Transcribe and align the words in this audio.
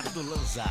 Eduardo 0.00 0.30
Lanza. 0.30 0.64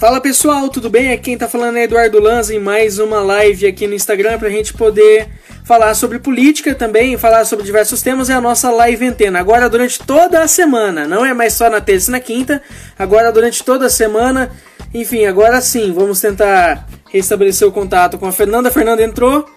Fala 0.00 0.20
pessoal, 0.20 0.68
tudo 0.68 0.90
bem? 0.90 1.12
Aqui 1.12 1.22
quem 1.22 1.38
tá 1.38 1.48
falando 1.48 1.76
é 1.76 1.84
Eduardo 1.84 2.18
Lanza 2.18 2.52
em 2.52 2.58
mais 2.58 2.98
uma 2.98 3.20
live 3.20 3.66
aqui 3.66 3.86
no 3.86 3.94
Instagram 3.94 4.38
pra 4.38 4.50
gente 4.50 4.74
poder 4.74 5.28
falar 5.64 5.94
sobre 5.94 6.18
política 6.18 6.74
também, 6.74 7.16
falar 7.16 7.44
sobre 7.44 7.64
diversos 7.64 8.02
temas, 8.02 8.28
é 8.28 8.34
a 8.34 8.40
nossa 8.40 8.70
live 8.70 9.06
antena. 9.06 9.38
Agora 9.38 9.70
durante 9.70 10.00
toda 10.00 10.42
a 10.42 10.48
semana, 10.48 11.06
não 11.06 11.24
é 11.24 11.32
mais 11.32 11.54
só 11.54 11.70
na 11.70 11.80
terça 11.80 12.10
e 12.10 12.12
na 12.12 12.20
quinta, 12.20 12.60
agora 12.98 13.30
durante 13.30 13.62
toda 13.62 13.86
a 13.86 13.90
semana. 13.90 14.50
Enfim, 14.92 15.26
agora 15.26 15.60
sim, 15.60 15.92
vamos 15.92 16.20
tentar 16.20 16.88
restabelecer 17.08 17.68
o 17.68 17.72
contato 17.72 18.18
com 18.18 18.26
a 18.26 18.32
Fernanda. 18.32 18.68
A 18.68 18.72
Fernanda 18.72 19.02
entrou, 19.02 19.48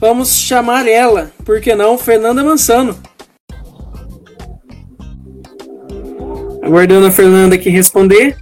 vamos 0.00 0.36
chamar 0.36 0.88
ela, 0.88 1.30
por 1.44 1.60
que 1.60 1.74
não, 1.74 1.96
Fernanda 1.96 2.42
Mansano. 2.42 3.13
Aguardando 6.64 7.06
a 7.06 7.10
Fernanda 7.10 7.56
aqui 7.56 7.68
responder. 7.68 8.38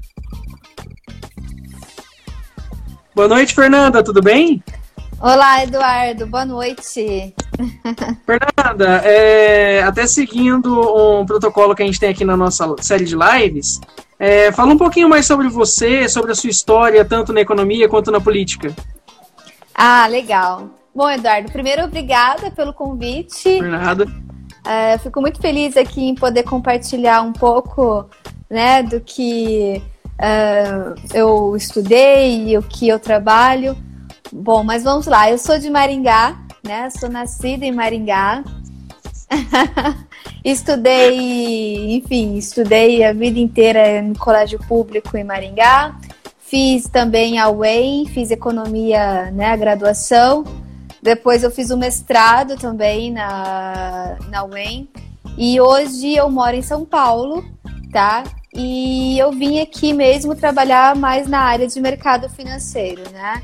Boa 3.17 3.27
noite, 3.27 3.53
Fernanda, 3.53 4.01
tudo 4.01 4.23
bem? 4.23 4.63
Olá, 5.21 5.65
Eduardo, 5.65 6.25
boa 6.29 6.45
noite. 6.45 7.35
Fernanda, 8.25 9.03
é, 9.05 9.83
até 9.83 10.07
seguindo 10.07 11.21
um 11.21 11.27
protocolo 11.27 11.75
que 11.75 11.83
a 11.83 11.87
gente 11.87 11.99
tem 11.99 12.11
aqui 12.11 12.25
na 12.25 12.37
nossa 12.37 12.73
série 12.81 13.05
de 13.05 13.17
lives, 13.17 13.81
é, 14.21 14.53
fala 14.53 14.73
um 14.73 14.79
pouquinho 14.79 15.09
mais 15.09 15.27
sobre 15.27 15.49
você, 15.49 16.09
sobre 16.09 16.31
a 16.31 16.35
sua 16.37 16.51
história, 16.51 17.05
tanto 17.05 17.33
na 17.33 17.41
economia 17.41 17.89
quanto 17.89 18.13
na 18.13 18.21
política. 18.21 18.73
Ah, 19.75 20.07
legal. 20.07 20.71
Bom, 20.95 21.11
Eduardo, 21.11 21.51
primeiro, 21.51 21.83
obrigada 21.83 22.53
pelo 22.53 22.73
convite. 22.73 23.59
Por 23.59 23.67
nada. 23.67 24.07
É, 24.65 24.97
fico 24.99 25.21
muito 25.21 25.41
feliz 25.41 25.77
aqui 25.77 26.03
em 26.03 26.15
poder 26.15 26.45
compartilhar 26.45 27.23
um 27.23 27.33
pouco 27.33 28.09
né, 28.49 28.83
do 28.83 29.01
que 29.01 29.83
uh, 30.13 30.95
eu 31.13 31.57
estudei 31.57 32.49
e 32.49 32.59
o 32.59 32.63
que 32.63 32.89
eu 32.89 32.99
trabalho. 32.99 33.77
Bom, 34.33 34.63
mas 34.63 34.85
vamos 34.85 35.07
lá. 35.07 35.31
Eu 35.31 35.39
sou 35.39 35.59
de 35.59 35.69
Maringá, 35.69 36.39
né? 36.65 36.89
Sou 36.91 37.09
nascida 37.09 37.65
em 37.67 37.73
Maringá. 37.73 38.45
estudei, 40.45 41.97
enfim, 41.97 42.37
estudei 42.37 43.05
a 43.05 43.13
vida 43.13 43.39
inteira 43.39 44.01
no 44.03 44.17
colégio 44.19 44.59
público 44.67 45.17
em 45.17 45.25
Maringá. 45.25 45.97
Fiz 46.39 46.87
também 46.87 47.39
a 47.39 47.49
UEM, 47.49 48.07
fiz 48.07 48.31
economia, 48.31 49.31
né, 49.31 49.47
a 49.53 49.57
graduação. 49.57 50.45
Depois 51.03 51.43
eu 51.43 51.51
fiz 51.51 51.71
o 51.71 51.77
mestrado 51.77 52.57
também 52.57 53.11
na, 53.11 54.17
na 54.31 54.45
UEM. 54.45 54.89
E 55.37 55.61
hoje 55.61 56.15
eu 56.15 56.31
moro 56.31 56.55
em 56.55 56.63
São 56.63 56.85
Paulo, 56.85 57.45
tá? 57.91 58.23
E 58.55 59.19
eu 59.19 59.33
vim 59.33 59.61
aqui 59.61 59.93
mesmo 59.93 60.37
trabalhar 60.37 60.95
mais 60.95 61.27
na 61.27 61.41
área 61.41 61.67
de 61.67 61.81
mercado 61.81 62.29
financeiro, 62.29 63.03
né? 63.11 63.43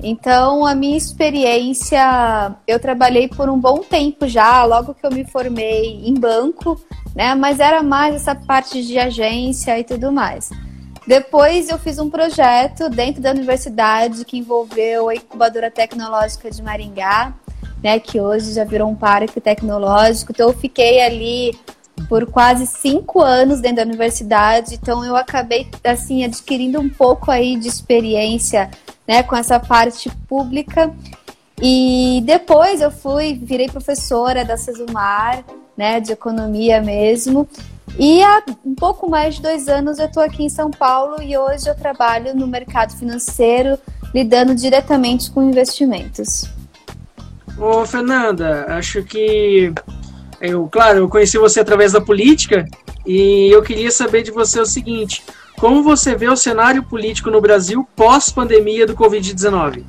Então, 0.00 0.66
a 0.66 0.74
minha 0.74 0.96
experiência, 0.96 2.54
eu 2.66 2.78
trabalhei 2.78 3.26
por 3.26 3.48
um 3.48 3.58
bom 3.58 3.78
tempo 3.78 4.28
já, 4.28 4.64
logo 4.64 4.94
que 4.94 5.04
eu 5.04 5.10
me 5.10 5.24
formei 5.24 6.00
em 6.04 6.14
banco, 6.14 6.80
né? 7.16 7.34
Mas 7.34 7.58
era 7.58 7.82
mais 7.82 8.16
essa 8.16 8.34
parte 8.34 8.84
de 8.84 8.98
agência 8.98 9.78
e 9.78 9.82
tudo 9.82 10.12
mais. 10.12 10.50
Depois 11.08 11.70
eu 11.70 11.78
fiz 11.78 11.98
um 11.98 12.10
projeto 12.10 12.90
dentro 12.90 13.22
da 13.22 13.30
universidade 13.30 14.26
que 14.26 14.36
envolveu 14.36 15.08
a 15.08 15.14
incubadora 15.14 15.70
tecnológica 15.70 16.50
de 16.50 16.62
Maringá, 16.62 17.32
né, 17.82 17.98
que 17.98 18.20
hoje 18.20 18.52
já 18.52 18.62
virou 18.62 18.90
um 18.90 18.94
parque 18.94 19.40
tecnológico. 19.40 20.32
Então 20.32 20.48
eu 20.48 20.54
fiquei 20.54 21.00
ali 21.00 21.58
por 22.10 22.26
quase 22.26 22.66
cinco 22.66 23.22
anos 23.22 23.58
dentro 23.58 23.78
da 23.78 23.84
universidade, 23.84 24.74
então 24.74 25.02
eu 25.02 25.16
acabei 25.16 25.66
assim 25.82 26.24
adquirindo 26.24 26.78
um 26.78 26.90
pouco 26.90 27.30
aí 27.30 27.56
de 27.56 27.68
experiência 27.68 28.70
né, 29.06 29.22
com 29.22 29.34
essa 29.34 29.58
parte 29.58 30.10
pública. 30.28 30.94
E 31.58 32.22
depois 32.26 32.82
eu 32.82 32.90
fui, 32.90 33.32
virei 33.32 33.70
professora 33.70 34.44
da 34.44 34.58
Cesumar, 34.58 35.42
né, 35.74 36.00
de 36.00 36.12
economia 36.12 36.82
mesmo. 36.82 37.48
E 37.98 38.22
há 38.22 38.44
um 38.64 38.76
pouco 38.76 39.10
mais 39.10 39.34
de 39.34 39.42
dois 39.42 39.66
anos 39.66 39.98
eu 39.98 40.06
estou 40.06 40.22
aqui 40.22 40.44
em 40.44 40.48
São 40.48 40.70
Paulo 40.70 41.20
e 41.20 41.36
hoje 41.36 41.68
eu 41.68 41.74
trabalho 41.74 42.32
no 42.32 42.46
mercado 42.46 42.96
financeiro, 42.96 43.76
lidando 44.14 44.54
diretamente 44.54 45.28
com 45.32 45.42
investimentos. 45.42 46.44
Ô, 47.58 47.84
Fernanda, 47.84 48.66
acho 48.68 49.02
que 49.02 49.72
eu, 50.40 50.68
claro, 50.68 50.98
eu 50.98 51.08
conheci 51.08 51.38
você 51.38 51.58
através 51.58 51.90
da 51.90 52.00
política 52.00 52.64
e 53.04 53.50
eu 53.52 53.62
queria 53.62 53.90
saber 53.90 54.22
de 54.22 54.30
você 54.30 54.60
o 54.60 54.66
seguinte: 54.66 55.24
como 55.58 55.82
você 55.82 56.14
vê 56.14 56.28
o 56.28 56.36
cenário 56.36 56.84
político 56.84 57.32
no 57.32 57.40
Brasil 57.40 57.86
pós-pandemia 57.96 58.86
do 58.86 58.94
Covid-19? 58.94 59.82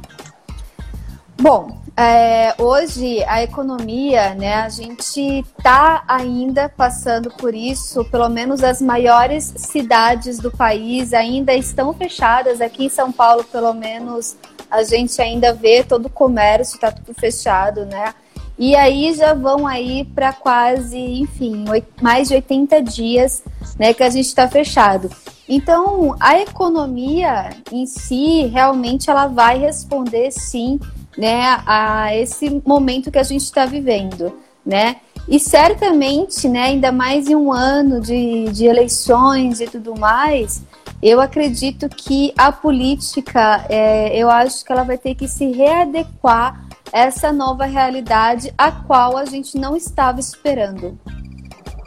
Bom, 1.40 1.79
é, 2.02 2.56
hoje 2.58 3.22
a 3.26 3.44
economia, 3.44 4.34
né, 4.34 4.56
a 4.56 4.70
gente 4.70 5.44
está 5.58 6.02
ainda 6.08 6.70
passando 6.70 7.30
por 7.30 7.54
isso, 7.54 8.06
pelo 8.06 8.30
menos 8.30 8.64
as 8.64 8.82
maiores 8.82 9.54
cidades 9.58 10.40
do 10.40 10.50
país 10.50 11.12
ainda 11.14 11.54
estão 11.54 11.94
fechadas. 11.94 12.62
Aqui 12.62 12.86
em 12.86 12.90
São 12.90 13.12
Paulo, 13.12 13.44
pelo 13.44 13.74
menos, 13.74 14.38
a 14.72 14.82
gente 14.82 15.22
ainda 15.22 15.54
vê 15.54 15.84
todo 15.84 16.06
o 16.06 16.10
comércio, 16.10 16.76
está 16.76 16.90
tudo 16.90 17.14
fechado, 17.14 17.86
né? 17.86 18.14
E 18.58 18.78
aí 18.78 19.14
já 19.14 19.34
vão 19.34 19.68
aí 19.68 20.06
para 20.06 20.32
quase, 20.32 20.98
enfim, 20.98 21.66
mais 22.02 22.30
de 22.30 22.36
80 22.36 22.82
dias 22.82 23.44
né, 23.78 23.94
que 23.94 24.04
a 24.04 24.10
gente 24.10 24.28
está 24.28 24.48
fechado. 24.48 25.10
Então, 25.50 26.16
a 26.18 26.40
economia 26.40 27.50
em 27.74 27.86
si, 27.86 28.46
realmente, 28.46 29.10
ela 29.10 29.28
vai 29.28 29.58
responder 29.58 30.32
sim 30.32 30.80
né, 31.18 31.62
a 31.66 32.16
esse 32.16 32.62
momento 32.66 33.12
que 33.12 33.20
a 33.20 33.24
gente 33.24 33.44
está 33.44 33.66
vivendo, 33.66 34.34
né? 34.66 34.98
E 35.28 35.40
certamente, 35.40 36.50
né, 36.50 36.64
ainda 36.64 36.92
mais 36.92 37.28
em 37.28 37.36
um 37.36 37.52
ano 37.54 38.02
de, 38.02 38.46
de 38.52 38.66
eleições 38.66 39.62
e 39.62 39.68
tudo 39.68 39.96
mais, 39.96 40.64
eu 41.02 41.22
acredito 41.22 41.88
que 41.88 42.34
a 42.38 42.52
política, 42.52 43.66
é, 43.70 44.18
eu 44.18 44.30
acho 44.30 44.66
que 44.66 44.72
ela 44.72 44.84
vai 44.84 44.98
ter 44.98 45.16
que 45.16 45.28
se 45.28 45.52
readequar 45.52 46.68
essa 46.92 47.32
nova 47.32 47.66
realidade 47.66 48.52
a 48.58 48.72
qual 48.72 49.18
a 49.18 49.26
gente 49.26 49.58
não 49.58 49.76
estava 49.76 50.20
esperando, 50.20 50.98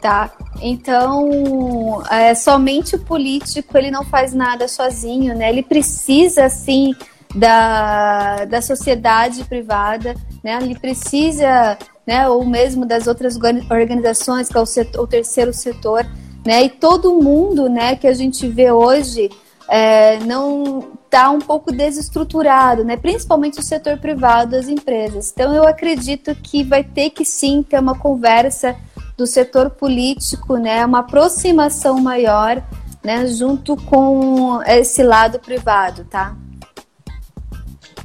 tá? 0.01 0.31
Então, 0.61 2.01
é, 2.09 2.33
somente 2.33 2.95
o 2.95 2.99
político 2.99 3.77
ele 3.77 3.91
não 3.91 4.05
faz 4.05 4.33
nada 4.33 4.67
sozinho, 4.67 5.35
né? 5.35 5.49
Ele 5.49 5.63
precisa 5.63 6.47
sim 6.49 6.95
da, 7.35 8.45
da 8.45 8.61
sociedade 8.61 9.43
privada, 9.45 10.15
né? 10.43 10.59
Ele 10.61 10.77
precisa, 10.77 11.77
né? 12.05 12.27
Ou 12.29 12.45
mesmo 12.45 12.85
das 12.85 13.07
outras 13.07 13.37
organizações 13.69 14.49
que 14.49 14.57
é 14.57 14.61
o, 14.61 14.65
setor, 14.65 15.03
o 15.03 15.07
terceiro 15.07 15.53
setor, 15.53 16.05
né? 16.45 16.63
E 16.63 16.69
todo 16.69 17.21
mundo, 17.21 17.69
né? 17.69 17.95
Que 17.95 18.07
a 18.07 18.13
gente 18.13 18.47
vê 18.47 18.71
hoje 18.71 19.29
é, 19.69 20.19
não 20.19 20.91
está 21.05 21.29
um 21.29 21.39
pouco 21.39 21.71
desestruturado, 21.71 22.83
né? 22.83 22.97
principalmente 22.97 23.59
o 23.59 23.63
setor 23.63 23.97
privado 23.97 24.51
das 24.51 24.67
empresas. 24.67 25.31
Então, 25.31 25.53
eu 25.53 25.67
acredito 25.67 26.33
que 26.35 26.63
vai 26.63 26.83
ter 26.83 27.11
que 27.11 27.23
sim 27.23 27.63
ter 27.63 27.79
uma 27.79 27.97
conversa 27.97 28.75
do 29.15 29.27
setor 29.27 29.69
político, 29.69 30.57
né? 30.57 30.83
uma 30.85 30.99
aproximação 30.99 31.99
maior 31.99 32.63
né? 33.03 33.27
junto 33.27 33.75
com 33.75 34.61
esse 34.63 35.03
lado 35.03 35.39
privado. 35.39 36.03
Tá? 36.05 36.35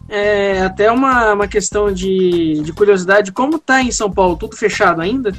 É, 0.08 0.62
até 0.62 0.90
uma, 0.90 1.34
uma 1.34 1.48
questão 1.48 1.92
de, 1.92 2.62
de 2.62 2.72
curiosidade, 2.72 3.32
como 3.32 3.56
está 3.56 3.82
em 3.82 3.90
São 3.90 4.10
Paulo? 4.10 4.36
Tudo 4.36 4.56
fechado 4.56 5.00
ainda? 5.02 5.32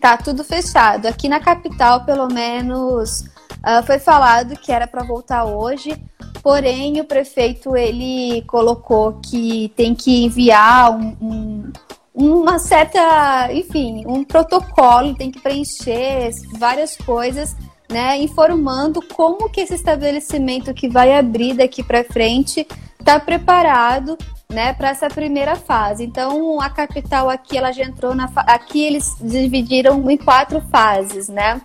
Tá 0.00 0.16
tudo 0.16 0.44
fechado. 0.44 1.06
Aqui 1.06 1.28
na 1.28 1.40
capital, 1.40 2.04
pelo 2.04 2.28
menos, 2.28 3.20
uh, 3.20 3.84
foi 3.84 3.98
falado 3.98 4.56
que 4.56 4.70
era 4.70 4.86
para 4.86 5.02
voltar 5.02 5.44
hoje, 5.44 6.00
Porém, 6.46 7.00
o 7.00 7.04
prefeito 7.04 7.76
ele 7.76 8.40
colocou 8.42 9.14
que 9.14 9.72
tem 9.76 9.96
que 9.96 10.24
enviar 10.24 10.92
um, 10.92 11.16
um, 11.20 11.72
uma 12.14 12.60
certa, 12.60 13.52
enfim, 13.52 14.04
um 14.06 14.22
protocolo, 14.22 15.12
tem 15.12 15.28
que 15.28 15.40
preencher 15.40 16.30
várias 16.56 16.96
coisas, 16.96 17.56
né, 17.90 18.16
informando 18.18 19.00
como 19.12 19.50
que 19.50 19.60
esse 19.60 19.74
estabelecimento 19.74 20.72
que 20.72 20.88
vai 20.88 21.18
abrir 21.18 21.54
daqui 21.54 21.82
para 21.82 22.04
frente 22.04 22.64
está 23.06 23.20
preparado 23.20 24.18
né, 24.48 24.72
para 24.72 24.88
essa 24.88 25.06
primeira 25.06 25.54
fase. 25.54 26.04
Então, 26.04 26.60
a 26.60 26.68
capital 26.68 27.30
aqui, 27.30 27.56
ela 27.56 27.70
já 27.70 27.84
entrou 27.84 28.16
na 28.16 28.28
aqui 28.34 28.82
eles 28.82 29.16
dividiram 29.20 30.10
em 30.10 30.16
quatro 30.16 30.60
fases, 30.72 31.28
né? 31.28 31.60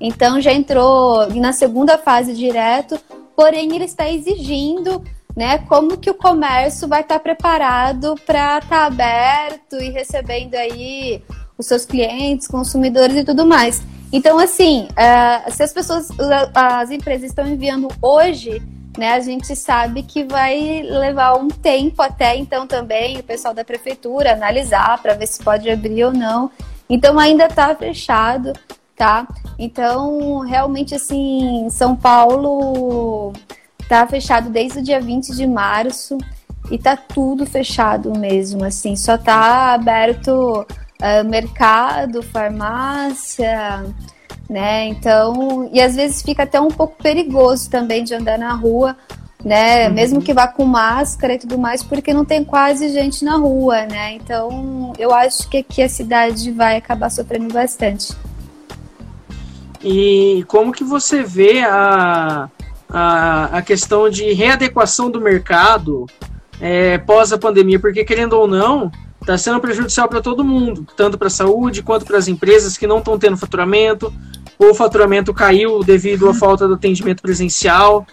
Então 0.00 0.40
já 0.40 0.52
entrou 0.52 1.28
na 1.34 1.52
segunda 1.52 1.98
fase 1.98 2.34
direto, 2.34 3.00
porém 3.34 3.74
ele 3.74 3.84
está 3.84 4.08
exigindo 4.08 5.02
né, 5.34 5.58
como 5.58 5.96
que 5.96 6.10
o 6.10 6.14
comércio 6.14 6.86
vai 6.86 7.00
estar 7.00 7.18
preparado 7.18 8.14
para 8.24 8.58
estar 8.58 8.68
tá 8.68 8.86
aberto 8.86 9.76
e 9.80 9.90
recebendo 9.90 10.54
aí 10.54 11.22
os 11.58 11.66
seus 11.66 11.84
clientes, 11.84 12.46
consumidores 12.46 13.16
e 13.16 13.24
tudo 13.24 13.44
mais. 13.46 13.82
Então, 14.12 14.38
assim, 14.38 14.86
uh, 14.92 15.50
se 15.50 15.62
as 15.62 15.72
pessoas, 15.72 16.08
as 16.54 16.90
empresas 16.90 17.30
estão 17.30 17.46
enviando 17.46 17.88
hoje, 18.00 18.62
né, 18.96 19.12
a 19.12 19.20
gente 19.20 19.54
sabe 19.54 20.02
que 20.02 20.24
vai 20.24 20.82
levar 20.82 21.34
um 21.34 21.48
tempo 21.48 22.02
até 22.02 22.36
então 22.36 22.66
também 22.66 23.18
o 23.18 23.22
pessoal 23.22 23.52
da 23.52 23.64
prefeitura 23.64 24.32
analisar 24.32 25.00
para 25.02 25.14
ver 25.14 25.26
se 25.26 25.42
pode 25.42 25.68
abrir 25.70 26.04
ou 26.04 26.12
não. 26.12 26.50
Então 26.88 27.18
ainda 27.18 27.46
está 27.46 27.74
fechado, 27.74 28.52
tá? 28.96 29.26
Então, 29.58 30.40
realmente 30.40 30.94
assim, 30.94 31.68
São 31.70 31.96
Paulo 31.96 33.32
tá 33.88 34.06
fechado 34.06 34.50
desde 34.50 34.78
o 34.78 34.82
dia 34.82 35.00
20 35.00 35.34
de 35.34 35.46
março 35.46 36.18
e 36.70 36.78
tá 36.78 36.96
tudo 36.96 37.46
fechado 37.46 38.16
mesmo, 38.18 38.64
assim, 38.64 38.96
só 38.96 39.16
tá 39.16 39.72
aberto 39.74 40.66
uh, 41.00 41.24
mercado, 41.24 42.22
farmácia, 42.22 43.84
né? 44.48 44.86
Então, 44.88 45.68
e 45.72 45.80
às 45.80 45.96
vezes 45.96 46.22
fica 46.22 46.44
até 46.44 46.60
um 46.60 46.68
pouco 46.68 46.96
perigoso 47.02 47.68
também 47.68 48.04
de 48.04 48.14
andar 48.14 48.38
na 48.38 48.52
rua, 48.54 48.96
né? 49.44 49.88
Uhum. 49.88 49.94
Mesmo 49.94 50.22
que 50.22 50.32
vá 50.32 50.46
com 50.48 50.64
máscara 50.64 51.34
e 51.34 51.38
tudo 51.38 51.58
mais, 51.58 51.82
porque 51.82 52.14
não 52.14 52.24
tem 52.24 52.44
quase 52.44 52.88
gente 52.88 53.24
na 53.24 53.36
rua, 53.36 53.86
né? 53.86 54.12
Então, 54.14 54.92
eu 54.98 55.12
acho 55.12 55.48
que 55.48 55.58
aqui 55.58 55.82
a 55.82 55.88
cidade 55.88 56.50
vai 56.50 56.76
acabar 56.76 57.10
sofrendo 57.10 57.52
bastante. 57.52 58.12
E 59.82 60.44
como 60.48 60.72
que 60.72 60.82
você 60.82 61.22
vê 61.22 61.60
a, 61.60 62.48
a, 62.88 63.58
a 63.58 63.62
questão 63.62 64.08
de 64.08 64.32
readequação 64.32 65.10
do 65.10 65.20
mercado 65.20 66.06
é, 66.60 66.98
pós 66.98 67.32
a 67.32 67.38
pandemia? 67.38 67.78
Porque, 67.78 68.04
querendo 68.04 68.32
ou 68.32 68.48
não, 68.48 68.90
está 69.26 69.36
sendo 69.36 69.60
prejudicial 69.60 70.08
para 70.08 70.20
todo 70.20 70.44
mundo, 70.44 70.86
tanto 70.96 71.18
para 71.18 71.26
a 71.26 71.30
saúde 71.30 71.82
quanto 71.82 72.06
para 72.06 72.16
as 72.16 72.28
empresas 72.28 72.78
que 72.78 72.86
não 72.86 72.98
estão 72.98 73.18
tendo 73.18 73.36
faturamento, 73.36 74.14
ou 74.56 74.70
o 74.70 74.74
faturamento 74.74 75.34
caiu 75.34 75.82
devido 75.82 76.28
à 76.28 76.34
falta 76.34 76.68
do 76.68 76.74
atendimento 76.74 77.22
presencial. 77.22 78.06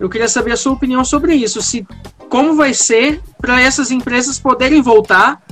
Eu 0.00 0.08
queria 0.08 0.26
saber 0.26 0.52
a 0.52 0.56
sua 0.56 0.72
opinião 0.72 1.04
sobre 1.04 1.34
isso, 1.34 1.60
se 1.60 1.86
como 2.30 2.56
vai 2.56 2.72
ser 2.72 3.20
para 3.38 3.60
essas 3.60 3.90
empresas 3.90 4.38
poderem 4.38 4.80
voltar 4.80 5.42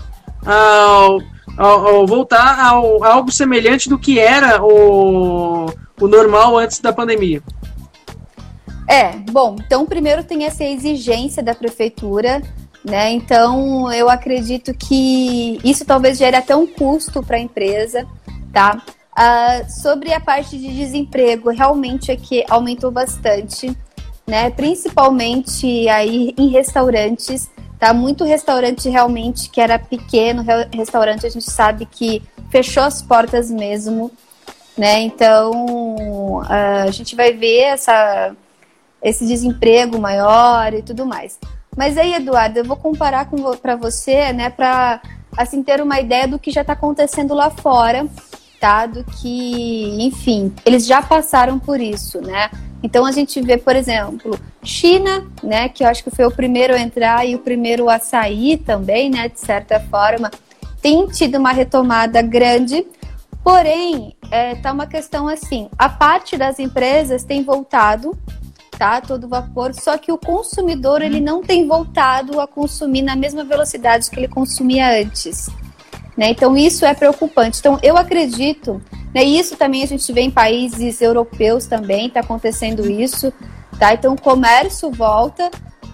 ao, 0.44 1.20
ao, 1.58 1.86
ao 1.86 2.06
voltar 2.06 2.58
ao, 2.58 3.04
a 3.04 3.12
algo 3.12 3.30
semelhante 3.30 3.90
do 3.90 3.98
que 3.98 4.18
era 4.18 4.64
o, 4.64 5.66
o 6.00 6.08
normal 6.08 6.56
antes 6.56 6.80
da 6.80 6.94
pandemia. 6.94 7.42
É, 8.88 9.18
bom, 9.30 9.54
então 9.64 9.84
primeiro 9.84 10.24
tem 10.24 10.44
essa 10.44 10.64
exigência 10.64 11.42
da 11.42 11.54
prefeitura 11.54 12.42
né? 12.84 13.10
Então, 13.12 13.92
eu 13.92 14.08
acredito 14.08 14.74
que 14.74 15.58
isso 15.62 15.84
talvez 15.84 16.18
gere 16.18 16.36
até 16.36 16.54
um 16.54 16.66
custo 16.66 17.22
para 17.22 17.36
a 17.36 17.40
empresa, 17.40 18.06
tá? 18.52 18.82
Uh, 19.12 19.70
sobre 19.70 20.12
a 20.12 20.20
parte 20.20 20.58
de 20.58 20.74
desemprego, 20.74 21.50
realmente 21.50 22.10
é 22.10 22.16
que 22.16 22.44
aumentou 22.48 22.90
bastante, 22.90 23.76
né? 24.26 24.50
Principalmente 24.50 25.88
aí 25.88 26.34
em 26.36 26.48
restaurantes, 26.48 27.50
tá? 27.78 27.92
Muito 27.92 28.24
restaurante 28.24 28.88
realmente 28.88 29.48
que 29.50 29.60
era 29.60 29.78
pequeno, 29.78 30.44
restaurante 30.74 31.26
a 31.26 31.30
gente 31.30 31.50
sabe 31.50 31.86
que 31.86 32.22
fechou 32.50 32.82
as 32.82 33.00
portas 33.00 33.50
mesmo, 33.50 34.10
né? 34.76 35.02
Então, 35.02 35.52
uh, 36.38 36.86
a 36.86 36.90
gente 36.90 37.14
vai 37.14 37.32
ver 37.32 37.60
essa, 37.64 38.34
esse 39.02 39.24
desemprego 39.26 40.00
maior 40.00 40.72
e 40.74 40.82
tudo 40.82 41.06
mais. 41.06 41.38
Mas 41.76 41.96
aí, 41.96 42.14
Eduardo, 42.14 42.58
eu 42.58 42.64
vou 42.64 42.76
comparar 42.76 43.28
para 43.60 43.76
você, 43.76 44.32
né, 44.32 44.50
para 44.50 45.00
assim 45.36 45.62
ter 45.62 45.80
uma 45.80 45.98
ideia 45.98 46.28
do 46.28 46.38
que 46.38 46.50
já 46.50 46.60
está 46.60 46.74
acontecendo 46.74 47.34
lá 47.34 47.50
fora, 47.50 48.06
tá? 48.60 48.86
Do 48.86 49.02
que, 49.04 49.96
enfim, 50.04 50.52
eles 50.64 50.86
já 50.86 51.00
passaram 51.00 51.58
por 51.58 51.80
isso, 51.80 52.20
né? 52.20 52.50
Então 52.82 53.06
a 53.06 53.12
gente 53.12 53.40
vê, 53.40 53.56
por 53.56 53.74
exemplo, 53.74 54.38
China, 54.62 55.24
né, 55.42 55.68
que 55.68 55.82
eu 55.84 55.88
acho 55.88 56.04
que 56.04 56.10
foi 56.10 56.26
o 56.26 56.30
primeiro 56.30 56.74
a 56.74 56.78
entrar 56.78 57.26
e 57.26 57.34
o 57.34 57.38
primeiro 57.38 57.88
a 57.88 57.98
sair 57.98 58.58
também, 58.58 59.08
né, 59.08 59.28
de 59.28 59.40
certa 59.40 59.80
forma, 59.80 60.30
tem 60.80 61.06
tido 61.06 61.38
uma 61.38 61.52
retomada 61.52 62.20
grande. 62.20 62.86
Porém, 63.42 64.14
é, 64.30 64.54
tá 64.56 64.72
uma 64.72 64.86
questão 64.86 65.28
assim: 65.28 65.68
a 65.78 65.88
parte 65.88 66.36
das 66.36 66.58
empresas 66.58 67.24
tem 67.24 67.42
voltado, 67.42 68.16
tá? 68.78 69.00
Todo 69.00 69.28
vapor, 69.28 69.74
só 69.74 69.96
que 69.98 70.10
o 70.10 70.18
consumidor 70.18 71.02
ele 71.02 71.20
não 71.20 71.42
tem 71.42 71.66
voltado 71.66 72.40
a 72.40 72.46
consumir 72.46 73.02
na 73.02 73.14
mesma 73.14 73.44
velocidade 73.44 74.10
que 74.10 74.18
ele 74.18 74.28
consumia 74.28 75.00
antes. 75.00 75.48
Né? 76.16 76.30
Então 76.30 76.56
isso 76.56 76.84
é 76.84 76.94
preocupante. 76.94 77.60
Então 77.60 77.78
eu 77.82 77.96
acredito, 77.96 78.82
né, 79.14 79.22
isso 79.22 79.56
também 79.56 79.82
a 79.82 79.86
gente 79.86 80.12
vê 80.12 80.22
em 80.22 80.30
países 80.30 81.00
europeus 81.00 81.66
também, 81.66 82.06
está 82.06 82.20
acontecendo 82.20 82.90
isso, 82.90 83.32
tá? 83.78 83.94
Então 83.94 84.14
o 84.14 84.20
comércio 84.20 84.90
volta, 84.90 85.50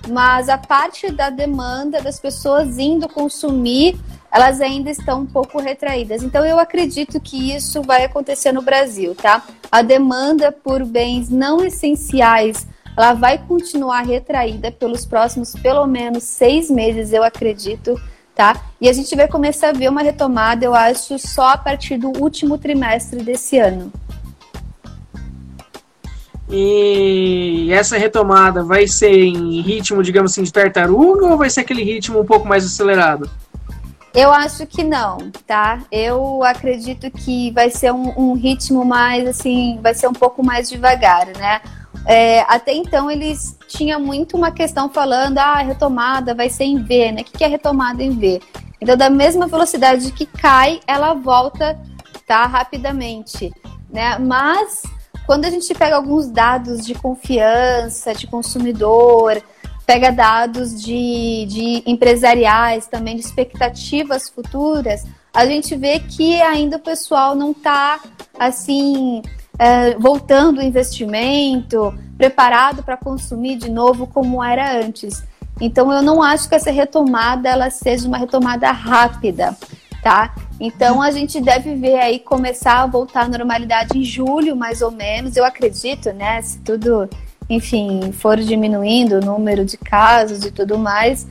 mas 0.08 0.48
a 0.48 0.58
parte 0.58 1.10
da 1.12 1.30
demanda 1.30 2.00
das 2.00 2.18
pessoas 2.18 2.78
indo 2.78 3.08
consumir, 3.08 3.98
elas 4.32 4.60
ainda 4.60 4.90
estão 4.90 5.22
um 5.22 5.26
pouco 5.26 5.60
retraídas. 5.60 6.22
Então 6.22 6.44
eu 6.44 6.58
acredito 6.58 7.20
que 7.20 7.54
isso 7.54 7.82
vai 7.82 8.04
acontecer 8.04 8.52
no 8.52 8.62
Brasil, 8.62 9.14
tá? 9.14 9.42
A 9.70 9.82
demanda 9.82 10.52
por 10.52 10.84
bens 10.84 11.28
não 11.28 11.64
essenciais 11.64 12.66
ela 12.98 13.14
vai 13.14 13.38
continuar 13.38 14.00
retraída 14.00 14.72
pelos 14.72 15.06
próximos 15.06 15.52
pelo 15.52 15.86
menos 15.86 16.24
seis 16.24 16.68
meses, 16.68 17.12
eu 17.12 17.22
acredito, 17.22 17.94
tá? 18.34 18.60
E 18.80 18.88
a 18.88 18.92
gente 18.92 19.14
vai 19.14 19.28
começar 19.28 19.68
a 19.68 19.72
ver 19.72 19.88
uma 19.88 20.02
retomada, 20.02 20.64
eu 20.64 20.74
acho, 20.74 21.16
só 21.16 21.50
a 21.50 21.56
partir 21.56 21.96
do 21.96 22.08
último 22.20 22.58
trimestre 22.58 23.22
desse 23.22 23.56
ano. 23.56 23.92
E 26.50 27.68
essa 27.70 27.96
retomada 27.96 28.64
vai 28.64 28.88
ser 28.88 29.12
em 29.12 29.60
ritmo, 29.60 30.02
digamos 30.02 30.32
assim, 30.32 30.42
de 30.42 30.52
tartaruga 30.52 31.26
ou 31.26 31.38
vai 31.38 31.50
ser 31.50 31.60
aquele 31.60 31.84
ritmo 31.84 32.18
um 32.18 32.24
pouco 32.24 32.48
mais 32.48 32.64
acelerado? 32.64 33.30
Eu 34.14 34.32
acho 34.32 34.66
que 34.66 34.82
não, 34.82 35.30
tá? 35.46 35.82
Eu 35.92 36.42
acredito 36.42 37.10
que 37.10 37.50
vai 37.52 37.70
ser 37.70 37.92
um, 37.92 38.12
um 38.16 38.32
ritmo 38.34 38.84
mais 38.84 39.26
assim, 39.28 39.78
vai 39.82 39.94
ser 39.94 40.08
um 40.08 40.12
pouco 40.12 40.44
mais 40.44 40.68
devagar, 40.68 41.26
né? 41.36 41.60
É, 42.06 42.40
até 42.48 42.72
então 42.72 43.10
eles 43.10 43.56
tinham 43.66 44.00
muito 44.00 44.36
uma 44.36 44.50
questão 44.50 44.88
falando, 44.88 45.38
ah, 45.38 45.58
retomada 45.58 46.34
vai 46.34 46.48
ser 46.48 46.64
em 46.64 46.82
V, 46.82 47.12
né? 47.12 47.20
O 47.20 47.24
que 47.24 47.44
é 47.44 47.46
retomada 47.46 48.02
em 48.02 48.10
V? 48.10 48.40
Então, 48.80 48.96
da 48.96 49.10
mesma 49.10 49.46
velocidade 49.46 50.10
que 50.12 50.24
cai, 50.24 50.80
ela 50.86 51.12
volta, 51.14 51.78
tá, 52.26 52.46
rapidamente, 52.46 53.52
né? 53.90 54.18
Mas 54.18 54.82
quando 55.26 55.44
a 55.44 55.50
gente 55.50 55.74
pega 55.74 55.96
alguns 55.96 56.28
dados 56.28 56.86
de 56.86 56.94
confiança, 56.94 58.14
de 58.14 58.26
consumidor, 58.26 59.42
pega 59.88 60.12
dados 60.12 60.78
de, 60.82 61.46
de 61.46 61.82
empresariais 61.86 62.86
também, 62.86 63.16
de 63.16 63.22
expectativas 63.22 64.28
futuras, 64.28 65.06
a 65.32 65.46
gente 65.46 65.74
vê 65.74 65.98
que 65.98 66.42
ainda 66.42 66.76
o 66.76 66.80
pessoal 66.80 67.34
não 67.34 67.52
está 67.52 67.98
assim 68.38 69.22
é, 69.58 69.94
voltando 69.94 70.58
o 70.58 70.62
investimento, 70.62 71.98
preparado 72.18 72.82
para 72.82 72.98
consumir 72.98 73.56
de 73.56 73.70
novo 73.70 74.06
como 74.06 74.44
era 74.44 74.78
antes. 74.78 75.24
Então 75.58 75.90
eu 75.90 76.02
não 76.02 76.22
acho 76.22 76.50
que 76.50 76.54
essa 76.54 76.70
retomada 76.70 77.48
ela 77.48 77.70
seja 77.70 78.06
uma 78.06 78.18
retomada 78.18 78.70
rápida, 78.70 79.56
tá? 80.02 80.34
Então 80.60 81.00
a 81.00 81.10
gente 81.10 81.40
deve 81.40 81.74
ver 81.76 81.98
aí 81.98 82.18
começar 82.18 82.82
a 82.82 82.86
voltar 82.86 83.22
à 83.22 83.28
normalidade 83.28 83.96
em 83.96 84.04
julho, 84.04 84.54
mais 84.54 84.82
ou 84.82 84.90
menos. 84.90 85.34
Eu 85.34 85.46
acredito, 85.46 86.12
né? 86.12 86.42
Se 86.42 86.58
tudo, 86.58 87.08
enfim, 87.48 88.12
for 88.12 88.36
diminuindo 88.38 89.16
o 89.16 89.20
número 89.20 89.64
de 89.64 89.76
casos 89.76 90.44
e 90.44 90.50
tudo 90.50 90.78
mais, 90.78 91.26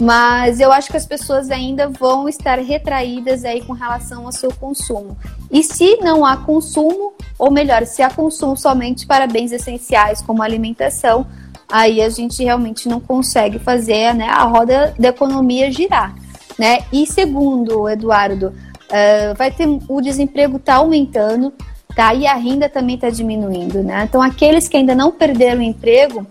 mas 0.00 0.60
eu 0.60 0.70
acho 0.70 0.90
que 0.90 0.96
as 0.96 1.06
pessoas 1.06 1.50
ainda 1.50 1.88
vão 1.88 2.28
estar 2.28 2.58
retraídas 2.58 3.44
aí 3.44 3.62
com 3.62 3.72
relação 3.72 4.26
ao 4.26 4.32
seu 4.32 4.52
consumo. 4.52 5.16
E 5.50 5.62
se 5.62 5.96
não 5.96 6.24
há 6.24 6.36
consumo, 6.36 7.14
ou 7.38 7.50
melhor, 7.50 7.86
se 7.86 8.02
há 8.02 8.10
consumo 8.10 8.56
somente 8.56 9.06
para 9.06 9.26
bens 9.26 9.52
essenciais 9.52 10.20
como 10.20 10.42
alimentação, 10.42 11.26
aí 11.70 12.02
a 12.02 12.10
gente 12.10 12.44
realmente 12.44 12.88
não 12.88 13.00
consegue 13.00 13.58
fazer 13.58 14.14
né, 14.14 14.28
a 14.28 14.44
roda 14.44 14.94
da 14.98 15.08
economia 15.08 15.72
girar. 15.72 16.14
Né? 16.58 16.80
E 16.92 17.06
segundo, 17.06 17.88
Eduardo, 17.88 18.48
uh, 18.48 19.34
vai 19.36 19.50
ter 19.50 19.66
o 19.88 20.00
desemprego 20.00 20.56
está 20.56 20.74
aumentando, 20.74 21.52
tá? 21.96 22.12
E 22.12 22.26
a 22.26 22.34
renda 22.34 22.68
também 22.68 22.96
está 22.96 23.08
diminuindo, 23.08 23.82
né? 23.82 24.04
Então 24.04 24.20
aqueles 24.20 24.68
que 24.68 24.76
ainda 24.76 24.94
não 24.94 25.10
perderam 25.10 25.60
o 25.60 25.64
emprego, 25.64 26.26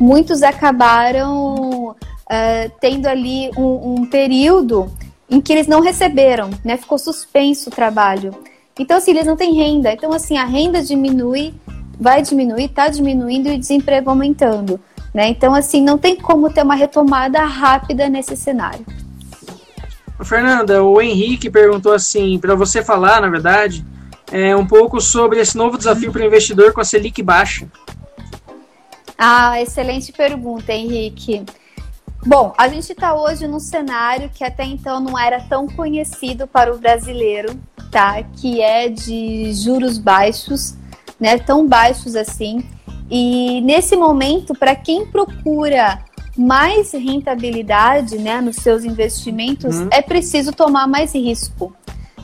muitos 0.00 0.44
acabaram 0.44 1.90
uh, 1.90 2.72
tendo 2.80 3.06
ali 3.06 3.50
um, 3.56 3.94
um, 3.94 4.06
período 4.06 4.90
em 5.28 5.40
que 5.40 5.52
eles 5.52 5.66
não 5.66 5.80
receberam, 5.80 6.50
né? 6.64 6.76
Ficou 6.76 6.98
suspenso 6.98 7.68
o 7.68 7.72
trabalho. 7.72 8.32
Então, 8.78 8.96
assim, 8.96 9.10
eles 9.10 9.26
não 9.26 9.36
têm 9.36 9.54
renda. 9.54 9.92
Então, 9.92 10.12
assim, 10.12 10.38
a 10.38 10.44
renda 10.44 10.80
diminui, 10.80 11.52
vai 11.98 12.22
diminuir, 12.22 12.66
está 12.66 12.88
diminuindo 12.88 13.48
e 13.48 13.56
o 13.56 13.58
desemprego 13.58 14.08
aumentando. 14.08 14.78
Né? 15.12 15.28
Então, 15.28 15.52
assim, 15.52 15.82
não 15.82 15.98
tem 15.98 16.14
como 16.14 16.48
ter 16.48 16.62
uma 16.62 16.76
retomada 16.76 17.44
rápida 17.44 18.08
nesse 18.08 18.36
cenário. 18.36 18.86
Fernanda, 20.22 20.82
o 20.84 21.00
Henrique 21.02 21.50
perguntou 21.50 21.92
assim, 21.92 22.38
para 22.38 22.54
você 22.54 22.84
falar, 22.84 23.20
na 23.20 23.28
verdade, 23.28 23.84
é, 24.30 24.54
um 24.54 24.66
pouco 24.66 25.00
sobre 25.00 25.40
esse 25.40 25.56
novo 25.56 25.78
desafio 25.78 26.12
para 26.12 26.22
o 26.22 26.26
investidor 26.26 26.72
com 26.72 26.80
a 26.80 26.84
Selic 26.84 27.22
baixa. 27.22 27.66
Ah, 29.16 29.60
excelente 29.60 30.12
pergunta, 30.12 30.72
Henrique. 30.72 31.44
Bom, 32.24 32.52
a 32.58 32.68
gente 32.68 32.92
está 32.92 33.14
hoje 33.14 33.46
num 33.46 33.60
cenário 33.60 34.30
que 34.32 34.44
até 34.44 34.64
então 34.64 35.00
não 35.00 35.18
era 35.18 35.40
tão 35.40 35.66
conhecido 35.66 36.46
para 36.46 36.72
o 36.72 36.78
brasileiro, 36.78 37.58
tá? 37.90 38.22
Que 38.22 38.60
é 38.60 38.88
de 38.88 39.52
juros 39.54 39.98
baixos, 39.98 40.74
né? 41.18 41.38
Tão 41.38 41.66
baixos 41.66 42.16
assim. 42.16 42.62
E 43.10 43.60
nesse 43.62 43.96
momento, 43.96 44.54
para 44.54 44.76
quem 44.76 45.06
procura 45.06 46.04
mais 46.36 46.92
rentabilidade, 46.92 48.18
né, 48.18 48.40
nos 48.40 48.56
seus 48.56 48.84
investimentos, 48.84 49.76
uhum. 49.76 49.88
é 49.90 50.00
preciso 50.00 50.52
tomar 50.52 50.86
mais 50.86 51.14
risco, 51.14 51.74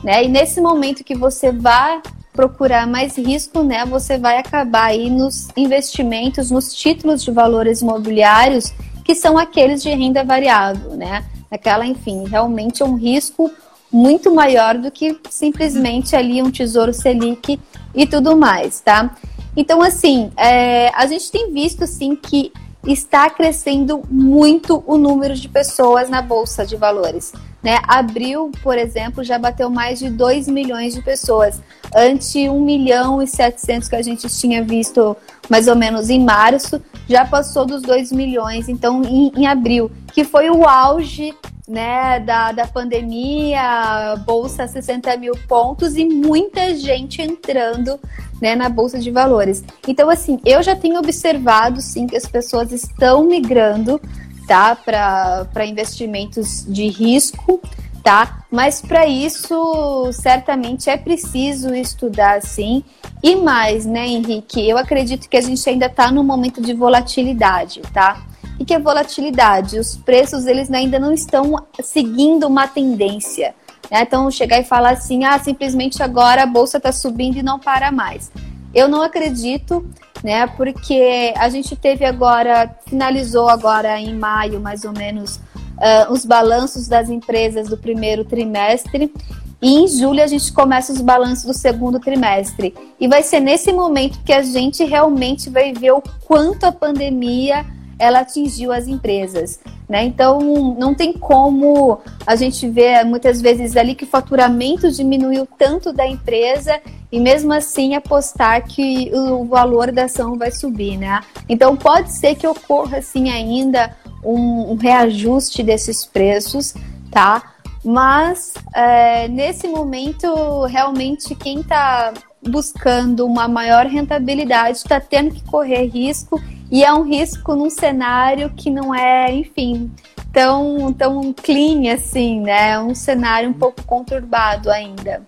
né? 0.03 0.23
E 0.23 0.27
nesse 0.27 0.61
momento 0.61 1.03
que 1.03 1.15
você 1.15 1.51
vai 1.51 2.01
procurar 2.33 2.85
mais 2.85 3.17
risco, 3.17 3.63
né, 3.63 3.85
você 3.85 4.17
vai 4.17 4.37
acabar 4.37 4.87
aí 4.87 5.09
nos 5.09 5.47
investimentos, 5.55 6.51
nos 6.51 6.73
títulos 6.75 7.23
de 7.23 7.31
valores 7.31 7.81
imobiliários, 7.81 8.73
que 9.05 9.15
são 9.15 9.37
aqueles 9.37 9.81
de 9.81 9.89
renda 9.89 10.23
variável, 10.23 10.91
né? 10.91 11.23
Aquela, 11.49 11.85
enfim, 11.85 12.25
realmente 12.27 12.83
é 12.83 12.85
um 12.85 12.95
risco 12.95 13.49
muito 13.91 14.33
maior 14.33 14.77
do 14.77 14.91
que 14.91 15.17
simplesmente 15.29 16.15
ali 16.15 16.41
um 16.41 16.51
tesouro 16.51 16.93
Selic 16.93 17.59
e 17.93 18.05
tudo 18.05 18.35
mais, 18.35 18.81
tá? 18.81 19.15
Então, 19.55 19.81
assim, 19.81 20.31
é, 20.35 20.89
a 20.93 21.05
gente 21.05 21.31
tem 21.31 21.53
visto, 21.53 21.87
sim, 21.87 22.15
que 22.15 22.51
está 22.85 23.29
crescendo 23.29 24.03
muito 24.09 24.83
o 24.85 24.97
número 24.97 25.33
de 25.33 25.47
pessoas 25.47 26.09
na 26.09 26.21
Bolsa 26.21 26.65
de 26.65 26.75
Valores. 26.75 27.31
Né? 27.65 27.79
Abril, 27.87 28.51
por 28.61 28.77
exemplo, 28.77 29.23
já 29.23 29.39
bateu 29.39 29.71
mais 29.71 29.97
de 29.97 30.07
2 30.07 30.47
milhões 30.47 30.93
de 30.93 31.01
pessoas, 31.01 31.59
ante 31.95 32.47
1 32.47 32.61
milhão 32.61 33.23
e 33.23 33.27
700 33.27 33.89
que 33.89 33.95
a 33.95 34.03
gente 34.03 34.27
tinha 34.29 34.63
visto 34.63 35.17
mais 35.49 35.67
ou 35.67 35.75
menos 35.75 36.11
em 36.11 36.23
março, 36.23 36.79
já 37.09 37.25
passou 37.25 37.65
dos 37.65 37.81
2 37.81 38.11
milhões, 38.11 38.69
então 38.69 39.01
em, 39.03 39.31
em 39.35 39.47
abril, 39.47 39.91
que 40.13 40.23
foi 40.23 40.47
o 40.47 40.63
auge 40.63 41.33
né, 41.67 42.19
da, 42.19 42.51
da 42.51 42.67
pandemia, 42.67 44.15
bolsa 44.23 44.67
60 44.67 45.17
mil 45.17 45.33
pontos 45.47 45.95
e 45.95 46.05
muita 46.05 46.75
gente 46.75 47.19
entrando 47.19 47.99
né, 48.39 48.55
na 48.55 48.69
bolsa 48.69 48.99
de 48.99 49.09
valores. 49.09 49.63
Então, 49.87 50.07
assim, 50.07 50.39
eu 50.45 50.61
já 50.61 50.75
tenho 50.75 50.99
observado 50.99 51.81
sim 51.81 52.05
que 52.05 52.15
as 52.15 52.27
pessoas 52.27 52.71
estão 52.71 53.23
migrando 53.23 53.99
tá, 54.47 54.75
para 54.75 55.65
investimentos 55.65 56.65
de 56.67 56.87
risco. 56.87 57.61
Tá? 58.03 58.45
Mas 58.51 58.83
para 58.83 59.07
isso, 59.07 60.11
certamente 60.13 60.91
é 60.91 60.95
preciso 60.95 61.73
estudar 61.73 62.39
sim. 62.39 62.83
E 63.23 63.35
mais, 63.35 63.83
né, 63.83 64.05
Henrique? 64.05 64.61
Eu 64.69 64.77
acredito 64.77 65.27
que 65.27 65.35
a 65.35 65.41
gente 65.41 65.67
ainda 65.67 65.87
está 65.87 66.11
num 66.11 66.23
momento 66.23 66.61
de 66.61 66.71
volatilidade, 66.71 67.81
tá? 67.91 68.23
E 68.59 68.63
que 68.63 68.75
a 68.75 68.79
volatilidade, 68.79 69.79
os 69.79 69.97
preços 69.97 70.45
eles 70.45 70.71
ainda 70.71 70.99
não 70.99 71.11
estão 71.11 71.65
seguindo 71.81 72.45
uma 72.45 72.67
tendência. 72.67 73.55
Né? 73.89 74.01
Então, 74.01 74.29
chegar 74.29 74.59
e 74.59 74.63
falar 74.63 74.91
assim, 74.91 75.23
ah, 75.23 75.39
simplesmente 75.39 76.01
agora 76.03 76.43
a 76.43 76.45
bolsa 76.45 76.77
está 76.77 76.91
subindo 76.91 77.37
e 77.37 77.43
não 77.43 77.59
para 77.59 77.91
mais. 77.91 78.31
Eu 78.73 78.87
não 78.87 79.01
acredito, 79.01 79.83
né? 80.25 80.47
Porque 80.47 81.31
a 81.37 81.47
gente 81.49 81.75
teve 81.75 82.03
agora, 82.03 82.75
finalizou 82.87 83.47
agora 83.47 83.99
em 83.99 84.15
maio, 84.15 84.59
mais 84.59 84.83
ou 84.83 84.91
menos, 84.91 85.35
uh, 85.35 86.11
os 86.11 86.25
balanços 86.25 86.87
das 86.87 87.11
empresas 87.11 87.69
do 87.69 87.77
primeiro 87.77 88.25
trimestre. 88.25 89.13
E 89.61 89.75
em 89.75 89.87
julho 89.87 90.23
a 90.23 90.27
gente 90.27 90.51
começa 90.51 90.91
os 90.91 90.99
balanços 90.99 91.45
do 91.45 91.53
segundo 91.53 91.99
trimestre. 91.99 92.73
E 92.99 93.07
vai 93.07 93.21
ser 93.21 93.39
nesse 93.39 93.71
momento 93.71 94.19
que 94.23 94.33
a 94.33 94.41
gente 94.41 94.83
realmente 94.83 95.47
vai 95.47 95.71
ver 95.71 95.91
o 95.91 96.01
quanto 96.25 96.63
a 96.63 96.71
pandemia 96.71 97.63
ela 97.97 98.19
atingiu 98.19 98.71
as 98.71 98.87
empresas. 98.87 99.59
Né? 99.87 100.03
Então, 100.03 100.39
não 100.77 100.93
tem 100.93 101.13
como 101.13 101.99
a 102.25 102.35
gente 102.35 102.67
ver 102.67 103.03
muitas 103.05 103.41
vezes 103.41 103.77
ali 103.77 103.95
que 103.95 104.03
o 104.03 104.07
faturamento 104.07 104.91
diminuiu 104.91 105.47
tanto 105.57 105.93
da 105.93 106.07
empresa 106.07 106.79
e 107.11 107.19
mesmo 107.19 107.53
assim 107.53 107.95
apostar 107.95 108.63
que 108.63 109.11
o 109.13 109.45
valor 109.45 109.91
da 109.91 110.05
ação 110.05 110.37
vai 110.37 110.51
subir. 110.51 110.97
Né? 110.97 111.21
Então, 111.47 111.75
pode 111.75 112.11
ser 112.11 112.35
que 112.35 112.47
ocorra 112.47 112.97
assim 112.97 113.29
ainda 113.29 113.95
um, 114.23 114.71
um 114.71 114.75
reajuste 114.75 115.61
desses 115.61 116.03
preços, 116.03 116.73
tá? 117.11 117.53
Mas 117.83 118.55
é, 118.73 119.27
nesse 119.27 119.67
momento, 119.67 120.65
realmente, 120.65 121.35
quem 121.35 121.59
está 121.59 122.11
buscando 122.49 123.25
uma 123.25 123.47
maior 123.47 123.85
rentabilidade 123.85 124.77
está 124.77 124.99
tendo 124.99 125.33
que 125.33 125.43
correr 125.43 125.85
risco 125.85 126.41
e 126.71 126.83
é 126.83 126.93
um 126.93 127.03
risco 127.03 127.55
num 127.55 127.69
cenário 127.69 128.49
que 128.55 128.69
não 128.69 128.93
é, 128.93 129.33
enfim, 129.33 129.91
tão, 130.33 130.91
tão 130.93 131.33
clean 131.33 131.93
assim, 131.93 132.41
né? 132.41 132.71
É 132.71 132.79
um 132.79 132.95
cenário 132.95 133.49
um 133.49 133.53
pouco 133.53 133.83
conturbado 133.83 134.69
ainda. 134.69 135.21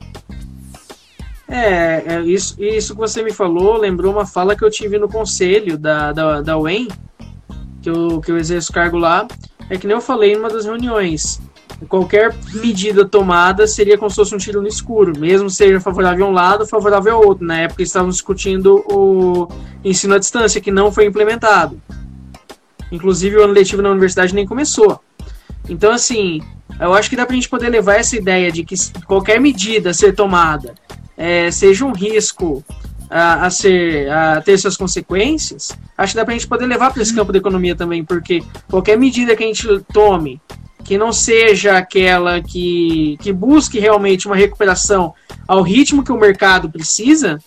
É, 1.47 2.03
é, 2.05 2.21
isso, 2.21 2.62
isso 2.62 2.93
que 2.93 3.00
você 3.00 3.24
me 3.24 3.31
falou 3.31 3.77
lembrou 3.77 4.12
uma 4.12 4.25
fala 4.25 4.55
que 4.55 4.65
eu 4.65 4.69
tive 4.69 4.97
no 4.97 5.07
conselho 5.07 5.77
da, 5.77 6.12
da, 6.12 6.41
da 6.41 6.57
UEM, 6.57 6.89
que 7.81 7.89
eu, 7.89 8.19
que 8.19 8.31
eu 8.31 8.38
exerço 8.38 8.74
cargo 8.74 8.97
lá. 8.97 9.27
É 9.69 9.77
que 9.77 9.88
nem 9.88 9.95
eu 9.95 10.01
falei 10.01 10.33
em 10.33 10.38
uma 10.38 10.50
das 10.50 10.65
reuniões 10.65 11.39
qualquer 11.86 12.36
medida 12.55 13.05
tomada 13.05 13.67
seria 13.67 13.98
como 13.98 14.10
se 14.10 14.15
fosse 14.15 14.34
um 14.34 14.38
tiro 14.38 14.62
no 14.62 14.67
escuro, 14.67 15.17
mesmo 15.17 15.50
seja 15.50 15.79
favorável 15.79 16.25
a 16.25 16.29
um 16.29 16.31
lado, 16.31 16.65
favorável 16.65 17.15
ao 17.15 17.25
outro. 17.25 17.46
Na 17.46 17.60
época 17.60 17.84
estavam 17.84 18.10
discutindo 18.10 18.84
o 18.91 19.48
ensino 19.84 20.15
à 20.15 20.17
distância, 20.17 20.62
que 20.62 20.72
não 20.72 20.91
foi 20.91 21.05
implementado. 21.05 21.79
Inclusive 22.91 23.38
o 23.38 23.43
ano 23.43 23.53
letivo 23.53 23.81
na 23.81 23.91
universidade 23.91 24.34
nem 24.34 24.46
começou. 24.46 25.00
Então, 25.69 25.91
assim, 25.91 26.41
eu 26.79 26.93
acho 26.93 27.10
que 27.10 27.15
dá 27.15 27.25
para 27.25 27.34
a 27.34 27.36
gente 27.36 27.50
poder 27.50 27.69
levar 27.69 27.96
essa 27.96 28.15
ideia 28.15 28.51
de 28.51 28.63
que 28.63 28.75
qualquer 29.05 29.39
medida 29.39 29.89
a 29.91 29.93
ser 29.93 30.15
tomada 30.15 30.74
é, 31.15 31.51
seja 31.51 31.86
um 31.86 31.91
risco 31.91 32.63
a, 33.10 33.46
a, 33.46 33.50
ser, 33.50 34.10
a 34.10 34.41
ter 34.41 34.57
suas 34.57 34.77
consequências, 34.77 35.72
acho 35.98 36.13
que 36.13 36.17
dá 36.17 36.25
para 36.25 36.34
a 36.34 36.38
gente 36.38 36.48
poder 36.48 36.65
levar 36.65 36.91
para 36.91 37.01
esse 37.01 37.13
campo 37.13 37.31
da 37.31 37.38
economia 37.38 37.75
também, 37.75 38.03
porque 38.03 38.43
qualquer 38.69 38.98
medida 38.98 39.36
que 39.36 39.43
a 39.43 39.48
gente 39.48 39.67
tome 39.93 40.41
que 40.88 40.98
não 40.98 41.12
seja 41.12 41.77
aquela 41.77 42.41
que, 42.41 43.17
que 43.22 43.34
busque 43.34 43.77
realmente 43.77 44.25
uma 44.25 44.38
recuperação 44.38 45.13
ao 45.46 45.62
ritmo 45.62 46.01
que 46.01 46.13
o 46.13 46.17
mercado 46.17 46.70
precisa, 46.70 47.39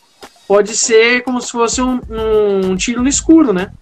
pode 0.46 0.76
ser 0.76 1.24
como 1.24 1.40
se 1.40 1.50
fosse 1.50 1.80
um, 1.80 2.02
um 2.10 2.76
tiro 2.76 3.02
no 3.02 3.08
escuro, 3.08 3.50
né? 3.50 3.72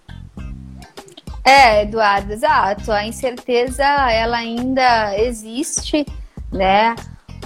É, 1.43 1.83
Eduardo, 1.83 2.31
exato. 2.31 2.89
A 2.89 3.05
incerteza 3.05 3.83
ela 3.83 4.37
ainda 4.37 5.19
existe, 5.19 6.05
né? 6.49 6.95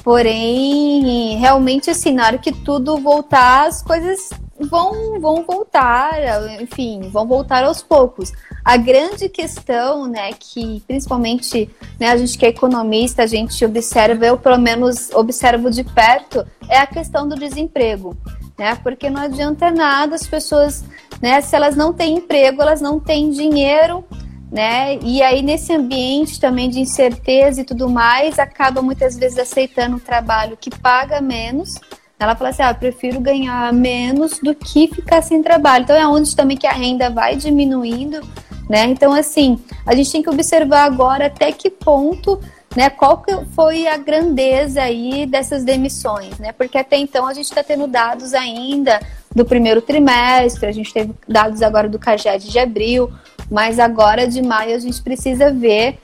Porém, 0.03 1.39
realmente 1.39 1.89
assim, 1.89 2.13
na 2.13 2.27
hora 2.27 2.37
que 2.37 2.51
tudo 2.51 2.97
voltar, 2.97 3.65
as 3.65 3.81
coisas 3.81 4.29
vão, 4.59 5.19
vão 5.19 5.43
voltar, 5.43 6.13
enfim, 6.61 7.01
vão 7.09 7.27
voltar 7.27 7.63
aos 7.63 7.81
poucos. 7.81 8.31
A 8.63 8.77
grande 8.77 9.27
questão, 9.27 10.07
né, 10.07 10.31
que 10.33 10.81
principalmente 10.87 11.69
né, 11.99 12.09
a 12.09 12.17
gente 12.17 12.37
que 12.37 12.45
é 12.45 12.49
economista, 12.49 13.23
a 13.23 13.27
gente 13.27 13.63
observa, 13.65 14.25
eu 14.25 14.37
pelo 14.37 14.57
menos 14.57 15.09
observo 15.11 15.69
de 15.69 15.83
perto, 15.83 16.45
é 16.69 16.77
a 16.77 16.87
questão 16.87 17.27
do 17.27 17.35
desemprego. 17.35 18.15
Né? 18.57 18.75
Porque 18.83 19.09
não 19.09 19.21
adianta 19.21 19.71
nada 19.71 20.15
as 20.15 20.27
pessoas, 20.27 20.83
né, 21.21 21.41
se 21.41 21.55
elas 21.55 21.75
não 21.75 21.91
têm 21.91 22.17
emprego, 22.17 22.61
elas 22.61 22.79
não 22.79 22.99
têm 22.99 23.31
dinheiro, 23.31 24.05
né? 24.51 24.99
E 25.01 25.23
aí 25.23 25.41
nesse 25.41 25.73
ambiente 25.73 26.39
também 26.39 26.69
de 26.69 26.79
incerteza 26.79 27.61
e 27.61 27.63
tudo 27.63 27.89
mais, 27.89 28.37
acaba 28.37 28.83
muitas 28.83 29.17
vezes 29.17 29.39
aceitando 29.39 29.95
um 29.95 29.99
trabalho 29.99 30.55
que 30.55 30.69
paga 30.69 31.19
menos, 31.19 31.79
ela 32.19 32.35
fala 32.35 32.49
assim: 32.49 32.63
ah, 32.63 32.73
prefiro 32.73 33.19
ganhar 33.19 33.71
menos 33.73 34.39
do 34.39 34.53
que 34.55 34.87
ficar 34.87 35.21
sem 35.21 35.41
trabalho. 35.41 35.83
Então 35.83 35.95
é 35.95 36.07
onde 36.07 36.35
também 36.35 36.57
que 36.57 36.67
a 36.67 36.71
renda 36.71 37.09
vai 37.09 37.35
diminuindo, 37.35 38.21
né? 38.69 38.85
Então, 38.85 39.13
assim, 39.13 39.59
a 39.85 39.93
gente 39.95 40.11
tem 40.11 40.23
que 40.23 40.29
observar 40.29 40.83
agora 40.83 41.27
até 41.27 41.51
que 41.51 41.69
ponto. 41.69 42.39
Né, 42.75 42.89
qual 42.89 43.21
que 43.21 43.31
foi 43.53 43.85
a 43.85 43.97
grandeza 43.97 44.81
aí 44.81 45.27
dessas 45.27 45.63
demissões, 45.63 46.39
né? 46.39 46.51
Porque 46.51 46.75
até 46.75 46.97
então 46.97 47.27
a 47.27 47.31
gente 47.31 47.45
está 47.45 47.61
tendo 47.61 47.85
dados 47.85 48.33
ainda 48.33 48.99
do 49.35 49.45
primeiro 49.45 49.79
trimestre, 49.79 50.65
a 50.65 50.71
gente 50.71 50.91
teve 50.91 51.13
dados 51.27 51.61
agora 51.61 51.87
do 51.87 51.99
CAGED 51.99 52.49
de 52.49 52.57
abril, 52.57 53.13
mas 53.51 53.77
agora 53.77 54.27
de 54.27 54.41
maio 54.41 54.75
a 54.75 54.79
gente 54.79 54.99
precisa 55.03 55.51
ver 55.51 55.99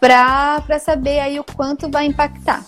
para 0.00 0.80
saber 0.80 1.20
aí 1.20 1.38
o 1.38 1.44
quanto 1.44 1.88
vai 1.88 2.06
impactar. 2.06 2.64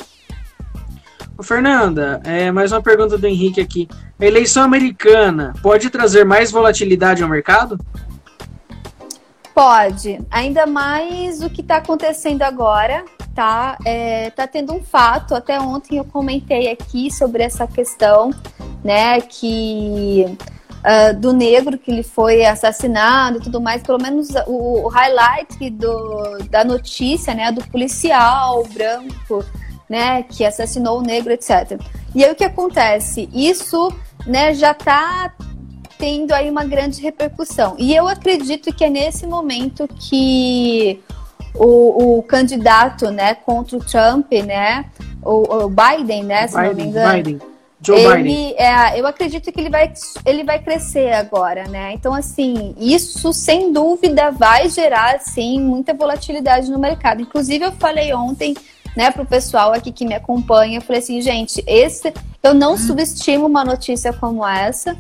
Fernanda, 1.43 2.21
é, 2.25 2.51
mais 2.53 2.73
uma 2.73 2.83
pergunta 2.83 3.19
do 3.19 3.27
Henrique 3.27 3.61
aqui. 3.61 3.89
A 4.19 4.25
eleição 4.25 4.63
americana 4.63 5.53
pode 5.63 5.91
trazer 5.91 6.25
mais 6.25 6.51
volatilidade 6.51 7.23
ao 7.23 7.29
mercado? 7.29 7.79
Pode. 9.55 10.21
Ainda 10.31 10.67
mais 10.67 11.41
o 11.41 11.49
que 11.49 11.61
está 11.61 11.77
acontecendo 11.77 12.43
agora, 12.43 13.05
tá, 13.35 13.77
é, 13.85 14.31
tá 14.31 14.47
tendo 14.47 14.73
um 14.73 14.83
fato. 14.83 15.35
Até 15.35 15.61
ontem 15.61 15.99
eu 15.99 16.05
comentei 16.05 16.71
aqui 16.71 17.11
sobre 17.13 17.43
essa 17.43 17.67
questão, 17.67 18.31
né? 18.83 19.21
Que 19.21 20.37
uh, 20.85 21.19
do 21.19 21.33
negro 21.33 21.79
que 21.79 21.91
ele 21.91 22.03
foi 22.03 22.45
assassinado 22.45 23.39
e 23.39 23.41
tudo 23.41 23.61
mais, 23.61 23.83
pelo 23.83 24.01
menos 24.01 24.29
o, 24.47 24.87
o 24.87 24.89
highlight 24.89 25.71
do, 25.71 26.39
da 26.51 26.65
notícia, 26.65 27.33
né? 27.35 27.53
Do 27.53 27.65
policial 27.69 28.65
branco, 28.73 29.45
né? 29.89 30.23
Que 30.23 30.45
assassinou 30.45 30.99
o 30.99 31.03
negro, 31.03 31.33
etc. 31.33 31.81
E 32.15 32.25
aí 32.25 32.31
o 32.31 32.35
que 32.35 32.45
acontece? 32.45 33.29
Isso, 33.33 33.93
né? 34.27 34.55
Já 34.55 34.75
tá 34.75 35.33
tendo 35.99 36.33
aí 36.33 36.51
uma 36.51 36.65
grande 36.65 37.01
repercussão. 37.01 37.77
E 37.79 37.95
eu 37.95 38.09
acredito 38.09 38.75
que 38.75 38.85
é 38.85 38.91
nesse 38.91 39.27
momento 39.27 39.89
que 39.89 41.01
o, 41.55 42.19
o 42.19 42.23
candidato, 42.23 43.11
né, 43.11 43.35
contra 43.35 43.77
o 43.77 43.81
Trump, 43.81 44.31
né, 44.33 44.87
o, 45.23 45.65
o 45.65 45.69
Biden, 45.69 46.25
né, 46.25 46.49
se 46.49 46.57
Biden, 46.57 46.69
não 46.71 46.77
me 46.77 46.83
engano. 46.83 47.23
Biden. 47.23 47.41
Joe 47.87 48.01
ele, 48.01 48.23
Biden. 48.23 48.55
É, 48.57 48.99
eu 48.99 49.07
acredito 49.07 49.53
que 49.53 49.61
ele 49.61 49.69
vai, 49.69 49.93
ele 50.25 50.43
vai 50.43 50.59
crescer 50.59 51.13
agora, 51.13 51.69
né? 51.69 51.93
Então, 51.93 52.15
assim, 52.15 52.75
isso 52.79 53.31
sem 53.33 53.73
dúvida 53.73 54.31
vai 54.31 54.71
gerar, 54.71 55.21
sim, 55.21 55.61
muita 55.61 55.93
volatilidade 55.93 56.71
no 56.71 56.79
mercado. 56.79 57.21
Inclusive, 57.21 57.67
eu 57.67 57.73
falei 57.73 58.15
ontem, 58.15 58.55
né, 58.97 59.11
pro 59.11 59.27
pessoal 59.27 59.73
aqui 59.73 59.93
que 59.93 60.07
me 60.07 60.15
acompanha, 60.15 60.79
eu 60.79 60.83
falei 60.83 61.01
assim, 61.01 61.21
gente, 61.21 61.63
esse 61.67 62.13
eu 62.43 62.55
não 62.55 62.77
subestimo 62.77 63.47
uma 63.47 63.65
notícia 63.65 64.13
como 64.13 64.47
essa, 64.47 64.97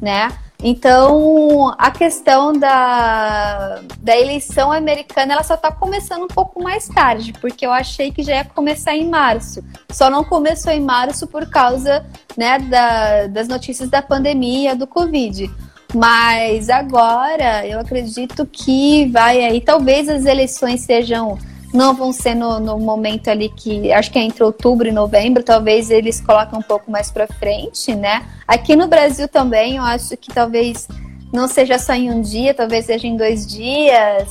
né? 0.00 0.30
Então, 0.60 1.72
a 1.78 1.88
questão 1.88 2.52
da, 2.52 3.80
da 4.00 4.18
eleição 4.18 4.72
americana, 4.72 5.34
ela 5.34 5.44
só 5.44 5.54
está 5.54 5.70
começando 5.70 6.24
um 6.24 6.28
pouco 6.28 6.60
mais 6.60 6.88
tarde, 6.88 7.32
porque 7.40 7.64
eu 7.64 7.70
achei 7.70 8.10
que 8.10 8.24
já 8.24 8.34
ia 8.36 8.44
começar 8.44 8.96
em 8.96 9.08
março. 9.08 9.62
Só 9.92 10.10
não 10.10 10.24
começou 10.24 10.72
em 10.72 10.80
março 10.80 11.28
por 11.28 11.48
causa 11.48 12.04
né, 12.36 12.58
da, 12.58 13.28
das 13.28 13.46
notícias 13.46 13.88
da 13.88 14.02
pandemia, 14.02 14.74
do 14.74 14.86
Covid. 14.86 15.48
Mas 15.94 16.68
agora, 16.68 17.64
eu 17.64 17.78
acredito 17.78 18.44
que 18.44 19.06
vai 19.06 19.44
aí, 19.44 19.60
talvez 19.60 20.08
as 20.08 20.26
eleições 20.26 20.80
sejam 20.80 21.38
não 21.72 21.94
vão 21.94 22.12
ser 22.12 22.34
no, 22.34 22.58
no, 22.58 22.78
momento 22.78 23.28
ali 23.28 23.48
que 23.50 23.92
acho 23.92 24.10
que 24.10 24.18
é 24.18 24.22
entre 24.22 24.42
outubro 24.42 24.88
e 24.88 24.92
novembro, 24.92 25.42
talvez 25.42 25.90
eles 25.90 26.20
colocam 26.20 26.58
um 26.58 26.62
pouco 26.62 26.90
mais 26.90 27.10
para 27.10 27.26
frente, 27.26 27.94
né? 27.94 28.26
Aqui 28.46 28.74
no 28.74 28.88
Brasil 28.88 29.28
também, 29.28 29.76
eu 29.76 29.82
acho 29.82 30.16
que 30.16 30.32
talvez 30.32 30.88
não 31.32 31.46
seja 31.46 31.78
só 31.78 31.92
em 31.92 32.10
um 32.10 32.22
dia, 32.22 32.54
talvez 32.54 32.86
seja 32.86 33.06
em 33.06 33.16
dois 33.16 33.46
dias, 33.46 34.28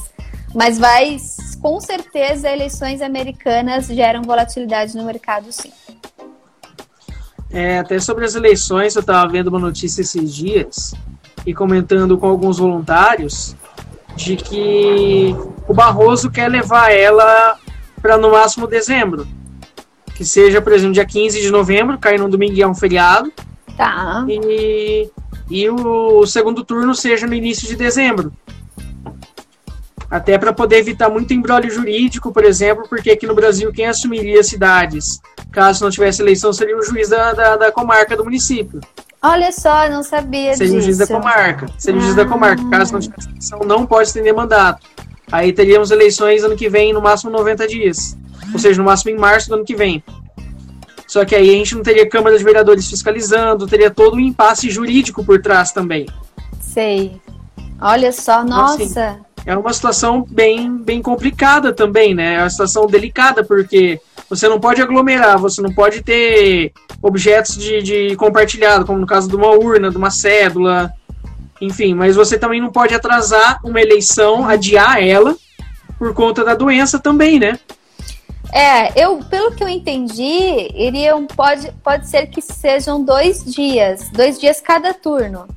mas 0.53 0.79
vai 0.79 1.17
com 1.61 1.79
certeza 1.79 2.49
eleições 2.49 3.01
americanas 3.01 3.87
geram 3.87 4.23
volatilidade 4.23 4.95
no 4.95 5.03
mercado, 5.03 5.51
sim. 5.51 5.71
É, 7.49 7.79
até 7.79 7.99
sobre 7.99 8.25
as 8.25 8.35
eleições, 8.35 8.95
eu 8.95 9.01
estava 9.01 9.31
vendo 9.31 9.47
uma 9.47 9.59
notícia 9.59 10.01
esses 10.01 10.33
dias 10.33 10.93
e 11.45 11.53
comentando 11.53 12.17
com 12.17 12.27
alguns 12.27 12.57
voluntários 12.57 13.55
de 14.17 14.35
que 14.35 15.35
o 15.67 15.73
Barroso 15.73 16.29
quer 16.31 16.49
levar 16.49 16.91
ela 16.91 17.57
para 18.01 18.17
no 18.17 18.31
máximo 18.31 18.67
dezembro. 18.67 19.27
Que 20.15 20.25
seja, 20.25 20.59
por 20.59 20.73
exemplo, 20.73 20.93
dia 20.93 21.05
15 21.05 21.39
de 21.39 21.51
novembro, 21.51 21.99
cair 21.99 22.19
no 22.19 22.27
domingo 22.27 22.53
e 22.53 22.61
é 22.61 22.67
um 22.67 22.73
feriado. 22.73 23.31
Tá. 23.77 24.25
E, 24.27 25.09
e 25.49 25.69
o 25.69 26.25
segundo 26.25 26.65
turno 26.65 26.95
seja 26.95 27.27
no 27.27 27.35
início 27.35 27.67
de 27.67 27.75
dezembro. 27.75 28.33
Até 30.09 30.37
para 30.37 30.51
poder 30.51 30.77
evitar 30.77 31.09
muito 31.09 31.33
embrólio 31.33 31.69
jurídico, 31.69 32.31
por 32.31 32.43
exemplo, 32.43 32.85
porque 32.89 33.11
aqui 33.11 33.27
no 33.27 33.35
Brasil 33.35 33.71
quem 33.71 33.85
assumiria 33.85 34.41
cidades, 34.41 35.19
caso 35.51 35.83
não 35.83 35.91
tivesse 35.91 36.21
eleição, 36.21 36.51
seria 36.51 36.77
o 36.77 36.83
juiz 36.83 37.09
da, 37.09 37.33
da, 37.33 37.55
da 37.57 37.71
comarca 37.71 38.15
do 38.15 38.23
município. 38.23 38.79
Olha 39.27 39.51
só, 39.51 39.89
não 39.89 40.03
sabia 40.03 40.55
Seria 40.55 40.73
disso. 40.73 40.77
o 40.77 40.81
juiz 40.81 40.97
da 40.97 41.07
comarca. 41.07 41.67
Seria 41.77 41.99
o 41.99 42.03
juiz 42.03 42.15
da 42.15 42.25
comarca. 42.25 42.69
Caso 42.69 42.93
não 42.93 42.99
tivesse 42.99 43.29
eleição, 43.29 43.59
não 43.65 43.85
pode 43.85 44.07
estender 44.07 44.33
mandato. 44.33 44.87
Aí 45.31 45.51
teríamos 45.51 45.91
eleições 45.91 46.43
ano 46.43 46.55
que 46.55 46.69
vem, 46.69 46.93
no 46.93 47.01
máximo 47.01 47.31
90 47.31 47.67
dias. 47.67 48.17
Ou 48.53 48.59
seja, 48.59 48.79
no 48.79 48.85
máximo 48.85 49.11
em 49.11 49.19
março 49.19 49.49
do 49.49 49.55
ano 49.55 49.65
que 49.65 49.75
vem. 49.75 50.01
Só 51.07 51.25
que 51.25 51.35
aí 51.35 51.49
a 51.49 51.53
gente 51.53 51.75
não 51.75 51.83
teria 51.83 52.07
Câmara 52.07 52.37
de 52.37 52.43
Vereadores 52.43 52.89
fiscalizando, 52.89 53.67
teria 53.67 53.89
todo 53.89 54.15
um 54.15 54.19
impasse 54.19 54.69
jurídico 54.69 55.23
por 55.23 55.41
trás 55.41 55.71
também. 55.71 56.05
Sei. 56.59 57.19
Olha 57.81 58.11
só, 58.11 58.43
então, 58.43 58.65
assim, 58.65 58.83
nossa. 58.85 59.09
Assim, 59.09 59.19
é 59.45 59.57
uma 59.57 59.71
situação 59.71 60.25
bem, 60.29 60.77
bem 60.77 61.01
complicada 61.01 61.71
também, 61.71 62.13
né? 62.13 62.35
É 62.35 62.39
uma 62.39 62.49
situação 62.49 62.85
delicada, 62.87 63.43
porque 63.43 63.99
você 64.29 64.47
não 64.49 64.59
pode 64.59 64.81
aglomerar, 64.81 65.37
você 65.37 65.61
não 65.61 65.73
pode 65.73 66.01
ter 66.01 66.73
objetos 67.01 67.55
de, 67.57 67.81
de 67.81 68.15
compartilhado, 68.15 68.85
como 68.85 68.99
no 68.99 69.07
caso 69.07 69.27
de 69.27 69.35
uma 69.35 69.51
urna, 69.51 69.89
de 69.89 69.97
uma 69.97 70.09
cédula, 70.09 70.91
enfim, 71.61 71.93
mas 71.93 72.15
você 72.15 72.37
também 72.37 72.61
não 72.61 72.71
pode 72.71 72.93
atrasar 72.93 73.59
uma 73.63 73.81
eleição, 73.81 74.47
adiar 74.47 75.01
ela, 75.01 75.35
por 75.97 76.13
conta 76.13 76.43
da 76.43 76.53
doença 76.53 76.99
também, 76.99 77.39
né? 77.39 77.59
É, 78.53 79.03
eu, 79.03 79.17
pelo 79.29 79.51
que 79.51 79.63
eu 79.63 79.67
entendi, 79.67 80.71
iriam, 80.73 81.25
pode, 81.27 81.71
pode 81.83 82.07
ser 82.07 82.27
que 82.27 82.41
sejam 82.41 83.03
dois 83.03 83.43
dias, 83.43 84.09
dois 84.11 84.39
dias 84.39 84.61
cada 84.61 84.93
turno. 84.93 85.47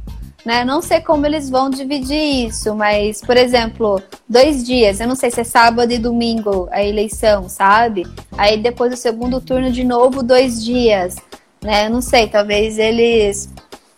Né? 0.45 0.65
Não 0.65 0.81
sei 0.81 1.01
como 1.01 1.27
eles 1.27 1.51
vão 1.51 1.69
dividir 1.69 2.47
isso, 2.47 2.75
mas, 2.75 3.21
por 3.21 3.37
exemplo, 3.37 4.03
dois 4.29 4.65
dias, 4.65 5.01
eu 5.01 5.07
não 5.07 5.15
sei 5.15 5.31
se 5.31 5.41
é 5.41 5.45
sábado 5.45 5.93
e 5.93 5.99
domingo 5.99 6.69
a 6.71 6.83
eleição, 6.83 7.49
sabe? 7.49 8.07
Aí 8.39 8.57
depois 8.57 8.91
do 8.91 8.97
segundo 8.97 9.41
turno 9.41 9.71
de 9.71 9.85
novo, 9.85 10.23
dois 10.23 10.65
dias, 10.65 11.17
né? 11.63 11.87
Eu 11.87 11.91
não 11.91 12.01
sei, 12.01 12.27
talvez 12.27 12.79
eles 12.79 13.51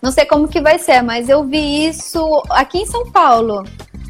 não 0.03 0.11
sei 0.11 0.27
como 0.27 0.49
que 0.49 0.61
vai 0.61 0.81
ser, 0.81 1.01
mas 1.01 1.29
eu 1.29 1.45
vi 1.45 1.87
isso 1.87 2.43
aqui 2.51 2.79
em 2.79 2.87
São 2.87 3.09
Paulo. 3.13 3.63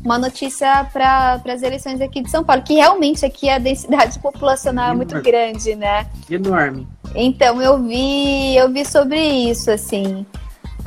Uma 0.02 0.18
notícia 0.18 0.88
para 0.90 1.34
as 1.46 1.62
eleições 1.62 2.00
aqui 2.00 2.22
de 2.22 2.30
São 2.30 2.42
Paulo, 2.42 2.62
que 2.62 2.74
realmente 2.74 3.26
aqui 3.26 3.50
a 3.50 3.58
densidade 3.58 4.18
populacional 4.18 4.92
é 4.92 4.94
muito 4.94 5.20
grande, 5.20 5.76
né? 5.76 6.06
Enorme. 6.30 6.88
Então 7.14 7.60
eu 7.60 7.78
vi, 7.78 8.56
eu 8.56 8.70
vi 8.70 8.86
sobre 8.86 9.20
isso, 9.20 9.70
assim. 9.70 10.24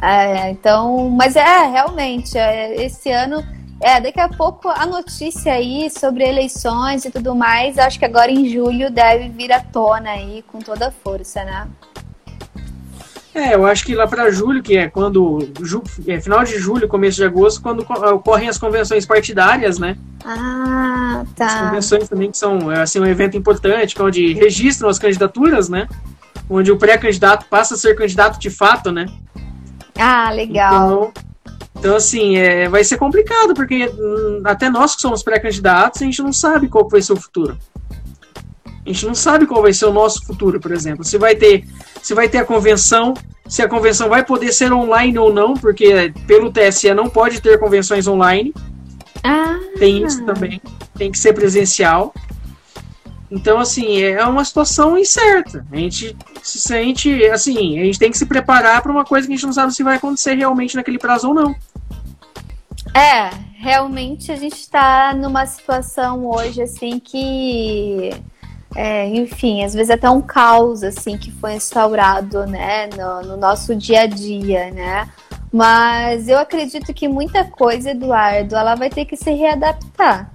É, 0.05 0.51
então, 0.51 1.09
mas 1.09 1.35
é 1.35 1.67
realmente 1.67 2.37
é, 2.37 2.85
esse 2.85 3.09
ano 3.09 3.43
é, 3.81 3.99
daqui 3.99 4.19
a 4.19 4.29
pouco 4.29 4.69
a 4.69 4.85
notícia 4.85 5.53
aí 5.53 5.89
sobre 5.89 6.23
eleições 6.23 7.05
e 7.05 7.11
tudo 7.11 7.33
mais, 7.33 7.79
acho 7.79 7.97
que 7.97 8.05
agora 8.05 8.31
em 8.31 8.47
julho 8.47 8.91
deve 8.91 9.29
vir 9.29 9.51
à 9.51 9.59
tona 9.59 10.11
aí 10.11 10.43
com 10.51 10.59
toda 10.59 10.89
a 10.89 10.91
força, 10.91 11.43
né? 11.43 11.67
É, 13.33 13.55
eu 13.55 13.65
acho 13.65 13.83
que 13.83 13.95
lá 13.95 14.07
para 14.07 14.29
julho, 14.29 14.63
que 14.63 14.77
é 14.77 14.87
quando. 14.87 15.39
Ju, 15.61 15.83
é, 16.07 16.21
final 16.21 16.43
de 16.43 16.57
julho, 16.57 16.87
começo 16.87 17.17
de 17.17 17.25
agosto, 17.25 17.61
quando 17.61 17.81
ocorrem 18.13 18.47
as 18.47 18.57
convenções 18.57 19.05
partidárias, 19.05 19.77
né? 19.77 19.97
Ah, 20.23 21.25
tá. 21.35 21.45
As 21.45 21.61
convenções 21.61 22.07
também 22.07 22.31
que 22.31 22.37
são 22.37 22.71
é, 22.71 22.83
assim, 22.83 22.99
um 22.99 23.05
evento 23.05 23.35
importante, 23.35 24.01
onde 24.01 24.33
registram 24.33 24.87
as 24.87 24.97
candidaturas, 24.97 25.67
né? 25.67 25.85
Onde 26.49 26.71
o 26.71 26.77
pré-candidato 26.77 27.45
passa 27.49 27.73
a 27.73 27.77
ser 27.77 27.93
candidato 27.95 28.39
de 28.39 28.49
fato, 28.49 28.89
né? 28.89 29.05
Ah, 29.97 30.31
legal. 30.31 30.73
Então, 30.73 31.23
então 31.77 31.95
assim, 31.95 32.37
é, 32.37 32.67
vai 32.67 32.83
ser 32.83 32.97
complicado, 32.97 33.53
porque 33.53 33.87
hum, 33.87 34.41
até 34.43 34.69
nós 34.69 34.95
que 34.95 35.01
somos 35.01 35.23
pré-candidatos, 35.23 36.01
a 36.01 36.05
gente 36.05 36.21
não 36.21 36.33
sabe 36.33 36.67
qual 36.67 36.87
vai 36.87 37.01
ser 37.01 37.13
o 37.13 37.19
futuro. 37.19 37.57
A 38.85 38.89
gente 38.89 39.05
não 39.05 39.15
sabe 39.15 39.47
qual 39.47 39.63
vai 39.63 39.73
ser 39.73 39.85
o 39.85 39.93
nosso 39.93 40.23
futuro, 40.25 40.59
por 40.59 40.71
exemplo. 40.71 41.03
Se 41.03 41.17
vai 41.17 41.35
ter, 41.35 41.67
se 42.03 42.13
vai 42.13 42.29
ter 42.29 42.37
a 42.37 42.45
convenção, 42.45 43.15
se 43.47 43.61
a 43.61 43.67
convenção 43.67 44.07
vai 44.09 44.23
poder 44.23 44.51
ser 44.51 44.71
online 44.71 45.17
ou 45.17 45.33
não, 45.33 45.55
porque 45.55 46.13
pelo 46.27 46.51
TSE 46.51 46.93
não 46.93 47.09
pode 47.09 47.41
ter 47.41 47.59
convenções 47.59 48.07
online. 48.07 48.53
Ah. 49.23 49.57
Tem 49.79 50.03
isso 50.03 50.23
também. 50.23 50.61
Tem 50.95 51.11
que 51.11 51.17
ser 51.17 51.33
presencial. 51.33 52.13
Então, 53.29 53.59
assim, 53.59 54.01
é 54.01 54.23
uma 54.25 54.45
situação 54.45 54.97
incerta. 54.97 55.65
A 55.71 55.75
gente 55.75 56.15
se 56.43 56.59
sente, 56.59 57.25
assim, 57.25 57.79
a 57.79 57.83
gente 57.83 57.97
tem 57.99 58.11
que 58.11 58.17
se 58.17 58.25
preparar 58.25 58.81
para 58.81 58.91
uma 58.91 59.03
coisa 59.03 59.27
que 59.27 59.33
a 59.33 59.35
gente 59.35 59.45
não 59.45 59.53
sabe 59.53 59.73
se 59.73 59.83
vai 59.83 59.97
acontecer 59.97 60.35
realmente 60.35 60.75
naquele 60.75 60.99
prazo 60.99 61.29
ou 61.29 61.33
não. 61.33 61.55
É, 62.93 63.29
realmente 63.57 64.31
a 64.31 64.35
gente 64.35 64.59
está 64.59 65.13
numa 65.13 65.45
situação 65.45 66.25
hoje, 66.29 66.61
assim, 66.61 66.99
que 66.99 68.11
é, 68.75 69.07
enfim, 69.07 69.63
às 69.63 69.73
vezes 69.73 69.89
até 69.89 70.09
um 70.09 70.21
caos 70.21 70.83
assim 70.83 71.17
que 71.17 71.31
foi 71.31 71.53
instaurado, 71.55 72.45
né, 72.45 72.89
no, 72.97 73.21
no, 73.29 73.37
nosso 73.37 73.73
dia 73.73 74.01
a 74.01 74.05
dia, 74.05 74.69
né? 74.71 75.09
Mas 75.51 76.27
eu 76.27 76.37
acredito 76.37 76.93
que 76.93 77.07
muita 77.07 77.45
coisa, 77.45 77.91
Eduardo, 77.91 78.55
ela 78.55 78.75
vai 78.75 78.89
ter 78.89 79.05
que 79.05 79.15
se 79.15 79.31
readaptar, 79.31 80.29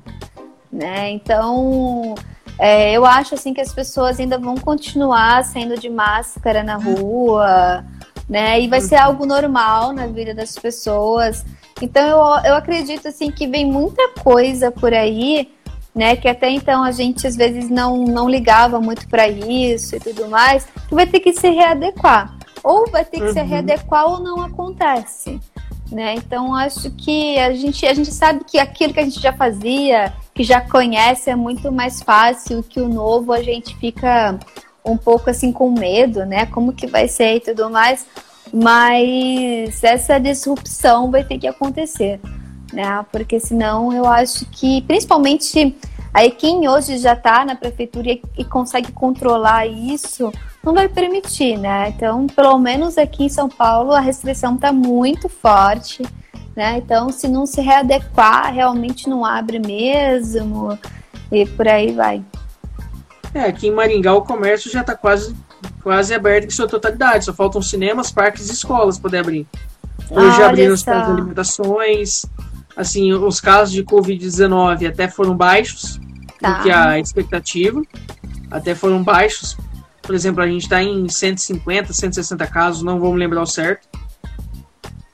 né? 0.72 1.11
Então, 1.11 2.14
é, 2.61 2.92
eu 2.92 3.07
acho 3.07 3.35
assim 3.35 3.55
que 3.55 3.61
as 3.61 3.73
pessoas 3.73 4.20
ainda 4.20 4.38
vão 4.38 4.55
continuar 4.55 5.44
saindo 5.44 5.79
de 5.79 5.88
máscara 5.88 6.62
na 6.62 6.77
rua, 6.77 7.85
né? 8.29 8.61
E 8.61 8.68
vai 8.68 8.81
ser 8.81 8.96
algo 8.96 9.25
normal 9.25 9.92
na 9.92 10.07
vida 10.07 10.35
das 10.35 10.55
pessoas. 10.57 11.44
Então, 11.81 12.03
eu, 12.03 12.51
eu 12.51 12.55
acredito 12.55 13.09
assim 13.09 13.31
que 13.31 13.46
vem 13.46 13.64
muita 13.64 14.11
coisa 14.23 14.70
por 14.70 14.92
aí 14.92 15.49
né, 15.94 16.16
que 16.16 16.29
até 16.29 16.51
então 16.51 16.83
a 16.83 16.92
gente 16.92 17.27
às 17.27 17.37
vezes 17.37 17.68
não, 17.68 18.05
não 18.05 18.29
ligava 18.29 18.81
muito 18.81 19.09
para 19.09 19.29
isso 19.29 19.96
e 19.96 20.01
tudo 20.01 20.29
mais, 20.29 20.66
que 20.88 20.94
vai 20.94 21.07
ter 21.07 21.20
que 21.20 21.33
se 21.33 21.49
readequar. 21.51 22.37
Ou 22.62 22.88
vai 22.90 23.05
ter 23.05 23.18
que 23.18 23.27
uhum. 23.27 23.33
se 23.33 23.42
readequar 23.42 24.07
ou 24.07 24.20
não 24.20 24.40
acontece. 24.40 25.40
Né? 25.90 26.14
Então 26.14 26.55
acho 26.55 26.90
que 26.92 27.38
a 27.38 27.53
gente, 27.53 27.85
a 27.85 27.92
gente 27.92 28.12
sabe 28.12 28.44
que 28.44 28.59
aquilo 28.59 28.92
que 28.92 29.00
a 29.00 29.05
gente 29.05 29.20
já 29.20 29.33
fazia, 29.33 30.12
que 30.33 30.44
já 30.44 30.61
conhece, 30.61 31.31
é 31.31 31.35
muito 31.35 31.72
mais 31.72 32.00
fácil 32.00 32.62
que 32.62 32.81
o 32.81 32.88
novo 32.88 33.33
a 33.33 33.42
gente 33.42 33.76
fica 33.76 34.38
um 34.85 34.96
pouco 34.96 35.29
assim 35.29 35.53
com 35.53 35.72
medo, 35.72 36.24
né? 36.24 36.46
Como 36.46 36.72
que 36.72 36.87
vai 36.87 37.09
ser 37.09 37.37
e 37.37 37.40
tudo 37.40 37.68
mais. 37.68 38.07
Mas 38.53 39.83
essa 39.83 40.18
disrupção 40.18 41.11
vai 41.11 41.24
ter 41.24 41.38
que 41.38 41.46
acontecer 41.46 42.20
né? 42.72 43.05
Porque 43.11 43.38
senão 43.40 43.92
eu 43.92 44.07
acho 44.07 44.46
que, 44.46 44.83
principalmente 44.83 45.76
aí 46.12 46.31
quem 46.31 46.68
hoje 46.68 46.98
já 46.98 47.12
está 47.12 47.44
na 47.44 47.55
prefeitura 47.55 48.11
e, 48.11 48.22
e, 48.38 48.44
consegue 48.44 48.92
controlar 48.92 49.66
isso, 49.66 50.33
não 50.62 50.75
vai 50.75 50.88
permitir, 50.88 51.57
né? 51.57 51.88
Então, 51.88 52.27
pelo 52.27 52.59
menos 52.59 52.99
aqui 52.99 53.25
em 53.25 53.29
São 53.29 53.49
Paulo, 53.49 53.92
a 53.92 54.01
restrição 54.01 54.55
está 54.55 54.73
muito 54.73 55.29
forte, 55.29 56.03
né? 56.55 56.79
Então, 56.79 57.11
se 57.11 57.29
não 57.29 57.46
se 57.46 57.61
readequar, 57.61 58.53
realmente 58.53 59.09
não 59.09 59.25
abre 59.25 59.59
mesmo 59.59 60.79
e 61.33 61.46
por 61.46 61.66
aí 61.66 61.92
vai. 61.92 62.23
É, 63.33 63.42
aqui 63.42 63.68
em 63.68 63.70
Maringá 63.70 64.12
o 64.12 64.23
comércio 64.23 64.70
já 64.70 64.81
está 64.81 64.94
quase, 64.94 65.35
quase 65.83 66.12
aberto 66.12 66.46
em 66.46 66.51
sua 66.51 66.68
totalidade. 66.68 67.25
Só 67.25 67.33
faltam 67.33 67.62
cinemas, 67.62 68.11
parques 68.11 68.49
e 68.49 68.53
escolas 68.53 68.99
poder 68.99 69.18
abrir. 69.18 69.46
Hoje 70.11 70.42
ah, 70.42 70.49
abriram 70.49 70.75
as 70.75 70.87
alimentações, 70.88 72.27
assim, 72.77 73.12
os 73.12 73.40
casos 73.40 73.73
de 73.73 73.85
Covid-19 73.85 74.88
até 74.88 75.07
foram 75.07 75.37
baixos 75.37 76.01
tá. 76.40 76.55
do 76.55 76.62
que 76.64 76.70
a 76.70 76.99
expectativa, 76.99 77.81
até 78.51 78.75
foram 78.75 79.03
baixos. 79.03 79.57
Por 80.11 80.16
exemplo, 80.16 80.42
a 80.42 80.46
gente 80.49 80.62
está 80.62 80.83
em 80.83 81.09
150, 81.09 81.92
160 81.92 82.44
casos, 82.49 82.83
não 82.83 82.99
vamos 82.99 83.16
lembrar 83.16 83.42
o 83.42 83.46
certo. 83.46 83.87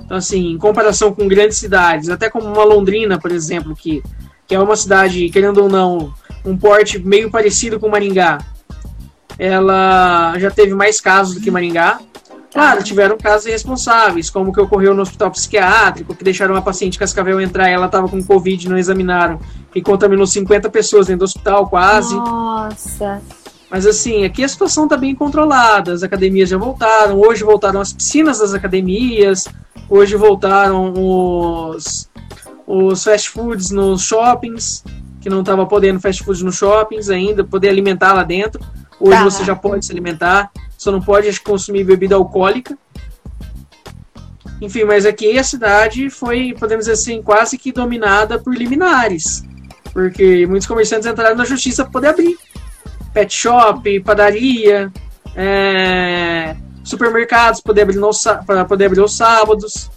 Então, 0.03 0.17
assim, 0.17 0.53
em 0.53 0.57
comparação 0.57 1.13
com 1.13 1.29
grandes 1.29 1.59
cidades, 1.59 2.09
até 2.09 2.31
como 2.31 2.47
uma 2.47 2.65
Londrina, 2.65 3.19
por 3.19 3.31
exemplo, 3.31 3.77
que, 3.77 4.03
que 4.49 4.55
é 4.55 4.59
uma 4.59 4.75
cidade, 4.75 5.29
querendo 5.29 5.59
ou 5.59 5.69
não, 5.69 6.15
um 6.47 6.57
porte 6.57 6.99
meio 6.99 7.31
parecido 7.31 7.79
com 7.79 7.91
Maringá, 7.91 8.39
ela 9.39 10.35
já 10.39 10.51
teve 10.51 10.73
mais 10.73 10.99
casos 10.99 11.35
do 11.35 11.43
que 11.43 11.51
Maringá, 11.51 11.99
Claro, 12.51 12.83
tiveram 12.83 13.19
casos 13.19 13.49
irresponsáveis, 13.49 14.31
como 14.31 14.49
o 14.49 14.53
que 14.55 14.61
ocorreu 14.63 14.95
no 14.95 15.03
hospital 15.03 15.31
psiquiátrico, 15.31 16.15
que 16.15 16.25
deixaram 16.25 16.55
uma 16.55 16.63
paciente 16.63 16.99
Cascavel 16.99 17.39
entrar, 17.39 17.69
ela 17.69 17.85
estava 17.85 18.09
com 18.09 18.25
Covid, 18.25 18.71
não 18.71 18.79
examinaram, 18.79 19.39
e 19.75 19.83
contaminou 19.83 20.27
50 20.27 20.71
pessoas 20.71 21.09
dentro 21.09 21.19
do 21.19 21.25
hospital, 21.27 21.69
quase. 21.69 22.15
Nossa. 22.15 23.21
Mas 23.71 23.87
assim, 23.87 24.25
aqui 24.25 24.45
a 24.45 24.49
situação 24.49 24.85
está 24.85 24.97
bem 24.97 25.15
controlada, 25.15 25.93
as 25.93 26.03
academias 26.03 26.49
já 26.49 26.57
voltaram, 26.57 27.19
hoje 27.21 27.43
voltaram 27.43 27.81
as 27.81 27.93
piscinas 27.93 28.39
das 28.39 28.55
academias, 28.55 29.47
hoje 29.89 30.15
voltaram 30.17 30.93
os, 30.95 32.09
os 32.67 33.03
fast 33.03 33.31
foods 33.31 33.71
nos 33.71 34.03
shoppings, 34.03 34.85
que 35.21 35.29
não 35.29 35.41
estava 35.41 35.67
podendo 35.67 36.01
fast 36.01 36.23
foods 36.23 36.43
nos 36.43 36.57
shoppings 36.57 37.11
ainda, 37.11 37.43
poder 37.43 37.69
alimentar 37.69 38.13
lá 38.13 38.23
dentro. 38.23 38.65
Hoje 39.01 39.19
tá. 39.19 39.25
você 39.25 39.45
já 39.45 39.57
pode 39.57 39.85
se 39.85 39.93
alimentar. 39.93 40.51
Só 40.79 40.93
não 40.93 41.01
pode 41.01 41.41
consumir 41.41 41.85
bebida 41.85 42.15
alcoólica. 42.15 42.79
Enfim, 44.61 44.85
mas 44.85 45.05
aqui 45.05 45.39
a 45.39 45.45
cidade 45.45 46.09
foi, 46.09 46.55
podemos 46.59 46.85
dizer 46.87 46.93
assim, 46.93 47.23
quase 47.23 47.59
que 47.59 47.73
dominada 47.73 48.39
por 48.39 48.55
liminares. 48.55 49.43
Porque 49.93 50.47
muitos 50.47 50.67
comerciantes 50.67 51.07
entraram 51.07 51.37
na 51.37 51.45
justiça 51.45 51.83
para 51.83 51.93
poder 51.93 52.09
abrir. 52.09 52.39
Pet 53.17 53.35
shop, 53.35 54.01
padaria, 54.01 54.93
é, 55.35 56.55
supermercados 56.85 57.63
poder 57.63 57.81
abrir 57.81 57.99
para 58.45 58.63
poder 58.67 58.85
abrir 58.85 59.01
os 59.01 59.17
sábados. 59.17 59.91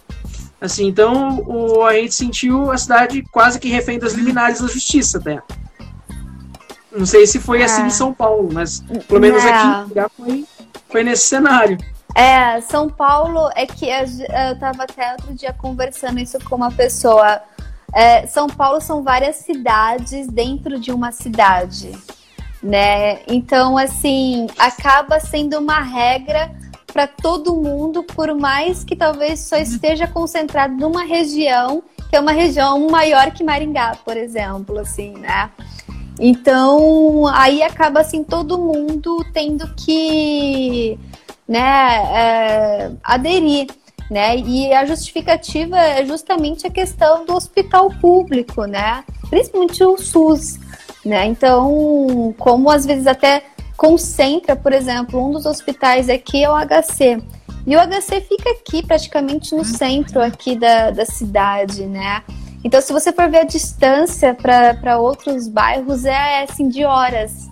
Assim, 0.58 0.86
então 0.86 1.44
o, 1.46 1.84
a 1.84 1.92
gente 1.92 2.14
sentiu 2.14 2.70
a 2.70 2.78
cidade 2.78 3.22
quase 3.30 3.60
que 3.60 3.68
refém 3.68 3.98
das 3.98 4.14
liminares 4.14 4.62
da 4.62 4.68
justiça 4.68 5.18
até. 5.18 5.38
Não 6.90 7.04
sei 7.04 7.26
se 7.26 7.38
foi 7.38 7.62
assim 7.62 7.82
em 7.82 7.88
é. 7.88 7.90
São 7.90 8.10
Paulo, 8.10 8.48
mas 8.50 8.80
pelo 9.06 9.20
menos 9.20 9.44
Não. 9.44 9.82
aqui 9.82 9.94
já 9.94 10.08
foi 10.08 10.46
foi 10.88 11.04
nesse 11.04 11.24
cenário. 11.24 11.76
É, 12.14 12.58
São 12.62 12.88
Paulo 12.88 13.50
é 13.54 13.66
que 13.66 13.84
eu 13.86 14.58
tava 14.58 14.84
até 14.84 15.12
outro 15.12 15.34
dia 15.34 15.52
conversando 15.52 16.18
isso 16.18 16.38
com 16.40 16.56
uma 16.56 16.72
pessoa. 16.72 17.42
É, 17.94 18.26
São 18.26 18.46
Paulo 18.46 18.80
são 18.80 19.02
várias 19.02 19.36
cidades 19.36 20.26
dentro 20.26 20.80
de 20.80 20.90
uma 20.90 21.12
cidade, 21.12 21.92
né? 22.62 23.20
Então, 23.26 23.76
assim, 23.78 24.46
acaba 24.58 25.18
sendo 25.20 25.58
uma 25.58 25.80
regra 25.80 26.50
para 26.92 27.06
todo 27.06 27.56
mundo, 27.56 28.02
por 28.02 28.34
mais 28.34 28.84
que 28.84 28.96
talvez 28.96 29.40
só 29.40 29.56
esteja 29.56 30.06
concentrado 30.06 30.74
numa 30.74 31.04
região, 31.04 31.82
que 32.08 32.16
é 32.16 32.20
uma 32.20 32.32
região 32.32 32.88
maior 32.88 33.30
que 33.30 33.44
Maringá, 33.44 33.96
por 34.04 34.16
exemplo, 34.16 34.78
assim, 34.78 35.12
né? 35.12 35.50
Então, 36.18 37.26
aí 37.28 37.62
acaba 37.62 38.00
assim 38.00 38.22
todo 38.22 38.58
mundo 38.58 39.24
tendo 39.32 39.66
que 39.74 40.98
né, 41.48 41.96
é, 42.12 42.90
aderir. 43.02 43.68
Né? 44.10 44.38
E 44.38 44.72
a 44.72 44.84
justificativa 44.84 45.78
é 45.78 46.04
justamente 46.04 46.66
a 46.66 46.70
questão 46.70 47.24
do 47.24 47.32
hospital 47.32 47.88
público, 48.00 48.64
né? 48.64 49.04
Principalmente 49.30 49.84
o 49.84 49.96
SUS, 49.96 50.58
né? 51.04 51.26
Então, 51.26 52.34
como 52.38 52.70
às 52.70 52.84
vezes 52.84 53.06
até 53.06 53.42
concentra, 53.76 54.54
por 54.54 54.72
exemplo, 54.72 55.24
um 55.24 55.30
dos 55.30 55.46
hospitais 55.46 56.08
aqui 56.08 56.44
é 56.44 56.50
o 56.50 56.54
HC. 56.54 57.22
E 57.66 57.76
o 57.76 57.80
HC 57.80 58.20
fica 58.22 58.50
aqui, 58.50 58.84
praticamente 58.84 59.54
no 59.54 59.64
centro 59.64 60.22
aqui 60.22 60.56
da, 60.56 60.90
da 60.90 61.04
cidade, 61.04 61.86
né? 61.86 62.22
Então, 62.62 62.80
se 62.80 62.92
você 62.92 63.12
for 63.12 63.30
ver 63.30 63.38
a 63.38 63.44
distância 63.44 64.34
para 64.34 64.98
outros 64.98 65.48
bairros, 65.48 66.04
é 66.04 66.42
assim, 66.42 66.68
de 66.68 66.84
horas. 66.84 67.48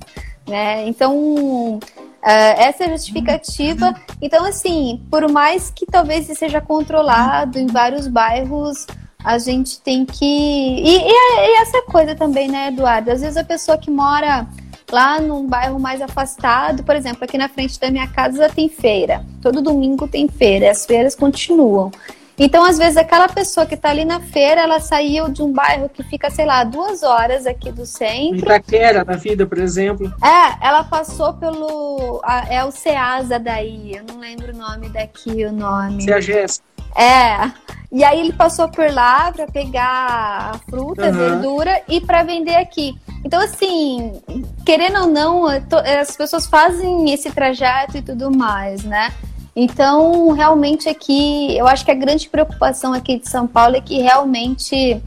Né? 0.47 0.87
Então, 0.87 1.77
uh, 1.77 1.81
essa 2.23 2.85
é 2.85 2.87
a 2.89 2.91
justificativa. 2.91 3.95
Então, 4.21 4.45
assim, 4.45 5.03
por 5.11 5.31
mais 5.31 5.71
que 5.71 5.87
talvez 5.87 6.27
seja 6.27 6.61
controlado 6.61 7.59
em 7.59 7.67
vários 7.67 8.07
bairros, 8.07 8.87
a 9.25 9.39
gente 9.39 9.81
tem 9.81 10.05
que. 10.05 10.25
E, 10.25 10.99
e, 10.99 11.11
e 11.11 11.61
essa 11.61 11.83
coisa 11.83 12.15
também, 12.15 12.49
né, 12.49 12.69
Eduardo? 12.69 13.11
Às 13.11 13.21
vezes 13.21 13.37
a 13.37 13.45
pessoa 13.45 13.77
que 13.77 13.91
mora 13.91 14.47
lá 14.91 15.21
num 15.21 15.47
bairro 15.47 15.79
mais 15.79 16.01
afastado, 16.01 16.83
por 16.83 16.95
exemplo, 16.95 17.25
aqui 17.25 17.37
na 17.37 17.49
frente 17.49 17.79
da 17.79 17.91
minha 17.91 18.07
casa 18.07 18.49
tem 18.49 18.69
feira. 18.69 19.25
Todo 19.43 19.61
domingo 19.61 20.07
tem 20.07 20.29
feira, 20.29 20.71
as 20.71 20.87
feiras 20.87 21.15
continuam. 21.15 21.91
Então, 22.39 22.65
às 22.65 22.79
vezes, 22.79 22.97
aquela 22.97 23.29
pessoa 23.29 23.67
que 23.67 23.75
está 23.75 23.91
ali 23.91 24.05
na 24.05 24.21
feira, 24.21 24.61
ela 24.61 24.79
saiu 24.79 25.29
de 25.29 25.43
um 25.43 25.53
bairro 25.53 25.89
que 25.89 26.05
fica, 26.05 26.31
sei 26.31 26.47
lá, 26.47 26.63
duas 26.63 27.03
horas 27.03 27.47
aqui 27.47 27.73
do 27.73 27.85
centro. 27.85 28.39
Itaquera, 28.39 29.05
na 29.05 29.15
vida, 29.15 29.45
por 29.45 29.59
exemplo. 29.59 30.07
É, 30.23 30.65
ela 30.65 30.85
passou 30.85 31.35
pelo. 31.35 32.23
é 32.49 32.65
o 32.65 32.71
Ceasa 32.71 33.41
daí, 33.41 33.97
eu 33.97 34.05
não 34.05 34.21
lembro 34.21 34.55
o 34.55 34.57
nome 34.57 34.89
daqui, 34.89 35.45
o 35.45 35.53
nome. 35.53 36.05
Ceages. 36.05 36.63
É. 36.96 37.51
E 37.90 38.05
aí 38.05 38.20
ele 38.20 38.33
passou 38.33 38.68
por 38.68 38.92
lá 38.92 39.33
para 39.33 39.46
pegar 39.46 40.61
fruta, 40.68 41.07
uhum. 41.07 41.12
verdura 41.12 41.83
e 41.88 42.01
para 42.01 42.22
vender 42.22 42.57
aqui. 42.57 42.94
Então, 43.24 43.40
assim, 43.40 44.20
querendo 44.64 45.01
ou 45.01 45.07
não, 45.07 45.46
as 45.46 46.16
pessoas 46.16 46.46
fazem 46.46 47.11
esse 47.12 47.31
trajeto 47.31 47.96
e 47.96 48.03
tudo 48.03 48.31
mais, 48.31 48.85
né? 48.85 49.12
Então, 49.57 50.31
realmente 50.31 50.88
aqui, 50.88 51.57
eu 51.57 51.66
acho 51.66 51.85
que 51.85 51.90
a 51.90 51.94
grande 51.94 52.29
preocupação 52.29 52.92
aqui 52.92 53.18
de 53.18 53.29
São 53.29 53.46
Paulo 53.46 53.74
é 53.74 53.81
que 53.81 54.01
realmente 54.01 55.03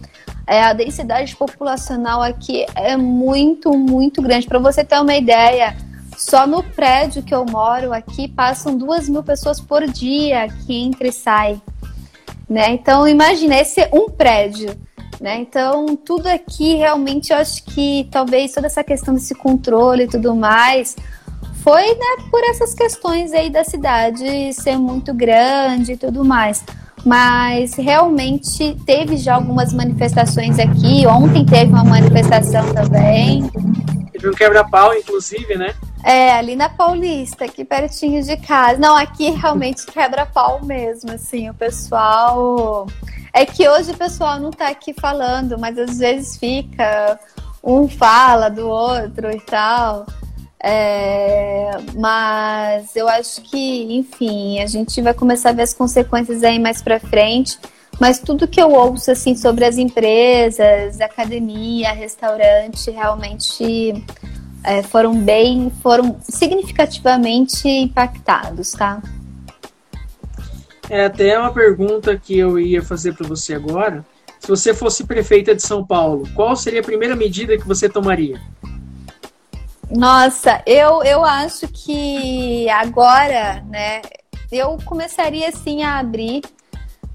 é, 0.45 0.63
a 0.63 0.73
densidade 0.73 1.35
populacional 1.35 2.21
aqui 2.21 2.65
é 2.75 2.97
muito, 2.97 3.71
muito 3.77 4.21
grande. 4.21 4.47
Para 4.47 4.59
você 4.59 4.83
ter 4.83 4.99
uma 4.99 5.15
ideia, 5.15 5.73
só 6.21 6.45
no 6.45 6.61
prédio 6.61 7.23
que 7.23 7.33
eu 7.33 7.43
moro 7.43 7.91
aqui 7.91 8.27
passam 8.27 8.77
duas 8.77 9.09
mil 9.09 9.23
pessoas 9.23 9.59
por 9.59 9.87
dia 9.87 10.47
que 10.47 10.75
entra 10.75 11.07
e 11.07 11.11
sai. 11.11 11.59
Né? 12.47 12.69
Então, 12.69 13.07
imagina, 13.07 13.59
esse 13.59 13.81
é 13.81 13.89
um 13.91 14.07
prédio. 14.07 14.69
Né? 15.19 15.39
Então, 15.39 15.95
tudo 15.95 16.27
aqui 16.27 16.75
realmente 16.75 17.33
eu 17.33 17.37
acho 17.37 17.63
que 17.63 18.07
talvez 18.11 18.53
toda 18.53 18.67
essa 18.67 18.83
questão 18.83 19.15
desse 19.15 19.33
controle 19.33 20.03
e 20.03 20.07
tudo 20.07 20.35
mais 20.35 20.95
foi 21.63 21.87
né, 21.87 22.23
por 22.29 22.43
essas 22.43 22.75
questões 22.75 23.33
aí 23.33 23.49
da 23.49 23.63
cidade 23.63 24.53
ser 24.53 24.77
muito 24.77 25.15
grande 25.15 25.93
e 25.93 25.97
tudo 25.97 26.23
mais. 26.23 26.63
Mas 27.03 27.73
realmente 27.73 28.77
teve 28.85 29.17
já 29.17 29.35
algumas 29.35 29.73
manifestações 29.73 30.59
aqui. 30.59 31.07
Ontem 31.07 31.43
teve 31.47 31.71
uma 31.71 31.83
manifestação 31.83 32.71
também. 32.73 33.49
Teve 34.11 34.29
um 34.29 34.33
quebra-pau, 34.33 34.93
inclusive, 34.93 35.57
né? 35.57 35.73
É, 36.03 36.33
ali 36.33 36.55
na 36.55 36.69
Paulista, 36.69 37.45
aqui 37.45 37.63
pertinho 37.63 38.23
de 38.23 38.35
casa. 38.37 38.79
Não, 38.79 38.95
aqui 38.95 39.29
realmente 39.29 39.85
quebra-pau 39.91 40.63
mesmo, 40.65 41.11
assim, 41.11 41.49
o 41.49 41.53
pessoal. 41.53 42.87
É 43.33 43.45
que 43.45 43.67
hoje 43.67 43.91
o 43.91 43.97
pessoal 43.97 44.39
não 44.39 44.51
tá 44.51 44.67
aqui 44.67 44.93
falando, 44.93 45.57
mas 45.57 45.77
às 45.77 45.99
vezes 45.99 46.37
fica 46.37 47.19
um 47.63 47.87
fala 47.87 48.49
do 48.49 48.67
outro 48.67 49.31
e 49.31 49.39
tal. 49.41 50.05
É, 50.63 51.71
mas 51.95 52.95
eu 52.95 53.07
acho 53.07 53.41
que, 53.41 53.95
enfim, 53.95 54.59
a 54.59 54.67
gente 54.67 55.01
vai 55.01 55.13
começar 55.13 55.49
a 55.49 55.53
ver 55.53 55.63
as 55.63 55.73
consequências 55.73 56.43
aí 56.43 56.59
mais 56.59 56.81
para 56.81 56.99
frente. 56.99 57.57
Mas 57.99 58.19
tudo 58.19 58.47
que 58.47 58.59
eu 58.59 58.71
ouço 58.71 59.11
assim 59.11 59.35
sobre 59.35 59.63
as 59.63 59.77
empresas, 59.77 60.99
academia, 60.99 61.91
restaurante, 61.91 62.89
realmente 62.89 63.93
é, 64.63 64.83
foram 64.83 65.15
bem, 65.15 65.71
foram 65.81 66.17
significativamente 66.21 67.67
impactados, 67.67 68.71
tá? 68.71 69.01
É 70.89 71.05
até 71.05 71.39
uma 71.39 71.53
pergunta 71.53 72.17
que 72.17 72.37
eu 72.37 72.59
ia 72.59 72.81
fazer 72.83 73.13
para 73.13 73.27
você 73.27 73.53
agora. 73.53 74.05
Se 74.39 74.47
você 74.47 74.73
fosse 74.73 75.03
prefeita 75.03 75.55
de 75.55 75.61
São 75.61 75.85
Paulo, 75.85 76.27
qual 76.35 76.55
seria 76.55 76.81
a 76.81 76.83
primeira 76.83 77.15
medida 77.15 77.57
que 77.57 77.67
você 77.67 77.87
tomaria? 77.87 78.41
Nossa, 79.89 80.61
eu, 80.65 81.03
eu 81.03 81.23
acho 81.23 81.67
que 81.67 82.67
agora, 82.69 83.61
né, 83.69 84.01
eu 84.51 84.77
começaria 84.83 85.49
assim 85.49 85.83
a 85.83 85.99
abrir, 85.99 86.41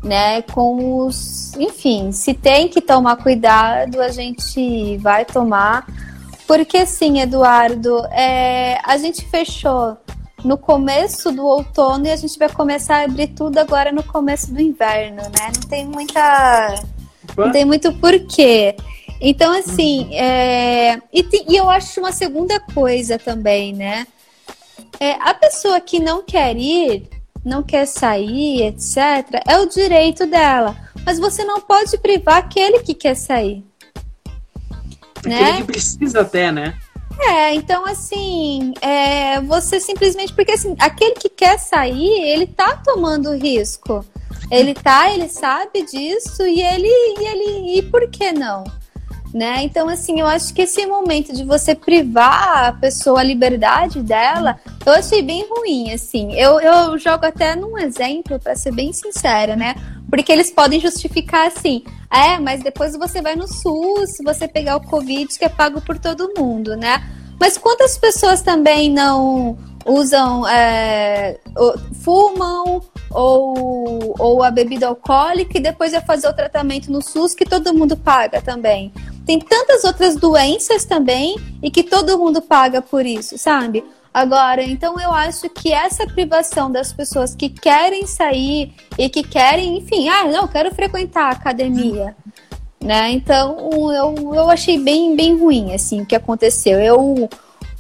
né, 0.03 0.43
com 0.43 1.05
os, 1.05 1.55
enfim, 1.57 2.13
se 2.13 2.33
tem 2.33 2.69
que 2.69 2.81
tomar 2.81 3.17
cuidado, 3.17 4.01
a 4.01 4.09
gente 4.09 4.97
vai 4.99 5.25
tomar, 5.25 5.87
porque 6.47 6.79
assim, 6.79 7.21
Eduardo, 7.21 8.05
é, 8.07 8.79
a 8.85 8.97
gente 8.97 9.25
fechou 9.27 9.97
no 10.45 10.57
começo 10.57 11.33
do 11.33 11.45
outono 11.45 12.07
e 12.07 12.11
a 12.11 12.17
gente 12.17 12.39
vai 12.39 12.49
começar 12.49 12.99
a 12.99 13.05
abrir 13.05 13.29
tudo 13.29 13.59
agora 13.59 13.91
no 13.91 14.03
começo 14.03 14.53
do 14.53 14.61
inverno, 14.61 15.23
né? 15.23 15.53
Não 15.55 15.69
tem 15.69 15.87
muita 15.87 16.75
não 17.37 17.51
tem 17.51 17.65
muito 17.65 17.93
porquê. 17.95 18.77
Então, 19.21 19.53
assim, 19.53 20.15
é... 20.15 21.01
e, 21.13 21.23
tem... 21.23 21.45
e, 21.49 21.57
eu 21.57 21.69
acho 21.69 22.01
uma 22.01 22.13
segunda 22.13 22.61
coisa 22.61 23.19
também, 23.19 23.73
né? 23.73 24.07
É, 25.01 25.13
a 25.13 25.35
pessoa 25.35 25.81
que 25.81 25.99
não 25.99 26.23
quer 26.23 26.57
ir, 26.57 27.09
não 27.45 27.63
quer 27.63 27.87
sair, 27.87 28.63
etc., 28.63 29.43
é 29.47 29.59
o 29.59 29.67
direito 29.67 30.27
dela. 30.27 30.77
Mas 31.05 31.19
você 31.19 31.45
não 31.45 31.61
pode 31.61 31.97
privar 31.99 32.39
aquele 32.39 32.81
que 32.81 32.95
quer 32.95 33.15
sair. 33.15 33.65
Aquele 35.27 35.53
né? 35.53 35.57
que 35.59 35.65
precisa 35.65 36.21
até, 36.21 36.51
né? 36.53 36.75
É, 37.19 37.55
então 37.55 37.87
assim, 37.87 38.75
é, 38.81 39.41
você 39.41 39.81
simplesmente. 39.81 40.33
Porque 40.33 40.53
assim, 40.53 40.75
aquele 40.79 41.15
que 41.15 41.29
quer 41.29 41.59
sair, 41.59 42.23
ele 42.23 42.47
tá 42.47 42.77
tomando 42.85 43.35
risco. 43.35 44.05
Ele 44.51 44.75
tá, 44.75 45.11
ele 45.11 45.29
sabe 45.29 45.83
disso 45.83 46.47
e 46.47 46.63
ele, 46.63 46.87
e 46.89 47.25
ele, 47.25 47.79
e 47.79 47.83
por 47.83 48.09
que 48.09 48.31
não? 48.33 48.63
Né? 49.37 49.65
Então, 49.65 49.87
assim, 49.87 50.19
eu 50.19 50.27
acho 50.27 50.55
que 50.55 50.63
esse 50.63 50.87
momento 50.87 51.31
de 51.31 51.45
você 51.45 51.75
privar 51.75 52.69
a 52.69 52.73
pessoa 52.73 53.21
a 53.21 53.23
liberdade 53.23 54.01
dela, 54.01 54.59
eu 54.87 54.95
achei 54.95 55.21
bem 55.21 55.47
ruim, 55.47 55.93
assim. 55.93 56.33
Eu, 56.33 56.59
eu 56.59 56.97
jogo 56.97 57.27
até 57.27 57.55
num 57.55 57.77
exemplo, 57.77 58.39
para 58.39 58.57
ser 58.57 58.73
bem 58.73 58.95
sincera, 58.95 59.55
né? 59.55 59.75
Porque 60.09 60.33
eles 60.33 60.51
podem 60.51 60.81
justificar 60.81 61.49
assim, 61.49 61.85
é, 62.11 62.39
mas 62.39 62.63
depois 62.63 62.97
você 62.97 63.21
vai 63.21 63.37
no 63.37 63.47
SUS, 63.47 64.17
se 64.17 64.25
você 64.25 64.49
pegar 64.49 64.77
o 64.77 64.81
Covid, 64.81 65.39
que 65.39 65.45
é 65.45 65.51
pago 65.51 65.83
por 65.83 65.99
todo 65.99 66.33
mundo, 66.35 66.75
né? 66.75 67.07
Mas 67.39 67.59
quantas 67.59 67.99
pessoas 67.99 68.41
também 68.41 68.91
não 68.91 69.59
usam, 69.85 70.49
é, 70.49 71.39
fumam 72.03 72.81
ou, 73.11 74.15
ou 74.19 74.43
a 74.43 74.51
bebida 74.51 74.87
alcoólica 74.87 75.59
e 75.59 75.61
depois 75.61 75.93
vai 75.93 76.01
fazer 76.01 76.27
o 76.27 76.33
tratamento 76.33 76.91
no 76.91 77.03
SUS 77.03 77.35
que 77.35 77.45
todo 77.45 77.75
mundo 77.75 77.99
paga 77.99 78.41
também. 78.41 78.91
Tem 79.27 79.41
tantas 79.41 79.83
outras 79.83 80.15
doenças 80.15 80.85
também 80.85 81.37
e 81.61 81.69
que 81.69 81.83
todo 81.83 82.17
mundo 82.17 82.41
paga 82.41 82.81
por 82.81 83.05
isso, 83.05 83.37
sabe? 83.37 83.85
Agora, 84.15 84.63
então 84.63 84.99
eu 84.99 85.13
acho 85.13 85.51
que 85.51 85.73
essa 85.73 86.07
privação 86.07 86.71
das 86.71 86.93
pessoas 86.93 87.35
que 87.35 87.51
querem 87.51 88.07
sair 88.07 88.73
e 88.97 89.11
que 89.11 89.23
querem, 89.23 89.77
enfim, 89.77 90.09
ah, 90.09 90.25
não, 90.25 90.49
quero 90.49 90.75
frequentar 90.75 91.27
a 91.27 91.33
academia. 91.33 92.17
Né? 92.81 93.11
Então, 93.11 93.93
eu, 93.93 94.35
eu 94.35 94.49
achei 94.49 94.79
bem, 94.79 95.17
bem 95.17 95.37
ruim, 95.37 95.75
assim, 95.75 96.01
o 96.03 96.07
que 96.07 96.15
aconteceu. 96.15 96.81
Eu, 96.81 97.29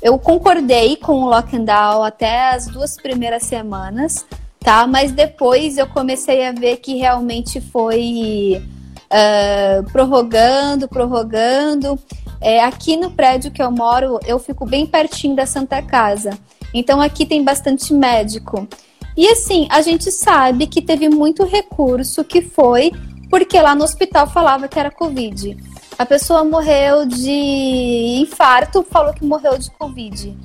eu 0.03 0.19
concordei 0.19 0.97
com 0.97 1.23
o 1.23 1.31
lockdown 1.31 2.03
até 2.03 2.51
as 2.51 2.67
duas 2.67 2.97
primeiras 2.97 3.45
semanas, 3.45 4.27
tá? 4.59 4.87
Mas 4.87 5.13
depois 5.13 5.79
eu 5.79 5.87
comecei 5.87 6.45
a 6.45 6.53
ver 6.53 6.79
que 6.79 6.97
realmente 6.97 7.61
foi 7.61 8.63
uh, 9.07 9.90
prorrogando, 9.90 10.88
prorrogando. 10.88 11.99
É, 12.40 12.62
aqui 12.62 12.97
no 12.97 13.11
prédio 13.11 13.51
que 13.51 13.62
eu 13.62 13.71
moro, 13.71 14.21
eu 14.27 14.38
fico 14.38 14.66
bem 14.66 14.87
pertinho 14.87 15.35
da 15.35 15.47
Santa 15.47 15.81
Casa. 15.83 16.38
Então 16.73 17.01
aqui 17.01 17.25
tem 17.25 17.42
bastante 17.42 17.92
médico. 17.95 18.69
E 19.16 19.27
assim, 19.29 19.66
a 19.71 19.81
gente 19.81 20.11
sabe 20.11 20.66
que 20.66 20.83
teve 20.83 21.09
muito 21.09 21.45
recurso 21.45 22.23
que 22.23 22.42
foi 22.42 22.92
porque 23.31 23.61
lá 23.61 23.75
no 23.75 23.85
hospital 23.85 24.27
falava 24.27 24.69
que 24.69 24.79
era 24.79 24.90
Covid. 24.90 25.57
A 25.99 26.05
pessoa 26.05 26.45
morreu 26.45 27.07
de 27.07 28.21
infarto, 28.21 28.83
falou 28.83 29.14
que 29.14 29.25
morreu 29.25 29.57
de 29.59 29.71
Covid. 29.71 30.37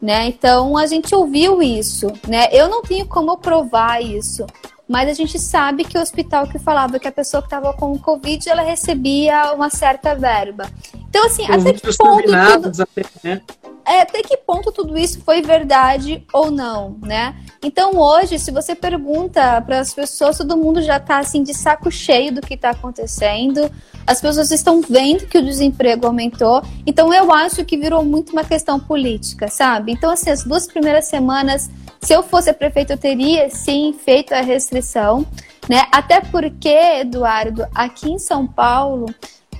Né? 0.00 0.26
Então 0.28 0.76
a 0.76 0.86
gente 0.86 1.12
ouviu 1.14 1.60
isso, 1.60 2.12
né? 2.28 2.46
Eu 2.52 2.68
não 2.68 2.82
tenho 2.82 3.04
como 3.06 3.36
provar 3.36 4.00
isso, 4.00 4.46
mas 4.88 5.08
a 5.08 5.12
gente 5.12 5.38
sabe 5.38 5.84
que 5.84 5.98
o 5.98 6.00
hospital 6.00 6.48
que 6.48 6.58
falava 6.58 6.98
que 6.98 7.06
a 7.06 7.12
pessoa 7.12 7.42
que 7.42 7.46
estava 7.46 7.72
com 7.74 7.98
Covid 7.98 8.48
ela 8.48 8.62
recebia 8.62 9.52
uma 9.52 9.68
certa 9.68 10.14
verba. 10.14 10.66
Então, 11.08 11.26
assim, 11.26 11.44
até 11.44 11.72
que 11.74 11.96
ponto. 11.96 12.22
Tudo... 12.22 12.82
Até, 12.82 13.04
né? 13.22 13.42
É, 13.88 14.02
até 14.02 14.22
que 14.22 14.36
ponto 14.36 14.70
tudo 14.70 14.98
isso 14.98 15.20
foi 15.22 15.40
verdade 15.42 16.24
ou 16.32 16.50
não, 16.50 16.96
né? 17.02 17.34
Então, 17.62 17.98
hoje, 17.98 18.38
se 18.38 18.50
você 18.50 18.74
pergunta 18.74 19.60
para 19.62 19.80
as 19.80 19.92
pessoas, 19.92 20.38
todo 20.38 20.56
mundo 20.56 20.82
já 20.82 20.98
está 20.98 21.18
assim 21.18 21.42
de 21.42 21.54
saco 21.54 21.90
cheio 21.90 22.32
do 22.32 22.40
que 22.40 22.54
está 22.54 22.70
acontecendo. 22.70 23.70
As 24.06 24.20
pessoas 24.20 24.50
estão 24.50 24.80
vendo 24.80 25.26
que 25.26 25.38
o 25.38 25.44
desemprego 25.44 26.06
aumentou. 26.06 26.62
Então, 26.86 27.12
eu 27.12 27.32
acho 27.32 27.64
que 27.64 27.76
virou 27.76 28.04
muito 28.04 28.32
uma 28.32 28.44
questão 28.44 28.78
política, 28.78 29.48
sabe? 29.48 29.92
Então, 29.92 30.10
assim, 30.10 30.30
as 30.30 30.44
duas 30.44 30.66
primeiras 30.66 31.06
semanas 31.06 31.70
se 32.00 32.12
eu 32.12 32.22
fosse 32.22 32.48
a 32.48 32.54
prefeita, 32.54 32.92
eu 32.92 32.98
teria 32.98 33.50
sim 33.50 33.92
feito 33.92 34.32
a 34.32 34.40
restrição, 34.40 35.26
né? 35.68 35.86
Até 35.90 36.20
porque, 36.20 36.68
Eduardo, 36.68 37.66
aqui 37.74 38.10
em 38.10 38.18
São 38.18 38.46
Paulo, 38.46 39.06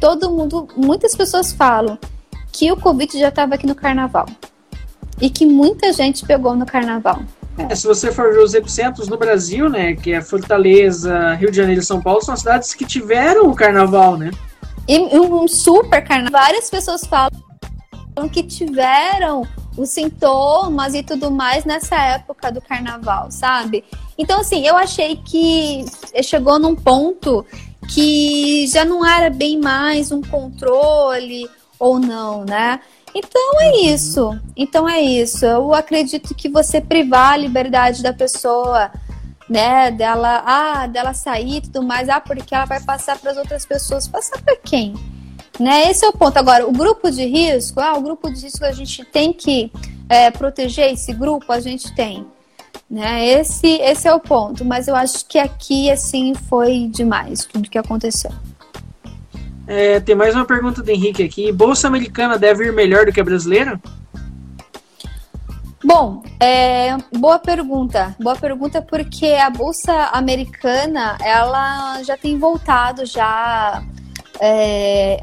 todo 0.00 0.30
mundo, 0.30 0.68
muitas 0.76 1.16
pessoas 1.16 1.52
falam 1.52 1.98
que 2.58 2.72
o 2.72 2.76
Covid 2.76 3.16
já 3.16 3.28
estava 3.28 3.54
aqui 3.54 3.68
no 3.68 3.74
carnaval. 3.74 4.26
E 5.20 5.30
que 5.30 5.46
muita 5.46 5.92
gente 5.92 6.26
pegou 6.26 6.56
no 6.56 6.66
carnaval. 6.66 7.22
É, 7.56 7.72
se 7.72 7.86
você 7.86 8.10
for 8.10 8.32
ver 8.32 8.40
os 8.40 8.52
epicentros 8.52 9.06
no 9.06 9.16
Brasil, 9.16 9.68
né, 9.68 9.94
que 9.94 10.12
é 10.12 10.20
Fortaleza, 10.20 11.34
Rio 11.34 11.52
de 11.52 11.56
Janeiro 11.56 11.80
e 11.80 11.84
São 11.84 12.00
Paulo, 12.00 12.20
são 12.20 12.36
cidades 12.36 12.74
que 12.74 12.84
tiveram 12.84 13.48
o 13.48 13.54
carnaval, 13.54 14.16
né? 14.16 14.32
E 14.88 14.98
um 14.98 15.46
super 15.46 16.02
carnaval. 16.04 16.40
Várias 16.40 16.68
pessoas 16.68 17.04
falam 17.04 17.30
que 18.32 18.42
tiveram 18.42 19.46
os 19.76 19.90
sintomas 19.90 20.94
e 20.94 21.04
tudo 21.04 21.30
mais 21.30 21.64
nessa 21.64 21.94
época 21.94 22.50
do 22.50 22.60
carnaval, 22.60 23.30
sabe? 23.30 23.84
Então, 24.16 24.40
assim, 24.40 24.66
eu 24.66 24.76
achei 24.76 25.16
que 25.16 25.84
chegou 26.24 26.58
num 26.58 26.74
ponto 26.74 27.46
que 27.88 28.66
já 28.66 28.84
não 28.84 29.06
era 29.06 29.30
bem 29.30 29.60
mais 29.60 30.10
um 30.10 30.20
controle 30.22 31.48
ou 31.78 31.98
não, 31.98 32.44
né? 32.44 32.80
Então 33.14 33.60
é 33.60 33.76
isso. 33.82 34.38
Então 34.56 34.88
é 34.88 35.00
isso. 35.00 35.44
Eu 35.44 35.74
acredito 35.74 36.34
que 36.34 36.48
você 36.48 36.80
privar 36.80 37.32
a 37.32 37.36
liberdade 37.36 38.02
da 38.02 38.12
pessoa, 38.12 38.90
né, 39.48 39.90
dela, 39.90 40.42
ah, 40.44 40.86
dela 40.86 41.14
sair 41.14 41.56
e 41.56 41.60
tudo 41.62 41.82
mais, 41.82 42.08
ah, 42.08 42.20
porque 42.20 42.54
ela 42.54 42.66
vai 42.66 42.80
passar 42.80 43.18
para 43.18 43.30
as 43.30 43.36
outras 43.36 43.64
pessoas. 43.64 44.06
Passar 44.06 44.40
para 44.42 44.56
quem? 44.56 44.94
Né? 45.58 45.90
Esse 45.90 46.04
é 46.04 46.08
o 46.08 46.12
ponto. 46.12 46.36
Agora, 46.36 46.68
o 46.68 46.72
grupo 46.72 47.10
de 47.10 47.24
risco, 47.24 47.80
ah, 47.80 47.94
o 47.96 48.02
grupo 48.02 48.30
de 48.30 48.42
risco 48.42 48.64
a 48.64 48.72
gente 48.72 49.04
tem 49.04 49.32
que 49.32 49.72
é, 50.08 50.30
proteger 50.30 50.92
esse 50.92 51.12
grupo, 51.12 51.52
a 51.52 51.60
gente 51.60 51.94
tem. 51.94 52.26
Né? 52.88 53.26
Esse, 53.26 53.66
esse 53.80 54.06
é 54.06 54.14
o 54.14 54.20
ponto. 54.20 54.64
Mas 54.64 54.86
eu 54.86 54.94
acho 54.94 55.26
que 55.26 55.38
aqui, 55.38 55.90
assim, 55.90 56.34
foi 56.34 56.88
demais 56.88 57.44
tudo 57.44 57.68
que 57.68 57.78
aconteceu. 57.78 58.30
É, 59.68 60.00
tem 60.00 60.14
mais 60.14 60.34
uma 60.34 60.46
pergunta 60.46 60.82
do 60.82 60.90
Henrique 60.90 61.22
aqui. 61.22 61.52
Bolsa 61.52 61.86
americana 61.86 62.38
deve 62.38 62.64
ir 62.64 62.72
melhor 62.72 63.04
do 63.04 63.12
que 63.12 63.20
a 63.20 63.24
brasileira? 63.24 63.78
Bom, 65.84 66.22
é, 66.40 66.96
boa 67.12 67.38
pergunta. 67.38 68.16
Boa 68.18 68.34
pergunta 68.34 68.80
porque 68.80 69.26
a 69.26 69.50
bolsa 69.50 69.92
americana 70.12 71.18
ela 71.22 72.02
já 72.02 72.16
tem 72.16 72.38
voltado 72.38 73.04
já 73.04 73.84
é, 74.40 75.20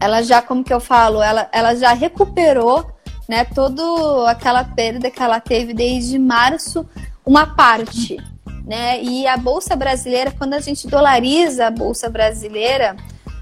ela 0.00 0.22
já, 0.22 0.40
como 0.40 0.64
que 0.64 0.72
eu 0.72 0.80
falo, 0.80 1.22
ela, 1.22 1.48
ela 1.52 1.74
já 1.74 1.92
recuperou, 1.92 2.90
né, 3.28 3.44
toda 3.44 3.82
aquela 4.30 4.64
perda 4.64 5.10
que 5.10 5.22
ela 5.22 5.38
teve 5.38 5.74
desde 5.74 6.18
março, 6.18 6.86
uma 7.24 7.46
parte, 7.46 8.16
né? 8.64 9.00
E 9.02 9.26
a 9.26 9.36
bolsa 9.36 9.76
brasileira, 9.76 10.32
quando 10.36 10.54
a 10.54 10.60
gente 10.60 10.88
dolariza 10.88 11.66
a 11.66 11.70
bolsa 11.70 12.08
brasileira, 12.08 12.96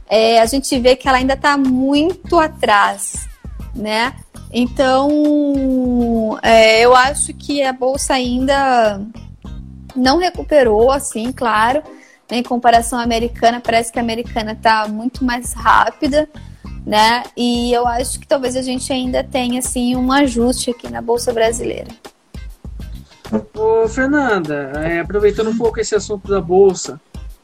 é, 0.08 0.40
a 0.40 0.46
gente 0.46 0.78
vê 0.78 0.96
que 0.96 1.08
ela 1.08 1.18
ainda 1.18 1.34
está 1.34 1.56
muito 1.56 2.38
atrás, 2.38 3.28
né? 3.74 4.14
Então, 4.50 6.38
é, 6.42 6.80
eu 6.80 6.96
acho 6.96 7.34
que 7.34 7.62
a 7.62 7.72
bolsa 7.72 8.14
ainda 8.14 9.00
não 9.94 10.18
recuperou, 10.18 10.90
assim, 10.90 11.32
claro. 11.32 11.82
Em 12.30 12.42
comparação 12.42 12.98
à 12.98 13.02
americana, 13.02 13.60
parece 13.60 13.92
que 13.92 13.98
a 13.98 14.02
americana 14.02 14.52
está 14.52 14.86
muito 14.88 15.24
mais 15.24 15.52
rápida, 15.52 16.28
né? 16.86 17.24
E 17.36 17.72
eu 17.72 17.86
acho 17.86 18.20
que 18.20 18.26
talvez 18.26 18.56
a 18.56 18.62
gente 18.62 18.90
ainda 18.92 19.22
tenha, 19.24 19.58
assim, 19.58 19.96
um 19.96 20.10
ajuste 20.12 20.70
aqui 20.70 20.90
na 20.90 21.00
bolsa 21.02 21.32
brasileira. 21.32 21.88
Ô, 23.54 23.86
Fernanda, 23.88 24.72
é, 24.76 25.00
aproveitando 25.00 25.50
um 25.50 25.56
pouco 25.56 25.78
esse 25.80 25.94
assunto 25.94 26.28
da 26.28 26.40
bolsa, 26.40 26.98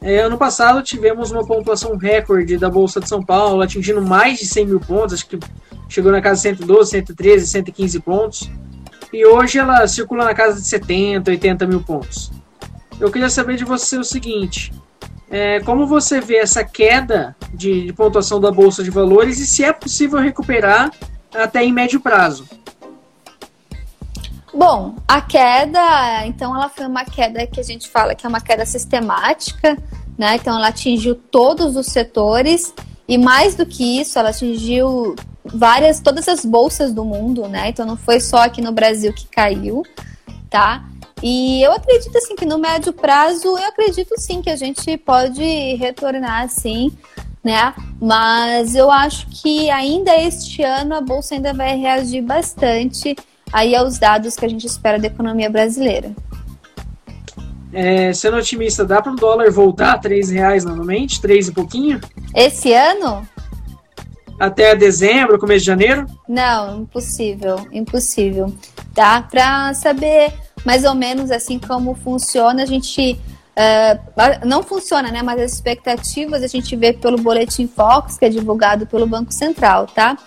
é, 0.05 0.19
ano 0.19 0.37
passado 0.37 0.83
tivemos 0.83 1.31
uma 1.31 1.43
pontuação 1.43 1.97
recorde 1.97 2.59
da 2.59 2.69
Bolsa 2.69 2.99
de 2.99 3.09
São 3.09 3.23
Paulo, 3.23 3.63
atingindo 3.63 3.99
mais 4.03 4.37
de 4.37 4.45
100 4.45 4.67
mil 4.67 4.79
pontos, 4.79 5.15
acho 5.15 5.27
que 5.27 5.39
chegou 5.89 6.11
na 6.11 6.21
casa 6.21 6.35
de 6.35 6.41
112, 6.41 6.91
113, 6.91 7.47
115 7.47 7.99
pontos. 8.01 8.51
E 9.11 9.25
hoje 9.25 9.57
ela 9.57 9.87
circula 9.87 10.25
na 10.25 10.35
casa 10.35 10.61
de 10.61 10.67
70, 10.67 11.31
80 11.31 11.65
mil 11.65 11.81
pontos. 11.81 12.31
Eu 12.99 13.11
queria 13.11 13.31
saber 13.31 13.55
de 13.55 13.65
você 13.65 13.97
o 13.97 14.03
seguinte: 14.03 14.71
é, 15.27 15.59
como 15.61 15.87
você 15.87 16.21
vê 16.21 16.37
essa 16.37 16.63
queda 16.63 17.35
de, 17.51 17.87
de 17.87 17.93
pontuação 17.93 18.39
da 18.39 18.51
Bolsa 18.51 18.83
de 18.83 18.91
Valores 18.91 19.39
e 19.39 19.47
se 19.47 19.63
é 19.63 19.73
possível 19.73 20.19
recuperar 20.19 20.91
até 21.33 21.63
em 21.63 21.73
médio 21.73 21.99
prazo? 21.99 22.47
Bom, 24.55 24.95
a 25.05 25.19
queda, 25.19 26.25
então 26.25 26.55
ela 26.55 26.69
foi 26.69 26.85
uma 26.85 27.03
queda 27.03 27.45
que 27.45 27.59
a 27.59 27.63
gente 27.63 27.89
fala 27.89 28.15
que 28.15 28.25
é 28.25 28.29
uma 28.29 28.39
queda 28.39 28.65
sistemática, 28.65 29.77
né? 30.17 30.35
Então 30.35 30.55
ela 30.55 30.69
atingiu 30.69 31.13
todos 31.13 31.75
os 31.75 31.87
setores 31.87 32.73
e 33.05 33.17
mais 33.17 33.55
do 33.55 33.65
que 33.65 33.99
isso, 33.99 34.17
ela 34.17 34.29
atingiu 34.29 35.13
várias, 35.43 35.99
todas 35.99 36.29
as 36.29 36.45
bolsas 36.45 36.93
do 36.93 37.03
mundo, 37.03 37.49
né? 37.49 37.67
Então 37.67 37.85
não 37.85 37.97
foi 37.97 38.21
só 38.21 38.37
aqui 38.37 38.61
no 38.61 38.71
Brasil 38.71 39.13
que 39.13 39.27
caiu, 39.27 39.83
tá? 40.49 40.85
E 41.21 41.61
eu 41.61 41.73
acredito 41.73 42.17
assim 42.17 42.37
que 42.37 42.45
no 42.45 42.57
médio 42.57 42.93
prazo, 42.93 43.57
eu 43.57 43.67
acredito 43.67 44.15
sim 44.17 44.41
que 44.41 44.49
a 44.49 44.55
gente 44.55 44.95
pode 44.95 45.43
retornar 45.75 46.47
sim, 46.47 46.93
né? 47.43 47.73
Mas 48.01 48.73
eu 48.73 48.89
acho 48.89 49.27
que 49.27 49.69
ainda 49.69 50.15
este 50.15 50.63
ano 50.63 50.95
a 50.95 51.01
bolsa 51.01 51.35
ainda 51.35 51.53
vai 51.53 51.75
reagir 51.75 52.21
bastante 52.21 53.17
aí 53.55 53.73
aos 53.73 53.97
dados 53.97 54.35
que 54.35 54.43
a 54.43 54.49
gente 54.49 54.67
espera 54.67 54.99
da 54.99 55.07
economia 55.07 55.49
brasileira. 55.49 56.11
É, 57.71 58.11
sendo 58.11 58.35
otimista, 58.35 58.83
dá 58.83 59.01
para 59.01 59.13
o 59.13 59.15
dólar 59.15 59.49
voltar 59.49 59.93
a 59.93 59.97
3 59.97 60.29
reais 60.29 60.65
novamente? 60.65 61.21
3 61.21 61.47
e 61.47 61.51
pouquinho? 61.53 62.01
Esse 62.35 62.73
ano? 62.73 63.25
Até 64.37 64.75
dezembro, 64.75 65.39
começo 65.39 65.61
de 65.61 65.67
janeiro? 65.67 66.05
Não, 66.27 66.81
impossível, 66.81 67.65
impossível. 67.71 68.53
Tá? 68.93 69.21
Para 69.21 69.73
saber 69.73 70.33
mais 70.65 70.83
ou 70.83 70.93
menos 70.93 71.31
assim 71.31 71.57
como 71.57 71.95
funciona, 71.95 72.61
a 72.61 72.65
gente 72.65 73.17
Uh, 73.57 74.45
não 74.45 74.61
funciona, 74.61 75.09
né? 75.09 75.23
Mas 75.23 75.39
as 75.39 75.53
expectativas 75.53 76.43
a 76.43 76.47
gente 76.47 76.75
vê 76.75 76.91
pelo 76.91 77.17
boletim 77.17 77.69
Fox, 77.69 78.17
que 78.17 78.25
é 78.25 78.29
divulgado 78.29 78.85
pelo 78.85 79.07
Banco 79.07 79.33
Central, 79.33 79.87
tá? 79.87 80.17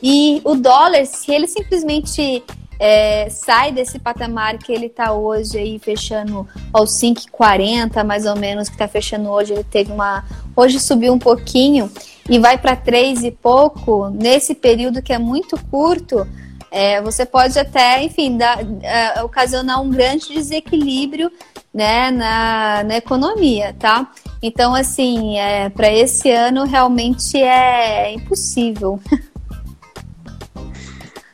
E 0.00 0.40
o 0.44 0.54
dólar, 0.54 1.04
se 1.04 1.34
ele 1.34 1.48
simplesmente 1.48 2.44
é, 2.78 3.28
sai 3.30 3.72
desse 3.72 3.98
patamar 3.98 4.58
que 4.58 4.72
ele 4.72 4.86
está 4.86 5.12
hoje 5.12 5.58
aí 5.58 5.78
fechando 5.78 6.46
aos 6.72 6.90
5,40 6.92 8.04
mais 8.04 8.26
ou 8.26 8.36
menos 8.36 8.68
que 8.68 8.74
está 8.74 8.86
fechando 8.86 9.30
hoje. 9.30 9.52
Ele 9.52 9.64
teve 9.64 9.92
uma 9.92 10.24
hoje 10.54 10.78
subiu 10.78 11.12
um 11.12 11.18
pouquinho 11.18 11.90
e 12.28 12.38
vai 12.38 12.58
para 12.58 12.76
3 12.76 13.24
e 13.24 13.30
pouco. 13.30 14.10
Nesse 14.10 14.54
período 14.54 15.02
que 15.02 15.12
é 15.12 15.18
muito 15.18 15.58
curto 15.70 16.26
é, 16.70 17.00
você 17.00 17.24
pode 17.24 17.58
até 17.58 18.02
enfim 18.02 18.36
dar, 18.36 18.58
é, 18.82 19.22
ocasionar 19.22 19.80
um 19.80 19.88
grande 19.88 20.32
desequilíbrio 20.34 21.30
né 21.72 22.10
na, 22.10 22.82
na 22.84 22.96
economia 22.96 23.74
tá? 23.78 24.10
Então 24.42 24.74
assim 24.74 25.38
é, 25.38 25.68
para 25.70 25.90
esse 25.90 26.30
ano 26.30 26.64
realmente 26.64 27.38
é 27.38 28.12
impossível. 28.12 29.00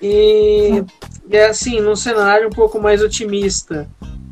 E 0.03 0.85
é 1.37 1.47
assim, 1.47 1.81
num 1.81 1.97
cenário 1.97 2.49
um 2.49 2.51
pouco 2.51 2.81
mais 2.81 3.03
otimista, 3.03 3.89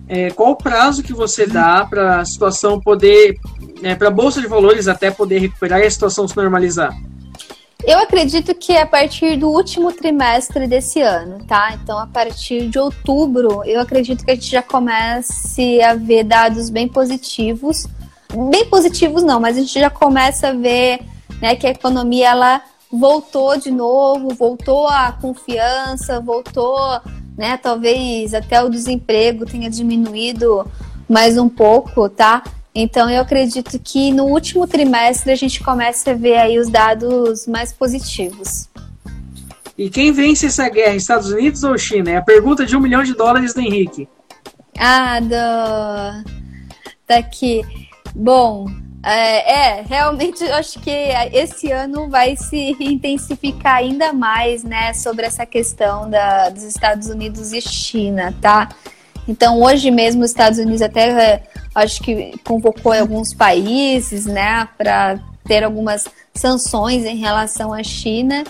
é, 0.08 0.30
qual 0.30 0.50
o 0.50 0.56
prazo 0.56 1.02
que 1.02 1.12
você 1.12 1.46
dá 1.46 1.86
para 1.88 2.20
a 2.20 2.24
situação 2.24 2.80
poder, 2.80 3.38
é, 3.82 3.94
para 3.94 4.08
a 4.08 4.10
Bolsa 4.10 4.40
de 4.40 4.46
Valores 4.48 4.88
até 4.88 5.10
poder 5.10 5.38
recuperar 5.38 5.80
e 5.80 5.86
a 5.86 5.90
situação 5.90 6.26
se 6.26 6.36
normalizar? 6.36 6.92
Eu 7.86 7.98
acredito 7.98 8.54
que 8.54 8.72
é 8.72 8.82
a 8.82 8.86
partir 8.86 9.36
do 9.36 9.48
último 9.48 9.92
trimestre 9.92 10.66
desse 10.66 11.00
ano, 11.00 11.44
tá? 11.46 11.78
Então, 11.82 11.98
a 11.98 12.06
partir 12.06 12.68
de 12.68 12.78
outubro, 12.78 13.64
eu 13.64 13.80
acredito 13.80 14.24
que 14.24 14.30
a 14.30 14.34
gente 14.34 14.50
já 14.50 14.62
comece 14.62 15.80
a 15.80 15.94
ver 15.94 16.24
dados 16.24 16.68
bem 16.68 16.86
positivos. 16.86 17.86
Bem 18.50 18.66
positivos 18.66 19.22
não, 19.22 19.40
mas 19.40 19.56
a 19.56 19.60
gente 19.60 19.78
já 19.78 19.88
começa 19.88 20.48
a 20.48 20.52
ver 20.52 21.00
né, 21.40 21.56
que 21.56 21.66
a 21.66 21.70
economia 21.70 22.28
ela 22.28 22.62
voltou 22.92 23.56
de 23.56 23.70
novo, 23.70 24.34
voltou 24.34 24.86
a 24.88 25.12
confiança, 25.12 26.20
voltou, 26.20 26.78
né? 27.36 27.56
Talvez 27.56 28.34
até 28.34 28.62
o 28.62 28.68
desemprego 28.68 29.46
tenha 29.46 29.70
diminuído 29.70 30.66
mais 31.08 31.38
um 31.38 31.48
pouco, 31.48 32.08
tá? 32.08 32.42
Então 32.74 33.10
eu 33.10 33.20
acredito 33.20 33.78
que 33.78 34.12
no 34.12 34.24
último 34.24 34.66
trimestre 34.66 35.32
a 35.32 35.36
gente 35.36 35.62
começa 35.62 36.10
a 36.12 36.14
ver 36.14 36.36
aí 36.36 36.58
os 36.58 36.68
dados 36.68 37.46
mais 37.46 37.72
positivos. 37.72 38.68
E 39.76 39.88
quem 39.88 40.12
vence 40.12 40.46
essa 40.46 40.68
guerra, 40.68 40.94
Estados 40.94 41.30
Unidos 41.30 41.64
ou 41.64 41.76
China? 41.78 42.10
É 42.10 42.16
a 42.16 42.22
pergunta 42.22 42.66
de 42.66 42.76
um 42.76 42.80
milhão 42.80 43.02
de 43.02 43.14
dólares 43.14 43.54
do 43.54 43.60
Henrique. 43.60 44.08
Ah, 44.78 45.20
do... 45.20 46.30
tá 47.06 47.16
aqui. 47.16 47.62
Bom, 48.14 48.66
é, 49.02 49.78
é, 49.78 49.82
realmente 49.82 50.44
eu 50.44 50.54
acho 50.54 50.78
que 50.78 50.90
esse 51.32 51.70
ano 51.72 52.08
vai 52.08 52.36
se 52.36 52.76
intensificar 52.78 53.76
ainda 53.76 54.12
mais, 54.12 54.62
né, 54.62 54.92
sobre 54.92 55.24
essa 55.24 55.46
questão 55.46 56.08
da, 56.10 56.50
dos 56.50 56.62
Estados 56.62 57.08
Unidos 57.08 57.52
e 57.52 57.60
China, 57.60 58.34
tá? 58.40 58.68
Então, 59.26 59.62
hoje 59.62 59.90
mesmo, 59.90 60.22
os 60.22 60.30
Estados 60.30 60.58
Unidos 60.58 60.82
até 60.82 61.08
é, 61.08 61.42
acho 61.74 62.02
que 62.02 62.38
convocou 62.44 62.92
alguns 62.92 63.32
países, 63.32 64.26
né, 64.26 64.68
para 64.76 65.18
ter 65.46 65.64
algumas 65.64 66.04
sanções 66.34 67.04
em 67.04 67.16
relação 67.16 67.72
à 67.72 67.82
China, 67.82 68.44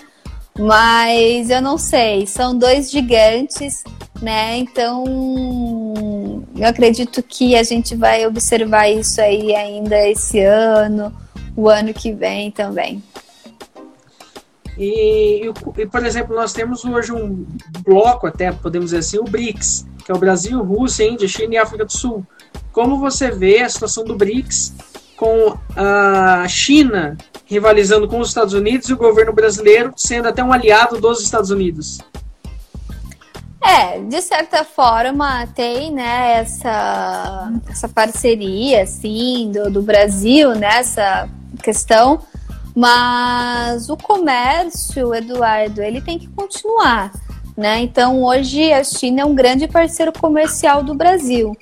mas 0.60 1.50
eu 1.50 1.60
não 1.60 1.76
sei, 1.78 2.26
são 2.26 2.56
dois 2.56 2.90
gigantes 2.90 3.82
né? 4.20 4.58
Então, 4.58 5.04
eu 6.56 6.66
acredito 6.66 7.22
que 7.22 7.56
a 7.56 7.62
gente 7.62 7.96
vai 7.96 8.26
observar 8.26 8.88
isso 8.88 9.20
aí 9.20 9.54
ainda 9.54 9.96
esse 10.08 10.40
ano, 10.40 11.12
o 11.56 11.68
ano 11.68 11.94
que 11.94 12.12
vem 12.12 12.50
também. 12.50 13.02
E, 14.78 15.50
e, 15.78 15.86
por 15.86 16.04
exemplo, 16.06 16.34
nós 16.34 16.52
temos 16.52 16.84
hoje 16.84 17.12
um 17.12 17.46
bloco, 17.84 18.26
até 18.26 18.50
podemos 18.52 18.90
dizer 18.90 18.98
assim, 18.98 19.18
o 19.18 19.24
BRICS, 19.24 19.86
que 20.04 20.12
é 20.12 20.14
o 20.14 20.18
Brasil, 20.18 20.62
Rússia, 20.62 21.04
Índia, 21.04 21.28
China 21.28 21.54
e 21.54 21.58
África 21.58 21.84
do 21.84 21.92
Sul. 21.92 22.24
Como 22.72 22.98
você 22.98 23.30
vê 23.30 23.60
a 23.60 23.68
situação 23.68 24.04
do 24.04 24.16
BRICS 24.16 24.74
com 25.16 25.58
a 25.76 26.46
China 26.48 27.18
rivalizando 27.50 28.06
com 28.06 28.20
os 28.20 28.28
Estados 28.28 28.54
Unidos 28.54 28.88
e 28.88 28.92
o 28.92 28.96
governo 28.96 29.32
brasileiro 29.32 29.92
sendo 29.96 30.28
até 30.28 30.42
um 30.42 30.52
aliado 30.52 31.00
dos 31.00 31.20
Estados 31.20 31.50
Unidos? 31.50 31.98
É, 33.60 33.98
de 33.98 34.22
certa 34.22 34.64
forma 34.64 35.46
tem, 35.48 35.92
né, 35.92 36.40
essa, 36.40 37.52
essa 37.68 37.88
parceria, 37.88 38.84
assim, 38.84 39.50
do, 39.52 39.68
do 39.68 39.82
Brasil 39.82 40.54
nessa 40.54 41.28
questão, 41.62 42.20
mas 42.74 43.90
o 43.90 43.96
comércio, 43.96 45.12
Eduardo, 45.12 45.82
ele 45.82 46.00
tem 46.00 46.18
que 46.18 46.28
continuar, 46.28 47.12
né? 47.56 47.80
Então, 47.80 48.22
hoje 48.22 48.72
a 48.72 48.82
China 48.84 49.22
é 49.22 49.24
um 49.24 49.34
grande 49.34 49.66
parceiro 49.66 50.12
comercial 50.12 50.82
do 50.82 50.94
Brasil, 50.94 51.54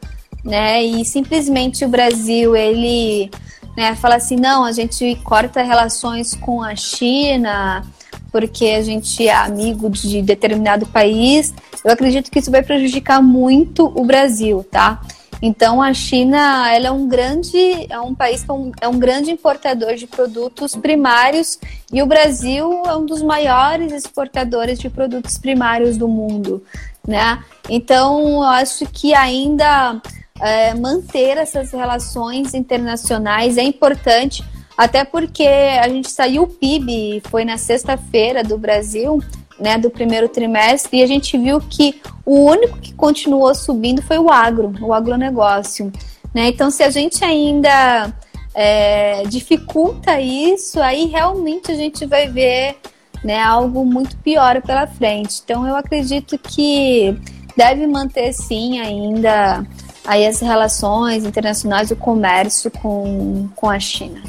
né? 0.44 0.84
E 0.84 1.04
simplesmente 1.04 1.84
o 1.84 1.88
Brasil, 1.88 2.54
ele 2.54 3.30
né, 3.78 3.94
fala 3.94 4.16
assim, 4.16 4.34
não, 4.34 4.64
a 4.64 4.72
gente 4.72 5.14
corta 5.22 5.62
relações 5.62 6.34
com 6.34 6.64
a 6.64 6.74
China, 6.74 7.86
porque 8.32 8.66
a 8.70 8.82
gente 8.82 9.28
é 9.28 9.32
amigo 9.32 9.88
de 9.88 10.20
determinado 10.20 10.84
país, 10.84 11.54
eu 11.84 11.92
acredito 11.92 12.28
que 12.28 12.40
isso 12.40 12.50
vai 12.50 12.60
prejudicar 12.60 13.22
muito 13.22 13.86
o 13.94 14.04
Brasil, 14.04 14.66
tá? 14.68 15.00
Então 15.40 15.80
a 15.80 15.94
China 15.94 16.68
ela 16.74 16.88
é 16.88 16.90
um 16.90 17.06
grande 17.06 17.86
é 17.88 18.00
um 18.00 18.12
país 18.12 18.44
é 18.80 18.88
um 18.88 18.98
grande 18.98 19.30
importador 19.30 19.94
de 19.94 20.08
produtos 20.08 20.74
primários 20.74 21.56
e 21.92 22.02
o 22.02 22.06
Brasil 22.06 22.82
é 22.84 22.96
um 22.96 23.06
dos 23.06 23.22
maiores 23.22 23.92
exportadores 23.92 24.80
de 24.80 24.90
produtos 24.90 25.38
primários 25.38 25.96
do 25.96 26.08
mundo, 26.08 26.64
né? 27.06 27.44
Então 27.70 28.28
eu 28.28 28.42
acho 28.42 28.84
que 28.86 29.14
ainda 29.14 30.02
é, 30.41 30.74
manter 30.74 31.36
essas 31.36 31.72
relações 31.72 32.55
internacionais 32.55 33.59
é 33.59 33.62
importante 33.62 34.45
Até 34.78 35.05
porque 35.05 35.43
a 35.45 35.89
gente 35.89 36.09
saiu 36.09 36.45
o 36.45 36.47
PIB, 36.47 37.20
foi 37.28 37.45
na 37.45 37.59
sexta-feira 37.59 38.45
do 38.45 38.57
Brasil, 38.57 39.20
né, 39.59 39.76
do 39.76 39.91
primeiro 39.91 40.28
trimestre, 40.28 40.99
e 40.99 41.03
a 41.03 41.07
gente 41.07 41.36
viu 41.36 41.61
que 41.61 42.01
o 42.24 42.45
único 42.45 42.78
que 42.78 42.95
continuou 42.95 43.53
subindo 43.57 44.01
foi 44.01 44.18
o 44.18 44.30
agro, 44.30 44.72
o 44.80 44.95
agronegócio. 44.95 45.91
Né? 46.32 46.51
Então, 46.51 46.70
se 46.70 46.84
a 46.84 46.91
gente 46.91 47.24
ainda 47.24 48.14
é, 48.55 49.24
dificulta 49.24 50.20
isso, 50.20 50.80
aí 50.80 51.07
realmente 51.07 51.72
a 51.72 51.74
gente 51.74 52.07
vai 52.07 52.28
ver 52.28 52.76
né, 53.24 53.43
algo 53.43 53.84
muito 53.84 54.16
pior 54.18 54.62
pela 54.62 54.86
frente. 54.86 55.41
Então, 55.43 55.66
eu 55.66 55.74
acredito 55.74 56.39
que 56.39 57.18
deve 57.57 57.84
manter 57.89 58.32
sim 58.32 58.78
ainda 58.78 59.66
aí 60.09 60.26
as 60.26 60.40
relações 60.40 61.26
internacionais, 61.26 61.90
o 61.90 61.96
comércio 61.96 62.70
com, 62.70 63.46
com 63.54 63.68
a 63.68 63.78
China. 63.78 64.22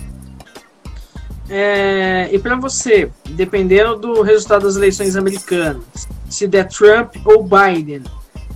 É, 1.49 2.29
e 2.33 2.37
para 2.37 2.57
você, 2.57 3.09
dependendo 3.29 3.95
do 3.95 4.21
resultado 4.21 4.63
das 4.63 4.75
eleições 4.75 5.15
americanas, 5.15 5.83
se 6.29 6.45
der 6.45 6.67
Trump 6.67 7.15
ou 7.25 7.41
Biden, 7.41 8.03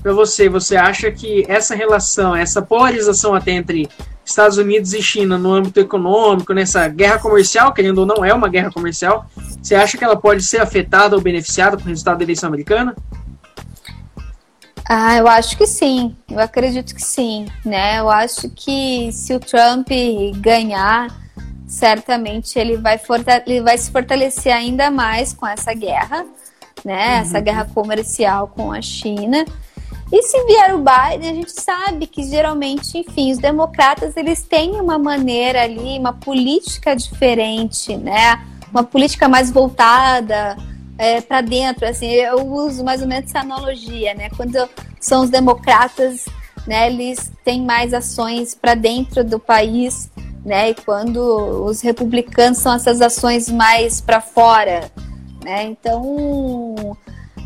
para 0.01 0.11
você, 0.11 0.49
você 0.49 0.75
acha 0.75 1.09
que 1.09 1.45
essa 1.47 1.73
relação, 1.73 2.35
essa 2.35 2.61
polarização 2.61 3.33
até 3.33 3.51
entre 3.51 3.87
Estados 4.25 4.57
Unidos 4.57 4.93
e 4.93 5.01
China 5.01 5.37
no 5.37 5.53
âmbito 5.53 5.79
econômico, 5.79 6.53
nessa 6.53 6.85
guerra 6.89 7.19
comercial, 7.19 7.73
querendo 7.73 7.99
ou 7.99 8.05
não 8.05 8.23
é 8.23 8.33
uma 8.33 8.49
guerra 8.49 8.69
comercial, 8.69 9.25
você 9.61 9.75
acha 9.75 9.97
que 9.97 10.03
ela 10.03 10.17
pode 10.17 10.43
ser 10.43 10.61
afetada 10.61 11.15
ou 11.15 11.21
beneficiada 11.21 11.77
com 11.77 11.83
o 11.83 11.87
resultado 11.87 12.17
da 12.17 12.25
eleição 12.25 12.49
americana? 12.49 12.93
Ah, 14.87 15.17
eu 15.17 15.27
acho 15.27 15.57
que 15.57 15.65
sim. 15.65 16.15
Eu 16.29 16.39
acredito 16.39 16.93
que 16.93 17.01
sim, 17.01 17.47
né? 17.65 17.99
Eu 17.99 18.09
acho 18.09 18.49
que 18.49 19.11
se 19.11 19.33
o 19.33 19.39
Trump 19.39 19.87
ganhar, 20.37 21.07
certamente 21.67 22.59
ele 22.59 22.77
vai, 22.77 22.99
ele 23.45 23.61
vai 23.61 23.77
se 23.77 23.91
fortalecer 23.91 24.53
ainda 24.53 24.91
mais 24.91 25.33
com 25.33 25.47
essa 25.47 25.73
guerra, 25.73 26.25
né? 26.83 27.15
Uhum. 27.15 27.21
Essa 27.21 27.39
guerra 27.39 27.69
comercial 27.73 28.47
com 28.49 28.71
a 28.71 28.81
China. 28.81 29.45
E 30.11 30.21
se 30.21 30.43
vier 30.45 30.75
o 30.75 30.79
Biden, 30.79 31.31
a 31.31 31.33
gente 31.33 31.51
sabe 31.51 32.05
que 32.05 32.23
geralmente, 32.23 32.97
enfim, 32.97 33.31
os 33.31 33.39
democratas 33.39 34.15
eles 34.17 34.43
têm 34.43 34.79
uma 34.79 34.99
maneira 34.99 35.63
ali, 35.63 35.97
uma 35.97 36.13
política 36.13 36.95
diferente, 36.95 37.95
né? 37.95 38.39
Uma 38.69 38.83
política 38.83 39.27
mais 39.29 39.49
voltada 39.49 40.55
é, 40.97 41.21
para 41.21 41.41
dentro. 41.41 41.87
Assim, 41.87 42.07
eu 42.07 42.45
uso 42.45 42.83
mais 42.83 43.01
ou 43.01 43.07
menos 43.07 43.29
essa 43.29 43.39
analogia, 43.39 44.13
né? 44.13 44.29
Quando 44.35 44.57
são 44.99 45.23
os 45.23 45.29
democratas, 45.29 46.25
né? 46.67 46.87
Eles 46.87 47.31
têm 47.43 47.61
mais 47.61 47.93
ações 47.93 48.55
para 48.55 48.75
dentro 48.75 49.23
do 49.23 49.39
país 49.39 50.11
né? 50.45 50.71
E 50.71 50.75
quando 50.75 51.19
os 51.65 51.81
republicanos 51.81 52.57
são 52.57 52.73
essas 52.73 53.01
ações 53.01 53.49
mais 53.49 54.01
para 54.01 54.19
fora, 54.19 54.91
né? 55.43 55.63
Então, 55.63 56.97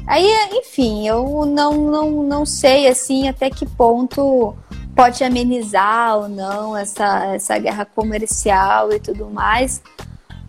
aí, 0.05 0.27
enfim, 0.53 1.07
eu 1.07 1.45
não, 1.45 1.73
não, 1.73 2.23
não 2.23 2.45
sei 2.45 2.87
assim 2.87 3.27
até 3.27 3.49
que 3.49 3.65
ponto 3.65 4.55
pode 4.95 5.23
amenizar 5.23 6.17
ou 6.17 6.27
não 6.27 6.75
essa, 6.75 7.35
essa 7.35 7.57
guerra 7.59 7.85
comercial 7.85 8.91
e 8.91 8.99
tudo 8.99 9.29
mais. 9.29 9.81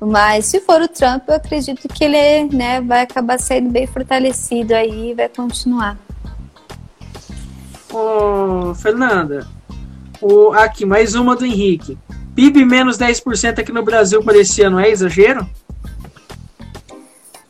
Mas 0.01 0.47
se 0.47 0.61
for 0.61 0.81
o 0.81 0.89
Trump, 0.89 1.25
eu 1.29 1.35
acredito 1.35 1.89
que 1.89 2.05
ele 2.05 2.55
né, 2.55 2.81
vai 2.81 3.03
acabar 3.03 3.39
saindo 3.39 3.71
bem 3.71 3.87
fortalecido 3.87 4.75
aí 4.75 5.11
e 5.11 5.15
vai 5.15 5.29
continuar. 5.29 5.97
Ô, 7.93 8.75
Fernanda, 8.75 9.47
o, 10.21 10.53
aqui 10.53 10.85
mais 10.85 11.15
uma 11.15 11.35
do 11.35 11.45
Henrique. 11.45 11.99
PIB 12.35 12.65
menos 12.65 12.97
10% 12.97 13.59
aqui 13.59 13.73
no 13.73 13.83
Brasil 13.83 14.23
para 14.23 14.39
esse 14.39 14.63
ano 14.63 14.79
é 14.79 14.89
exagero? 14.89 15.49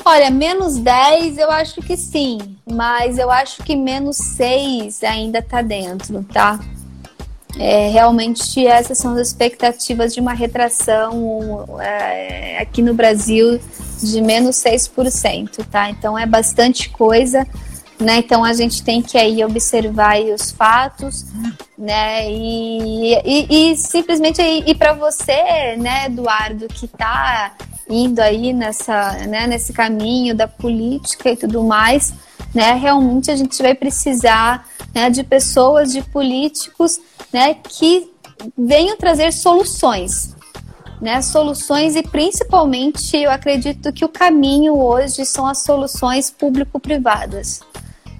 Olha, 0.02 0.30
menos 0.30 0.78
10 0.78 1.36
eu 1.36 1.50
acho 1.50 1.82
que 1.82 1.94
sim, 1.94 2.56
mas 2.64 3.18
eu 3.18 3.30
acho 3.30 3.62
que 3.62 3.76
menos 3.76 4.16
6 4.16 5.02
ainda 5.02 5.40
está 5.40 5.60
dentro, 5.60 6.24
tá? 6.32 6.58
É, 7.58 7.88
realmente 7.90 8.64
essas 8.66 8.98
são 8.98 9.14
as 9.14 9.28
expectativas 9.28 10.14
de 10.14 10.20
uma 10.20 10.32
retração 10.32 11.66
é, 11.80 12.58
aqui 12.60 12.80
no 12.80 12.94
Brasil 12.94 13.60
de 14.00 14.20
menos 14.22 14.56
6%, 14.56 15.66
tá? 15.70 15.90
Então 15.90 16.16
é 16.16 16.24
bastante 16.24 16.88
coisa 16.88 17.46
né? 18.00 18.18
Então 18.18 18.44
a 18.44 18.52
gente 18.52 18.82
tem 18.82 19.02
que 19.02 19.18
aí 19.18 19.44
observar 19.44 20.20
os 20.20 20.52
fatos, 20.52 21.26
né? 21.76 22.30
E, 22.30 23.14
e, 23.24 23.72
e 23.72 23.76
simplesmente 23.76 24.40
e 24.40 24.74
para 24.74 24.92
você, 24.92 25.76
né, 25.76 26.06
Eduardo, 26.06 26.68
que 26.68 26.86
está 26.86 27.54
indo 27.90 28.20
aí 28.20 28.52
nessa, 28.52 29.12
né, 29.26 29.46
nesse 29.46 29.72
caminho 29.72 30.34
da 30.34 30.46
política 30.46 31.30
e 31.30 31.36
tudo 31.36 31.62
mais, 31.64 32.14
né? 32.54 32.74
Realmente 32.74 33.30
a 33.30 33.36
gente 33.36 33.60
vai 33.60 33.74
precisar 33.74 34.68
né, 34.94 35.10
de 35.10 35.24
pessoas, 35.24 35.92
de 35.92 36.02
políticos, 36.02 37.00
né, 37.32 37.54
que 37.54 38.10
venham 38.56 38.96
trazer 38.96 39.32
soluções, 39.32 40.34
né, 41.00 41.22
soluções 41.22 41.96
e 41.96 42.02
principalmente 42.02 43.16
eu 43.16 43.30
acredito 43.30 43.92
que 43.92 44.04
o 44.04 44.08
caminho 44.08 44.78
hoje 44.78 45.24
são 45.24 45.46
as 45.46 45.58
soluções 45.58 46.30
público-privadas 46.30 47.60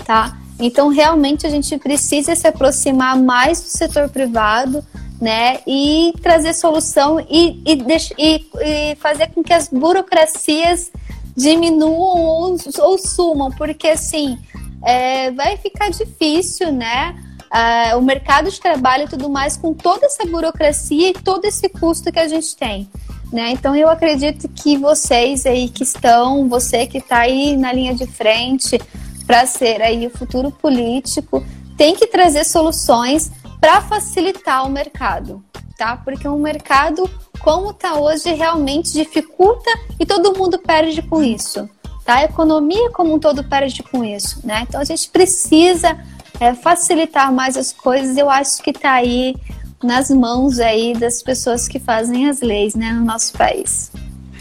tá? 0.08 0.38
Então, 0.58 0.88
realmente, 0.88 1.46
a 1.46 1.50
gente 1.50 1.76
precisa 1.76 2.34
se 2.34 2.48
aproximar 2.48 3.14
mais 3.14 3.60
do 3.60 3.68
setor 3.68 4.08
privado, 4.08 4.82
né? 5.20 5.58
E 5.66 6.14
trazer 6.22 6.54
solução 6.54 7.20
e, 7.20 7.62
e, 7.66 7.78
e, 8.18 8.46
e 8.64 8.96
fazer 8.96 9.28
com 9.34 9.42
que 9.42 9.52
as 9.52 9.68
burocracias 9.68 10.90
diminuam 11.36 12.24
ou, 12.24 12.56
ou 12.78 12.98
sumam, 12.98 13.50
porque, 13.52 13.88
assim, 13.88 14.38
é, 14.82 15.30
vai 15.32 15.58
ficar 15.58 15.90
difícil, 15.90 16.72
né? 16.72 17.14
Uh, 17.48 17.98
o 17.98 18.02
mercado 18.02 18.50
de 18.50 18.60
trabalho 18.60 19.04
e 19.04 19.08
tudo 19.08 19.28
mais, 19.28 19.56
com 19.56 19.72
toda 19.72 20.06
essa 20.06 20.24
burocracia 20.26 21.10
e 21.10 21.14
todo 21.14 21.44
esse 21.46 21.68
custo 21.68 22.12
que 22.12 22.18
a 22.18 22.28
gente 22.28 22.54
tem. 22.54 22.88
Né? 23.32 23.50
Então 23.50 23.74
eu 23.76 23.88
acredito 23.88 24.48
que 24.48 24.76
vocês 24.76 25.44
aí 25.44 25.68
que 25.68 25.82
estão, 25.82 26.48
você 26.48 26.86
que 26.86 26.98
está 26.98 27.18
aí 27.20 27.56
na 27.56 27.72
linha 27.72 27.94
de 27.94 28.06
frente, 28.06 28.78
para 29.26 29.44
ser 29.44 29.82
aí 29.82 30.06
o 30.06 30.10
futuro 30.10 30.50
político, 30.50 31.44
tem 31.76 31.94
que 31.94 32.06
trazer 32.06 32.44
soluções 32.44 33.30
para 33.60 33.82
facilitar 33.82 34.66
o 34.66 34.70
mercado, 34.70 35.44
tá? 35.76 35.96
Porque 35.96 36.26
o 36.26 36.38
mercado, 36.38 37.08
como 37.40 37.70
está 37.70 37.96
hoje, 37.96 38.32
realmente 38.32 38.92
dificulta 38.92 39.70
e 40.00 40.06
todo 40.06 40.36
mundo 40.36 40.58
perde 40.58 41.02
com 41.02 41.22
isso, 41.22 41.68
tá? 42.04 42.14
A 42.16 42.24
economia 42.24 42.90
como 42.90 43.14
um 43.14 43.18
todo 43.18 43.44
perde 43.44 43.82
com 43.82 44.02
isso, 44.02 44.40
né? 44.44 44.64
Então 44.66 44.80
a 44.80 44.84
gente 44.84 45.10
precisa 45.10 45.98
é, 46.40 46.54
facilitar 46.54 47.32
mais 47.32 47.56
as 47.56 47.72
coisas. 47.72 48.16
Eu 48.16 48.30
acho 48.30 48.62
que 48.62 48.70
está 48.70 48.92
aí 48.92 49.34
nas 49.82 50.10
mãos 50.10 50.58
aí 50.58 50.92
das 50.94 51.22
pessoas 51.22 51.68
que 51.68 51.78
fazem 51.78 52.28
as 52.28 52.40
leis, 52.40 52.74
né, 52.74 52.92
no 52.92 53.04
nosso 53.04 53.32
país. 53.32 53.92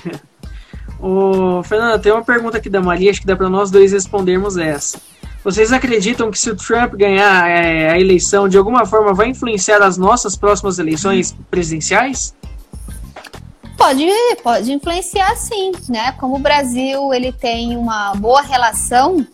Ô, 0.99 1.61
Fernanda, 1.63 1.99
tem 1.99 2.11
uma 2.11 2.23
pergunta 2.23 2.57
aqui 2.57 2.69
da 2.69 2.81
Maria, 2.81 3.11
acho 3.11 3.21
que 3.21 3.27
dá 3.27 3.35
para 3.35 3.49
nós 3.49 3.69
dois 3.69 3.91
respondermos 3.91 4.57
essa. 4.57 4.99
Vocês 5.43 5.71
acreditam 5.71 6.29
que 6.29 6.37
se 6.37 6.49
o 6.49 6.55
Trump 6.55 6.95
ganhar 6.95 7.47
é, 7.49 7.91
a 7.91 7.99
eleição, 7.99 8.49
de 8.49 8.57
alguma 8.57 8.85
forma 8.85 9.13
vai 9.13 9.29
influenciar 9.29 9.81
as 9.81 9.97
nossas 9.97 10.35
próximas 10.35 10.79
eleições 10.79 11.35
presidenciais? 11.49 12.35
Pode, 13.77 14.05
pode 14.43 14.73
influenciar 14.73 15.35
sim, 15.35 15.71
né? 15.87 16.11
Como 16.13 16.35
o 16.35 16.39
Brasil 16.39 17.13
ele 17.13 17.31
tem 17.31 17.77
uma 17.77 18.15
boa 18.15 18.41
relação, 18.41 19.25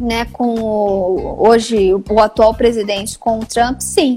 né, 0.00 0.24
com 0.32 0.54
o, 0.58 1.46
hoje 1.46 1.92
o 1.92 2.20
atual 2.20 2.54
presidente 2.54 3.18
com 3.18 3.38
o 3.38 3.44
Trump, 3.44 3.80
sim, 3.80 4.16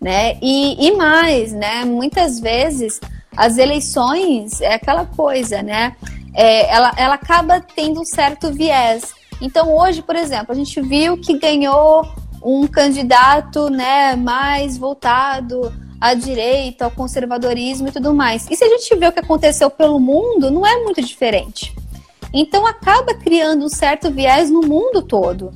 né? 0.00 0.38
E, 0.40 0.86
e 0.86 0.96
mais, 0.96 1.52
né? 1.52 1.84
Muitas 1.84 2.38
vezes 2.38 3.00
as 3.36 3.58
eleições 3.58 4.60
é 4.60 4.74
aquela 4.74 5.04
coisa, 5.04 5.62
né? 5.62 5.96
É, 6.32 6.72
ela, 6.72 6.92
ela 6.96 7.14
acaba 7.14 7.60
tendo 7.60 8.00
um 8.00 8.04
certo 8.04 8.52
viés. 8.52 9.14
Então, 9.40 9.76
hoje, 9.76 10.00
por 10.00 10.14
exemplo, 10.14 10.52
a 10.52 10.54
gente 10.54 10.80
viu 10.80 11.18
que 11.18 11.38
ganhou 11.38 12.06
um 12.42 12.66
candidato 12.66 13.68
né, 13.68 14.14
mais 14.14 14.78
voltado 14.78 15.72
à 16.00 16.14
direita, 16.14 16.84
ao 16.84 16.90
conservadorismo 16.90 17.88
e 17.88 17.92
tudo 17.92 18.14
mais. 18.14 18.46
E 18.50 18.56
se 18.56 18.64
a 18.64 18.68
gente 18.68 18.94
vê 18.94 19.08
o 19.08 19.12
que 19.12 19.20
aconteceu 19.20 19.68
pelo 19.70 19.98
mundo, 19.98 20.50
não 20.50 20.66
é 20.66 20.82
muito 20.84 21.02
diferente. 21.02 21.74
Então, 22.32 22.66
acaba 22.66 23.14
criando 23.14 23.64
um 23.64 23.68
certo 23.68 24.10
viés 24.10 24.50
no 24.50 24.60
mundo 24.60 25.02
todo 25.02 25.52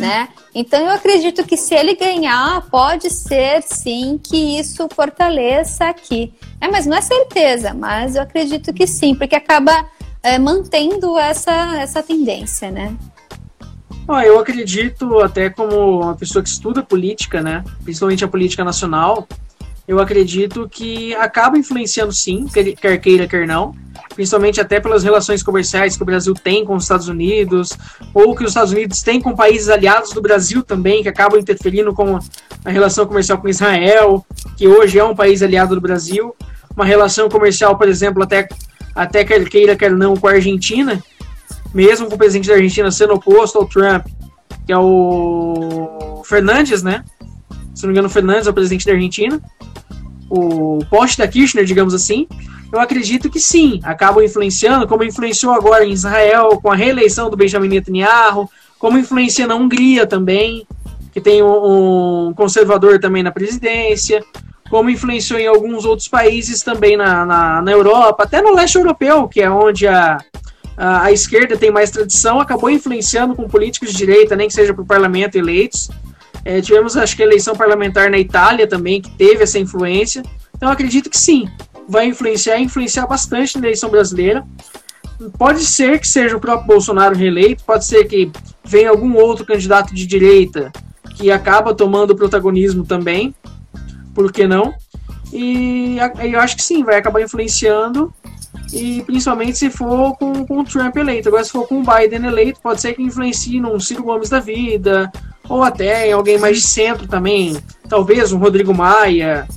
né? 0.00 0.28
Então 0.54 0.80
eu 0.80 0.90
acredito 0.90 1.44
que 1.44 1.56
se 1.56 1.74
ele 1.74 1.94
ganhar, 1.94 2.62
pode 2.70 3.10
ser 3.10 3.62
sim 3.62 4.18
que 4.22 4.58
isso 4.58 4.88
fortaleça 4.92 5.84
aqui. 5.84 6.32
É, 6.60 6.68
mas 6.68 6.86
não 6.86 6.96
é 6.96 7.00
certeza, 7.00 7.74
mas 7.74 8.16
eu 8.16 8.22
acredito 8.22 8.72
que 8.72 8.86
sim, 8.86 9.14
porque 9.14 9.36
acaba 9.36 9.86
é, 10.22 10.38
mantendo 10.38 11.18
essa, 11.18 11.78
essa 11.78 12.02
tendência, 12.02 12.70
né? 12.70 12.96
Ah, 14.08 14.24
eu 14.26 14.40
acredito, 14.40 15.20
até 15.20 15.50
como 15.50 16.00
uma 16.00 16.16
pessoa 16.16 16.42
que 16.42 16.48
estuda 16.48 16.82
política, 16.82 17.40
né? 17.40 17.62
Principalmente 17.84 18.24
a 18.24 18.28
política 18.28 18.64
nacional, 18.64 19.28
eu 19.90 19.98
acredito 19.98 20.68
que 20.68 21.12
acaba 21.16 21.58
influenciando 21.58 22.12
sim, 22.12 22.46
quer 22.46 22.96
queira, 22.98 23.26
quer 23.26 23.44
não, 23.44 23.74
principalmente 24.14 24.60
até 24.60 24.78
pelas 24.78 25.02
relações 25.02 25.42
comerciais 25.42 25.96
que 25.96 26.02
o 26.04 26.06
Brasil 26.06 26.32
tem 26.32 26.64
com 26.64 26.76
os 26.76 26.84
Estados 26.84 27.08
Unidos, 27.08 27.70
ou 28.14 28.36
que 28.36 28.44
os 28.44 28.50
Estados 28.50 28.70
Unidos 28.70 29.02
têm 29.02 29.20
com 29.20 29.34
países 29.34 29.68
aliados 29.68 30.12
do 30.12 30.22
Brasil 30.22 30.62
também, 30.62 31.02
que 31.02 31.08
acabam 31.08 31.40
interferindo 31.40 31.92
com 31.92 32.20
a 32.64 32.70
relação 32.70 33.04
comercial 33.04 33.38
com 33.38 33.48
Israel, 33.48 34.24
que 34.56 34.68
hoje 34.68 34.96
é 34.96 35.02
um 35.02 35.12
país 35.12 35.42
aliado 35.42 35.74
do 35.74 35.80
Brasil, 35.80 36.36
uma 36.76 36.84
relação 36.84 37.28
comercial, 37.28 37.76
por 37.76 37.88
exemplo, 37.88 38.22
até, 38.22 38.48
até 38.94 39.24
quer 39.24 39.44
queira, 39.48 39.74
quer 39.74 39.90
não, 39.90 40.14
com 40.14 40.28
a 40.28 40.34
Argentina, 40.34 41.02
mesmo 41.74 42.06
com 42.06 42.14
o 42.14 42.18
presidente 42.18 42.46
da 42.46 42.54
Argentina 42.54 42.92
sendo 42.92 43.14
oposto 43.14 43.58
ao 43.58 43.66
Trump, 43.66 44.06
que 44.64 44.72
é 44.72 44.78
o 44.78 46.22
Fernandes, 46.24 46.80
né? 46.80 47.04
Se 47.74 47.82
não 47.82 47.88
me 47.88 47.94
engano, 47.94 48.06
o 48.06 48.10
Fernandes 48.10 48.46
é 48.46 48.50
o 48.50 48.54
presidente 48.54 48.86
da 48.86 48.92
Argentina 48.92 49.42
o 50.30 50.78
poste 50.88 51.18
da 51.18 51.26
Kirchner, 51.26 51.64
digamos 51.64 51.92
assim, 51.92 52.28
eu 52.72 52.78
acredito 52.78 53.28
que 53.28 53.40
sim, 53.40 53.80
acabam 53.82 54.22
influenciando, 54.22 54.86
como 54.86 55.02
influenciou 55.02 55.52
agora 55.52 55.84
em 55.84 55.90
Israel 55.90 56.60
com 56.62 56.70
a 56.70 56.76
reeleição 56.76 57.28
do 57.28 57.36
Benjamin 57.36 57.68
Netanyahu, 57.68 58.48
como 58.78 58.96
influencia 58.96 59.46
na 59.46 59.56
Hungria 59.56 60.06
também, 60.06 60.64
que 61.12 61.20
tem 61.20 61.42
um, 61.42 62.32
conservador 62.34 63.00
também 63.00 63.24
na 63.24 63.32
presidência, 63.32 64.24
como 64.70 64.88
influenciou 64.88 65.40
em 65.40 65.48
alguns 65.48 65.84
outros 65.84 66.06
países 66.06 66.62
também 66.62 66.96
na, 66.96 67.26
na, 67.26 67.62
na 67.62 67.72
Europa, 67.72 68.22
até 68.22 68.40
no 68.40 68.54
leste 68.54 68.78
europeu, 68.78 69.26
que 69.26 69.42
é 69.42 69.50
onde 69.50 69.88
a, 69.88 70.18
a, 70.76 71.06
a, 71.06 71.12
esquerda 71.12 71.56
tem 71.56 71.72
mais 71.72 71.90
tradição, 71.90 72.40
acabou 72.40 72.70
influenciando 72.70 73.34
com 73.34 73.48
políticos 73.48 73.90
de 73.90 73.96
direita, 73.96 74.36
nem 74.36 74.46
que 74.46 74.54
seja 74.54 74.72
para 74.72 74.82
o 74.82 74.86
parlamento 74.86 75.36
eleitos. 75.36 75.90
É, 76.44 76.60
tivemos, 76.60 76.96
acho 76.96 77.16
que, 77.16 77.22
a 77.22 77.26
eleição 77.26 77.54
parlamentar 77.54 78.10
na 78.10 78.18
Itália 78.18 78.66
também, 78.66 79.00
que 79.00 79.10
teve 79.10 79.42
essa 79.42 79.58
influência. 79.58 80.22
Então, 80.56 80.70
acredito 80.70 81.10
que 81.10 81.18
sim, 81.18 81.48
vai 81.88 82.06
influenciar 82.06 82.58
influenciar 82.58 83.06
bastante 83.06 83.58
na 83.58 83.66
eleição 83.66 83.90
brasileira. 83.90 84.44
Pode 85.38 85.64
ser 85.64 85.98
que 85.98 86.08
seja 86.08 86.36
o 86.36 86.40
próprio 86.40 86.66
Bolsonaro 86.66 87.14
reeleito, 87.14 87.64
pode 87.64 87.84
ser 87.84 88.04
que 88.04 88.30
venha 88.64 88.88
algum 88.88 89.16
outro 89.16 89.44
candidato 89.44 89.94
de 89.94 90.06
direita 90.06 90.72
que 91.16 91.30
acaba 91.30 91.74
tomando 91.74 92.16
protagonismo 92.16 92.86
também, 92.86 93.34
por 94.14 94.32
que 94.32 94.46
não? 94.46 94.72
E 95.32 95.98
eu 96.22 96.40
acho 96.40 96.56
que 96.56 96.62
sim, 96.62 96.82
vai 96.82 96.96
acabar 96.96 97.20
influenciando, 97.20 98.12
e 98.72 99.02
principalmente 99.02 99.58
se 99.58 99.68
for 99.68 100.16
com, 100.16 100.46
com 100.46 100.60
o 100.60 100.64
Trump 100.64 100.96
eleito. 100.96 101.28
Agora, 101.28 101.44
se 101.44 101.50
for 101.50 101.66
com 101.66 101.80
o 101.80 101.84
Biden 101.84 102.26
eleito, 102.26 102.60
pode 102.62 102.80
ser 102.80 102.94
que 102.94 103.02
influencie 103.02 103.60
num 103.60 103.78
Ciro 103.78 104.02
Gomes 104.02 104.30
da 104.30 104.40
vida, 104.40 105.10
ou 105.50 105.64
até 105.64 106.12
alguém 106.12 106.38
mais 106.38 106.58
de 106.58 106.68
centro 106.68 107.08
também, 107.08 107.58
talvez 107.88 108.30
um 108.30 108.38
Rodrigo 108.38 108.72
Maia, 108.72 109.48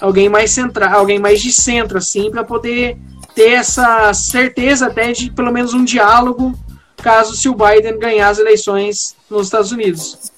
alguém 0.00 0.28
mais 0.28 0.52
central, 0.52 1.00
alguém 1.00 1.18
mais 1.18 1.42
de 1.42 1.52
centro 1.52 1.98
assim, 1.98 2.30
para 2.30 2.44
poder 2.44 2.96
ter 3.34 3.54
essa 3.54 4.14
certeza 4.14 4.86
até 4.86 5.10
de 5.10 5.32
pelo 5.32 5.52
menos 5.52 5.74
um 5.74 5.84
diálogo 5.84 6.56
caso 6.98 7.34
se 7.34 7.48
o 7.48 7.54
Biden 7.54 7.98
ganhar 7.98 8.28
as 8.28 8.38
eleições 8.38 9.16
nos 9.28 9.48
Estados 9.48 9.72
Unidos. 9.72 10.32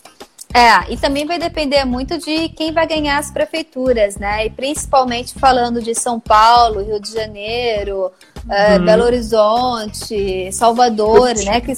É, 0.54 0.90
e 0.90 0.96
também 0.96 1.26
vai 1.26 1.38
depender 1.38 1.84
muito 1.84 2.16
de 2.16 2.48
quem 2.48 2.72
vai 2.72 2.86
ganhar 2.86 3.18
as 3.18 3.30
prefeituras, 3.30 4.16
né? 4.16 4.46
E 4.46 4.50
principalmente 4.50 5.34
falando 5.38 5.82
de 5.82 5.94
São 5.94 6.18
Paulo, 6.18 6.82
Rio 6.82 6.98
de 6.98 7.12
Janeiro, 7.12 8.10
é, 8.48 8.78
uhum. 8.78 8.84
Belo 8.84 9.04
Horizonte, 9.04 10.52
Salvador, 10.52 11.34
né? 11.44 11.60
Que, 11.60 11.72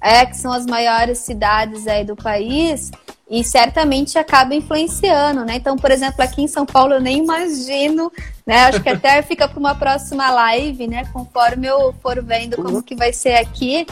é, 0.00 0.26
que 0.26 0.36
são 0.36 0.52
as 0.52 0.66
maiores 0.66 1.18
cidades 1.18 1.86
aí 1.86 2.04
do 2.04 2.14
país 2.14 2.90
e 3.30 3.44
certamente 3.44 4.18
acaba 4.18 4.54
influenciando, 4.54 5.44
né? 5.44 5.56
Então, 5.56 5.76
por 5.76 5.90
exemplo, 5.90 6.22
aqui 6.22 6.42
em 6.42 6.48
São 6.48 6.64
Paulo 6.64 6.94
eu 6.94 7.00
nem 7.00 7.18
imagino, 7.18 8.10
né? 8.46 8.64
Acho 8.64 8.82
que 8.82 8.88
até 8.88 9.20
fica 9.22 9.46
para 9.46 9.58
uma 9.58 9.74
próxima 9.74 10.30
live, 10.30 10.86
né? 10.86 11.04
Conforme 11.12 11.66
eu 11.66 11.94
for 12.02 12.22
vendo 12.22 12.56
como 12.56 12.82
que 12.82 12.94
vai 12.94 13.12
ser 13.12 13.34
aqui, 13.34 13.86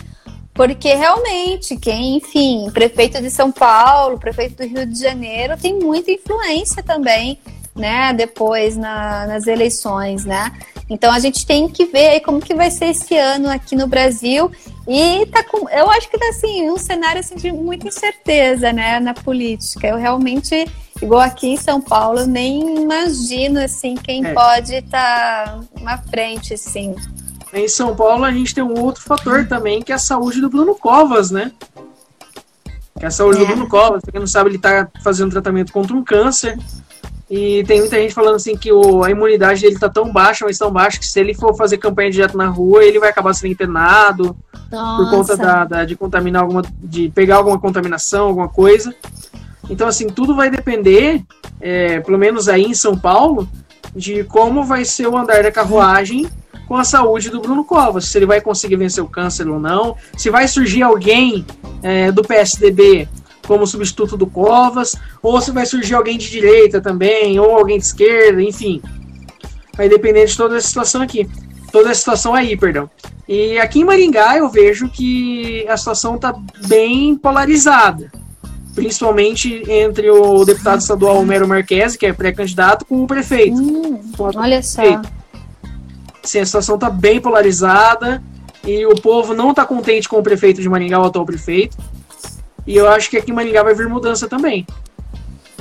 porque 0.55 0.95
realmente 0.95 1.77
quem, 1.77 2.17
enfim, 2.17 2.71
prefeito 2.73 3.21
de 3.21 3.31
São 3.31 3.53
Paulo, 3.53 4.19
prefeito 4.19 4.57
do 4.57 4.67
Rio 4.67 4.87
de 4.87 4.99
Janeiro 4.99 5.57
tem 5.59 5.79
muita 5.79 6.11
influência 6.11 6.83
também, 6.83 7.39
né? 7.75 8.15
Depois 8.15 8.75
na, 8.75 9.27
nas 9.27 9.47
eleições, 9.47 10.25
né? 10.25 10.51
Então 10.89 11.13
a 11.13 11.19
gente 11.19 11.45
tem 11.45 11.69
que 11.69 11.87
ver 11.87 12.21
como 12.21 12.41
que 12.41 12.55
vai 12.55 12.71
ser 12.71 12.87
esse 12.87 13.17
ano 13.17 13.49
aqui 13.51 13.75
no 13.75 13.87
Brasil 13.87 14.51
e 14.87 15.27
tá 15.27 15.43
com, 15.43 15.69
eu 15.69 15.91
acho 15.91 16.09
que 16.09 16.17
tá 16.17 16.29
assim 16.29 16.71
um 16.71 16.79
cenário 16.79 17.19
assim, 17.19 17.35
de 17.35 17.51
muita 17.51 17.89
incerteza, 17.89 18.73
né, 18.73 19.01
na 19.01 19.13
política. 19.13 19.89
Eu 19.89 19.97
realmente 19.97 20.67
igual 21.03 21.21
aqui 21.21 21.49
em 21.49 21.57
São 21.57 21.81
Paulo 21.81 22.25
nem 22.25 22.83
imagino 22.83 23.61
assim 23.61 23.97
quem 23.97 24.25
é. 24.25 24.33
pode 24.33 24.75
estar 24.77 25.45
tá 25.45 25.61
na 25.81 25.99
frente, 25.99 26.55
assim. 26.55 26.95
Em 27.53 27.69
São 27.69 27.95
Paulo 27.97 28.25
a 28.25 28.31
gente 28.31 28.55
tem 28.55 28.63
um 28.63 28.79
outro 28.81 29.03
fator 29.03 29.47
também 29.47 29.83
que 29.83 29.91
é 29.91 29.95
a 29.95 29.99
saúde 29.99 30.41
do 30.41 30.49
Bruno 30.49 30.75
Covas, 30.75 31.31
né? 31.31 31.51
Que 32.99 33.05
é 33.05 33.09
a 33.09 33.11
saúde 33.11 33.39
é. 33.39 33.41
do 33.41 33.47
Bruno 33.47 33.69
Covas. 33.69 34.03
Pra 34.03 34.13
quem 34.13 34.21
não 34.21 34.27
sabe, 34.27 34.51
ele 34.51 34.57
está 34.57 34.89
fazendo 35.03 35.31
tratamento 35.31 35.73
contra 35.73 35.97
um 35.97 36.05
câncer. 36.05 36.59
E 37.29 37.65
tem 37.65 37.81
muita 37.81 37.97
gente 37.97 38.15
falando 38.15 38.37
assim 38.37 38.57
que 38.57 38.73
o, 38.73 39.03
a 39.03 39.11
imunidade 39.11 39.61
dele 39.61 39.79
tá 39.79 39.89
tão 39.89 40.13
baixa, 40.13 40.45
mas 40.45 40.59
tão 40.59 40.71
baixa, 40.71 40.99
que 40.99 41.07
se 41.07 41.19
ele 41.19 41.35
for 41.35 41.57
fazer 41.57 41.79
campanha 41.79 42.11
direto 42.11 42.37
na 42.37 42.47
rua, 42.47 42.85
ele 42.85 43.01
vai 43.01 43.11
acabar 43.11 43.35
sendo 43.35 43.51
internado 43.51 44.37
Nossa. 44.71 45.03
por 45.03 45.11
conta 45.11 45.37
da, 45.37 45.65
da, 45.65 45.85
de 45.85 45.97
contaminar 45.97 46.43
alguma. 46.43 46.63
de 46.79 47.11
pegar 47.11 47.37
alguma 47.37 47.59
contaminação, 47.59 48.29
alguma 48.29 48.49
coisa. 48.49 48.95
Então, 49.69 49.89
assim, 49.89 50.07
tudo 50.07 50.37
vai 50.37 50.49
depender, 50.49 51.25
é, 51.61 51.99
pelo 51.99 52.17
menos 52.17 52.49
aí 52.49 52.63
em 52.63 52.75
São 52.75 52.97
Paulo, 52.97 53.49
de 53.95 54.23
como 54.25 54.63
vai 54.63 54.85
ser 54.85 55.09
o 55.09 55.17
andar 55.17 55.43
da 55.43 55.51
carruagem 55.51 56.29
com 56.69 56.77
a 56.77 56.85
saúde 56.85 57.31
do 57.31 57.41
Bruno 57.41 57.65
Covas, 57.65 58.07
se 58.07 58.19
ele 58.19 58.27
vai 58.27 58.41
conseguir 58.41 58.77
vencer 58.77 59.03
o 59.03 59.09
câncer 59.09 59.49
ou 59.49 59.59
não, 59.59 59.97
se 60.17 60.31
vai 60.31 60.47
surgir 60.47 60.83
alguém 60.83 61.45
é, 61.83 62.13
do 62.13 62.23
PSDB 62.23 63.09
como 63.47 63.67
substituto 63.67 64.17
do 64.17 64.27
Covas, 64.27 64.95
ou 65.23 65.41
se 65.41 65.51
vai 65.51 65.65
surgir 65.65 65.95
alguém 65.95 66.19
de 66.19 66.31
direita 66.31 66.81
também, 66.81 67.39
ou 67.39 67.57
alguém 67.57 67.79
de 67.79 67.85
esquerda, 67.85 68.43
enfim. 68.43 68.83
Vai 69.77 69.89
depender 69.89 70.27
de 70.27 70.37
toda 70.37 70.57
essa 70.57 70.67
situação 70.67 71.03
aqui. 71.03 71.29
Toda 71.71 71.91
essa 71.91 72.01
situação 72.01 72.35
aí, 72.35 72.57
perdão. 72.57 72.91
E 73.29 73.59
aqui 73.59 73.81
em 73.81 73.85
Maringá 73.85 74.37
eu 74.37 74.49
vejo 74.49 74.89
que 74.89 75.67
a 75.69 75.77
situação 75.77 76.17
está 76.17 76.35
bem 76.67 77.17
polarizada. 77.17 78.11
Principalmente 78.75 79.63
entre 79.71 80.11
o 80.11 80.45
deputado 80.45 80.81
estadual 80.81 81.19
Homero 81.19 81.49
Marques, 81.49 81.97
que 81.97 82.07
é 82.07 82.13
pré-candidato, 82.13 82.85
com 82.85 83.03
o 83.03 83.07
prefeito. 83.07 83.57
Hum, 83.57 84.01
olha 84.19 84.63
só. 84.63 84.83
Sim, 86.23 86.41
a 86.41 86.47
situação 86.47 86.75
está 86.75 86.91
bem 86.91 87.21
polarizada 87.21 88.23
e 88.65 88.85
o 88.85 88.95
povo 88.97 89.33
não 89.35 89.51
está 89.51 89.65
contente 89.65 90.09
com 90.09 90.19
o 90.19 90.23
prefeito 90.23 90.61
de 90.61 90.69
Maringá, 90.69 91.01
o 91.01 91.05
atual 91.05 91.25
prefeito. 91.25 91.77
E 92.67 92.77
eu 92.77 92.89
acho 92.89 93.09
que 93.09 93.17
aqui 93.17 93.31
em 93.31 93.35
Maringá 93.35 93.63
vai 93.63 93.75
vir 93.75 93.89
mudança 93.89 94.29
também. 94.29 94.67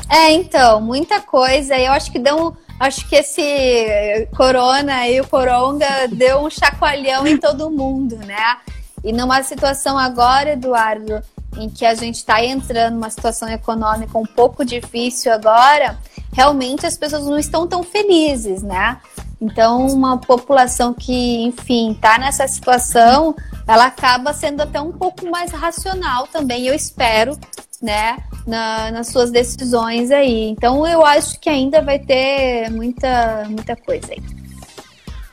É, 0.10 0.32
então, 0.32 0.82
muita 0.82 1.22
coisa. 1.22 1.78
Eu 1.78 1.92
acho 1.92 2.12
que 2.12 2.20
deu 2.20 2.56
acho 2.80 3.08
que 3.08 3.16
esse 3.16 4.28
corona 4.36 5.08
e 5.08 5.22
o 5.22 5.28
coronga 5.28 6.08
deu 6.12 6.40
um 6.40 6.50
chacoalhão 6.50 7.26
em 7.26 7.38
todo 7.38 7.72
mundo, 7.72 8.18
né? 8.18 8.58
E 9.04 9.14
numa 9.14 9.42
situação 9.44 9.98
agora, 9.98 10.54
Eduardo, 10.54 11.22
em 11.58 11.70
que 11.70 11.86
a 11.86 11.94
gente 11.94 12.16
está 12.16 12.44
entrando 12.44 12.96
numa 12.96 13.10
situação 13.10 13.48
econômica 13.50 14.18
um 14.18 14.26
pouco 14.26 14.66
difícil 14.66 15.32
agora, 15.32 15.98
realmente 16.36 16.86
as 16.86 16.98
pessoas 16.98 17.26
não 17.26 17.40
estão 17.40 17.66
tão 17.66 17.82
felizes, 17.82 18.62
né? 18.62 19.00
Então, 19.40 19.88
uma 19.88 20.18
população 20.18 20.94
que, 20.94 21.44
enfim, 21.44 21.92
está 21.92 22.18
nessa 22.20 22.48
situação, 22.48 23.34
ela 23.66 23.86
acaba 23.86 24.34
sendo 24.34 24.62
até 24.62 24.82
um 24.82 24.92
pouco 24.92 25.30
mais 25.30 25.52
racional 25.52 26.28
também, 26.28 26.68
eu 26.68 26.74
espero, 26.74 27.38
né, 27.82 28.18
na, 28.46 28.92
nas 28.92 29.08
suas 29.08 29.32
decisões 29.32 30.12
aí. 30.12 30.50
Então, 30.50 30.86
eu 30.86 31.06
acho 31.06 31.40
que 31.40 31.50
ainda 31.50 31.82
vai 31.82 32.00
ter 32.00 32.70
muita, 32.70 33.46
muita 33.48 33.76
coisa 33.76 34.12
aí. 34.12 34.22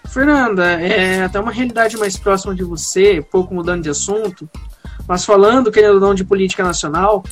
Fernanda, 0.09 0.65
é 0.81 1.25
até 1.25 1.41
uma 1.41 1.51
realidade 1.51 1.97
mais 1.97 2.17
próxima 2.17 2.55
de 2.55 2.63
você, 2.63 3.25
pouco 3.31 3.55
mudando 3.55 3.83
de 3.83 3.89
assunto, 3.89 4.49
mas 5.09 5.25
falando, 5.25 5.73
querendo 5.73 5.95
ou 5.95 6.01
não, 6.01 6.15
de 6.15 6.25
política 6.25 6.63
nacional, 6.63 7.25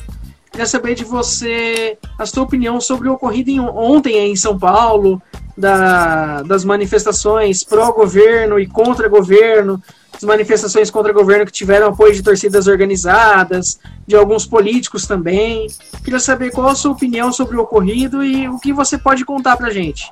queria 0.51 0.67
saber 0.67 0.95
de 0.95 1.05
você 1.05 1.97
a 2.19 2.25
sua 2.25 2.43
opinião 2.43 2.79
sobre 2.81 3.07
o 3.07 3.13
ocorrido 3.13 3.49
em, 3.49 3.59
ontem 3.59 4.31
em 4.31 4.35
São 4.35 4.59
Paulo, 4.59 5.21
da, 5.57 6.43
das 6.43 6.65
manifestações 6.65 7.63
pró-governo 7.63 8.59
e 8.59 8.67
contra-governo, 8.67 9.81
as 10.13 10.23
manifestações 10.23 10.91
contra-governo 10.91 11.45
que 11.45 11.51
tiveram 11.51 11.87
apoio 11.87 12.13
de 12.13 12.21
torcidas 12.21 12.67
organizadas, 12.67 13.79
de 14.05 14.15
alguns 14.15 14.45
políticos 14.45 15.07
também. 15.07 15.67
Queria 16.03 16.19
saber 16.19 16.51
qual 16.51 16.67
a 16.67 16.75
sua 16.75 16.91
opinião 16.91 17.31
sobre 17.31 17.55
o 17.55 17.61
ocorrido 17.61 18.23
e 18.23 18.47
o 18.47 18.59
que 18.59 18.73
você 18.73 18.97
pode 18.97 19.23
contar 19.23 19.55
pra 19.55 19.69
gente. 19.69 20.11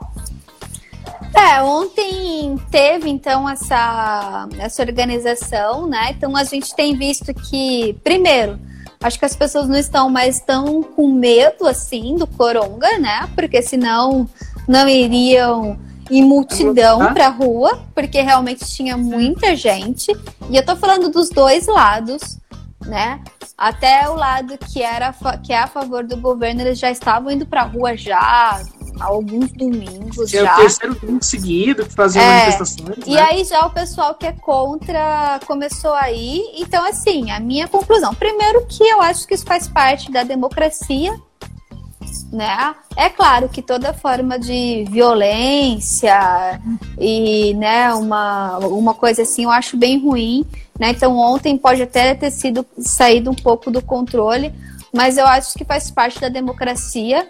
É, 1.35 1.61
ontem 1.61 2.55
teve 2.71 3.09
então 3.09 3.47
essa, 3.47 4.47
essa 4.57 4.81
organização, 4.81 5.85
né? 5.85 6.11
Então 6.11 6.35
a 6.35 6.43
gente 6.43 6.75
tem 6.75 6.97
visto 6.97 7.33
que, 7.33 7.95
primeiro, 8.03 8.59
Acho 9.01 9.17
que 9.17 9.25
as 9.25 9.35
pessoas 9.35 9.67
não 9.67 9.77
estão 9.77 10.09
mais 10.09 10.41
tão 10.41 10.83
com 10.83 11.07
medo 11.07 11.65
assim 11.65 12.17
do 12.17 12.27
coronga, 12.27 12.99
né? 12.99 13.29
Porque 13.33 13.61
senão 13.61 14.27
não 14.67 14.87
iriam 14.89 15.79
em 16.11 16.23
multidão 16.23 17.13
para 17.13 17.29
rua, 17.29 17.79
porque 17.93 18.21
realmente 18.21 18.65
tinha 18.65 18.97
muita 18.97 19.55
gente. 19.55 20.11
E 20.49 20.55
eu 20.55 20.65
tô 20.65 20.75
falando 20.75 21.09
dos 21.09 21.29
dois 21.29 21.67
lados, 21.67 22.39
né? 22.85 23.21
Até 23.57 24.09
o 24.09 24.15
lado 24.15 24.57
que 24.57 24.81
era 24.81 25.13
que 25.43 25.53
é 25.53 25.59
a 25.59 25.67
favor 25.67 26.03
do 26.03 26.17
governo, 26.17 26.61
eles 26.61 26.79
já 26.79 26.91
estavam 26.91 27.31
indo 27.31 27.45
para 27.45 27.63
rua 27.63 27.95
já 27.95 28.61
alguns 28.99 29.51
domingos 29.51 30.33
é 30.33 30.43
já. 30.43 30.51
É 30.51 30.53
o 30.53 30.57
terceiro 30.57 30.95
domingo 30.95 31.23
seguido 31.23 31.85
que 31.85 31.93
fazia 31.93 32.21
é, 32.21 32.25
manifestações. 32.25 32.97
E 33.05 33.13
né? 33.13 33.21
aí 33.21 33.43
já 33.43 33.65
o 33.65 33.69
pessoal 33.71 34.15
que 34.15 34.27
é 34.27 34.31
contra 34.31 35.39
começou 35.45 35.93
aí. 35.93 36.41
Então, 36.55 36.85
assim, 36.85 37.31
a 37.31 37.39
minha 37.39 37.67
conclusão. 37.67 38.13
Primeiro 38.13 38.65
que 38.67 38.83
eu 38.83 39.01
acho 39.01 39.27
que 39.27 39.33
isso 39.33 39.45
faz 39.45 39.67
parte 39.67 40.11
da 40.11 40.23
democracia, 40.23 41.17
né? 42.31 42.75
É 42.95 43.09
claro 43.09 43.49
que 43.49 43.61
toda 43.61 43.93
forma 43.93 44.37
de 44.37 44.85
violência 44.89 46.59
e, 46.97 47.53
né, 47.55 47.93
uma, 47.93 48.57
uma 48.59 48.93
coisa 48.93 49.21
assim 49.21 49.43
eu 49.43 49.51
acho 49.51 49.77
bem 49.77 49.99
ruim, 49.99 50.45
né? 50.77 50.91
Então 50.91 51.17
ontem 51.17 51.57
pode 51.57 51.81
até 51.81 52.15
ter 52.15 52.31
sido 52.31 52.65
saído 52.77 53.29
um 53.29 53.35
pouco 53.35 53.71
do 53.71 53.81
controle, 53.81 54.53
mas 54.93 55.17
eu 55.17 55.25
acho 55.27 55.53
que 55.53 55.65
faz 55.65 55.89
parte 55.91 56.19
da 56.19 56.29
democracia. 56.29 57.29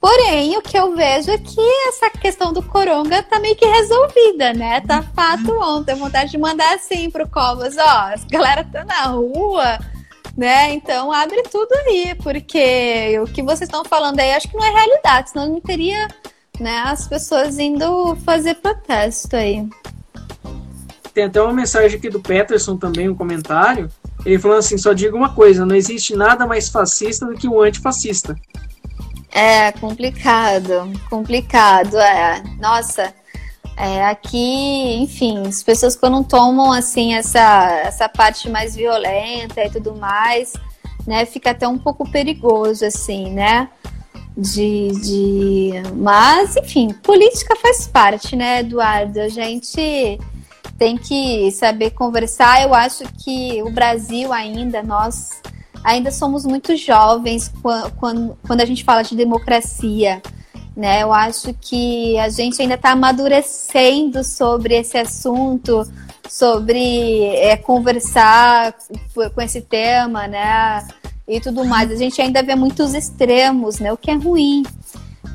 Porém, 0.00 0.56
o 0.56 0.62
que 0.62 0.78
eu 0.78 0.94
vejo 0.94 1.30
é 1.30 1.38
que 1.38 1.60
essa 1.88 2.08
questão 2.08 2.52
do 2.52 2.62
coronga 2.62 3.20
tá 3.22 3.40
meio 3.40 3.56
que 3.56 3.66
resolvida, 3.66 4.52
né? 4.52 4.80
Tá 4.80 5.02
fato 5.02 5.50
ontem. 5.60 5.96
vontade 5.96 6.30
de 6.30 6.38
mandar 6.38 6.74
assim 6.74 7.10
pro 7.10 7.28
Covas, 7.28 7.76
ó, 7.76 7.82
a 7.82 8.14
galera 8.30 8.62
tá 8.62 8.84
na 8.84 9.06
rua, 9.06 9.78
né? 10.36 10.72
Então 10.72 11.10
abre 11.12 11.42
tudo 11.44 11.72
aí, 11.86 12.14
porque 12.22 13.18
o 13.20 13.26
que 13.26 13.42
vocês 13.42 13.62
estão 13.62 13.84
falando 13.84 14.20
aí 14.20 14.32
acho 14.32 14.48
que 14.48 14.56
não 14.56 14.64
é 14.64 14.70
realidade, 14.70 15.30
senão 15.30 15.48
não 15.48 15.60
teria 15.60 16.06
né, 16.60 16.78
as 16.86 17.08
pessoas 17.08 17.58
indo 17.58 18.14
fazer 18.24 18.54
protesto 18.54 19.34
aí. 19.34 19.68
Tem 21.12 21.24
até 21.24 21.42
uma 21.42 21.52
mensagem 21.52 21.98
aqui 21.98 22.08
do 22.08 22.20
Peterson 22.20 22.76
também, 22.76 23.08
um 23.08 23.14
comentário. 23.16 23.90
Ele 24.24 24.38
falando 24.38 24.58
assim: 24.58 24.78
só 24.78 24.92
digo 24.92 25.16
uma 25.16 25.34
coisa, 25.34 25.66
não 25.66 25.74
existe 25.74 26.14
nada 26.14 26.46
mais 26.46 26.68
fascista 26.68 27.26
do 27.26 27.34
que 27.34 27.48
o 27.48 27.60
antifascista. 27.60 28.36
É 29.30 29.72
complicado, 29.72 30.92
complicado, 31.08 31.98
é. 31.98 32.42
Nossa, 32.58 33.14
é, 33.76 34.04
aqui, 34.06 34.96
enfim, 34.96 35.46
as 35.46 35.62
pessoas 35.62 35.94
quando 35.94 36.24
tomam 36.24 36.72
assim 36.72 37.14
essa, 37.14 37.82
essa 37.84 38.08
parte 38.08 38.48
mais 38.48 38.74
violenta 38.74 39.64
e 39.64 39.70
tudo 39.70 39.94
mais, 39.94 40.52
né, 41.06 41.24
fica 41.24 41.50
até 41.50 41.68
um 41.68 41.78
pouco 41.78 42.10
perigoso, 42.10 42.84
assim, 42.84 43.30
né? 43.30 43.68
De, 44.36 44.88
de... 45.00 45.72
Mas, 45.94 46.56
enfim, 46.56 46.92
política 47.02 47.56
faz 47.56 47.88
parte, 47.88 48.36
né, 48.36 48.60
Eduardo? 48.60 49.20
A 49.20 49.28
gente 49.28 50.18
tem 50.78 50.96
que 50.96 51.50
saber 51.50 51.90
conversar. 51.90 52.62
Eu 52.62 52.72
acho 52.72 53.04
que 53.24 53.60
o 53.64 53.70
Brasil 53.70 54.32
ainda, 54.32 54.80
nós 54.82 55.40
ainda 55.84 56.10
somos 56.10 56.44
muito 56.44 56.76
jovens 56.76 57.52
quando, 57.96 58.36
a 58.48 58.64
gente 58.64 58.84
fala 58.84 59.02
de 59.02 59.16
democracia. 59.16 60.22
Né? 60.76 61.02
Eu 61.02 61.12
acho 61.12 61.52
que 61.54 62.16
a 62.18 62.28
gente 62.28 62.60
ainda 62.62 62.74
está 62.74 62.90
amadurecendo 62.92 64.22
sobre 64.22 64.76
esse 64.76 64.96
assunto, 64.96 65.84
sobre 66.28 67.24
é, 67.36 67.56
conversar 67.56 68.74
com 69.34 69.40
esse 69.40 69.60
tema, 69.60 70.28
né? 70.28 70.86
E 71.26 71.40
tudo 71.40 71.64
mais. 71.64 71.90
A 71.90 71.96
gente 71.96 72.20
ainda 72.22 72.42
vê 72.42 72.54
muitos 72.54 72.94
extremos, 72.94 73.80
né? 73.80 73.92
O 73.92 73.96
que 73.96 74.10
é 74.10 74.14
ruim. 74.14 74.62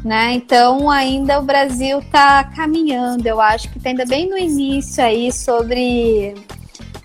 Né? 0.04 0.34
Então 0.34 0.90
ainda 0.90 1.40
o 1.40 1.44
Brasil 1.44 2.00
está 2.00 2.44
caminhando, 2.44 3.26
eu 3.26 3.40
acho 3.40 3.70
que 3.70 3.78
está 3.78 3.90
ainda 3.90 4.06
bem 4.06 4.30
no 4.30 4.38
início 4.38 5.02
aí 5.02 5.32
sobre 5.32 6.36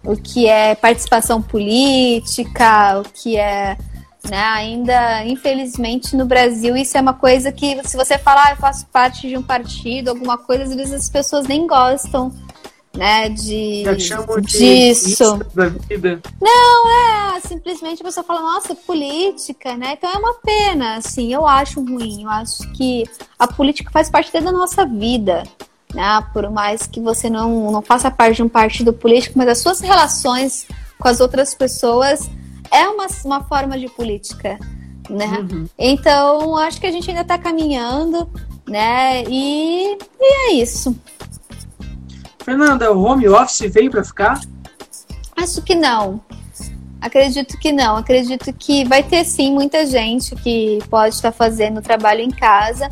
o 0.04 0.16
que 0.16 0.46
é 0.46 0.74
participação 0.74 1.42
política, 1.42 3.00
o 3.00 3.02
que 3.02 3.36
é 3.36 3.76
né, 4.28 4.36
ainda, 4.36 5.24
infelizmente, 5.24 6.14
no 6.16 6.26
Brasil, 6.26 6.76
isso 6.76 6.98
é 6.98 7.00
uma 7.00 7.14
coisa 7.14 7.50
que, 7.50 7.80
se 7.84 7.96
você 7.96 8.18
falar, 8.18 8.48
ah, 8.48 8.50
eu 8.50 8.56
faço 8.56 8.86
parte 8.86 9.28
de 9.28 9.36
um 9.36 9.42
partido, 9.42 10.08
alguma 10.08 10.36
coisa, 10.36 10.64
às 10.64 10.74
vezes 10.74 10.92
as 10.92 11.08
pessoas 11.08 11.46
nem 11.46 11.66
gostam 11.66 12.32
né, 12.96 13.28
de 13.28 13.84
disso. 14.40 15.38
De 15.38 15.46
Não, 16.40 17.36
é, 17.36 17.40
simplesmente 17.40 18.02
a 18.02 18.04
pessoa 18.04 18.24
fala, 18.24 18.40
nossa, 18.40 18.74
política, 18.74 19.76
né? 19.76 19.94
Então 19.96 20.10
é 20.10 20.18
uma 20.18 20.34
pena, 20.34 20.96
assim, 20.96 21.32
eu 21.32 21.46
acho 21.46 21.80
ruim, 21.80 22.24
eu 22.24 22.30
acho 22.30 22.70
que 22.72 23.04
a 23.38 23.46
política 23.46 23.90
faz 23.90 24.10
parte 24.10 24.32
da 24.32 24.52
nossa 24.52 24.84
vida 24.84 25.44
né? 25.94 26.24
Por 26.32 26.50
mais 26.50 26.86
que 26.86 27.00
você 27.00 27.30
não, 27.30 27.70
não 27.70 27.82
faça 27.82 28.10
parte 28.10 28.36
de 28.36 28.42
um 28.42 28.48
partido 28.48 28.92
político, 28.92 29.38
mas 29.38 29.48
as 29.48 29.58
suas 29.58 29.80
relações 29.80 30.66
com 30.98 31.08
as 31.08 31.20
outras 31.20 31.54
pessoas 31.54 32.28
é 32.70 32.86
uma, 32.88 33.06
uma 33.24 33.44
forma 33.44 33.78
de 33.78 33.88
política, 33.88 34.58
né? 35.08 35.46
Uhum. 35.50 35.66
Então, 35.78 36.56
acho 36.56 36.80
que 36.80 36.86
a 36.86 36.92
gente 36.92 37.08
ainda 37.08 37.22
está 37.22 37.38
caminhando, 37.38 38.28
né? 38.68 39.22
E, 39.24 39.96
e 40.20 40.50
é 40.50 40.52
isso. 40.54 40.94
Fernanda, 42.44 42.92
o 42.92 43.02
home 43.02 43.28
office 43.28 43.70
veio 43.72 43.90
para 43.90 44.04
ficar? 44.04 44.40
Acho 45.36 45.62
que 45.62 45.74
não. 45.74 46.20
Acredito 47.00 47.58
que 47.58 47.72
não. 47.72 47.96
Acredito 47.96 48.52
que 48.52 48.84
vai 48.84 49.02
ter 49.02 49.24
sim 49.24 49.52
muita 49.52 49.86
gente 49.86 50.34
que 50.34 50.78
pode 50.90 51.14
estar 51.14 51.32
fazendo 51.32 51.80
trabalho 51.80 52.20
em 52.20 52.30
casa, 52.30 52.90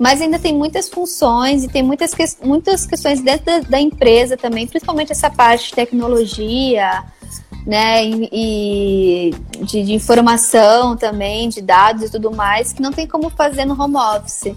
mas 0.00 0.22
ainda 0.22 0.38
tem 0.38 0.56
muitas 0.56 0.88
funções 0.88 1.62
e 1.62 1.68
tem 1.68 1.82
muitas, 1.82 2.14
que, 2.14 2.24
muitas 2.42 2.86
questões 2.86 3.20
dentro 3.20 3.44
da, 3.44 3.58
da, 3.58 3.78
empresa 3.78 4.34
também, 4.34 4.66
principalmente 4.66 5.12
essa 5.12 5.28
parte 5.28 5.68
de 5.68 5.74
tecnologia, 5.74 7.04
né, 7.66 8.02
e, 8.06 8.30
e 8.32 9.34
de, 9.62 9.84
de, 9.84 9.92
informação 9.92 10.96
também, 10.96 11.50
de 11.50 11.60
dados 11.60 12.04
e 12.04 12.10
tudo 12.10 12.30
mais, 12.30 12.72
que 12.72 12.80
não 12.80 12.90
tem 12.90 13.06
como 13.06 13.28
fazer 13.28 13.66
no 13.66 13.78
home 13.78 13.96
office. 13.96 14.54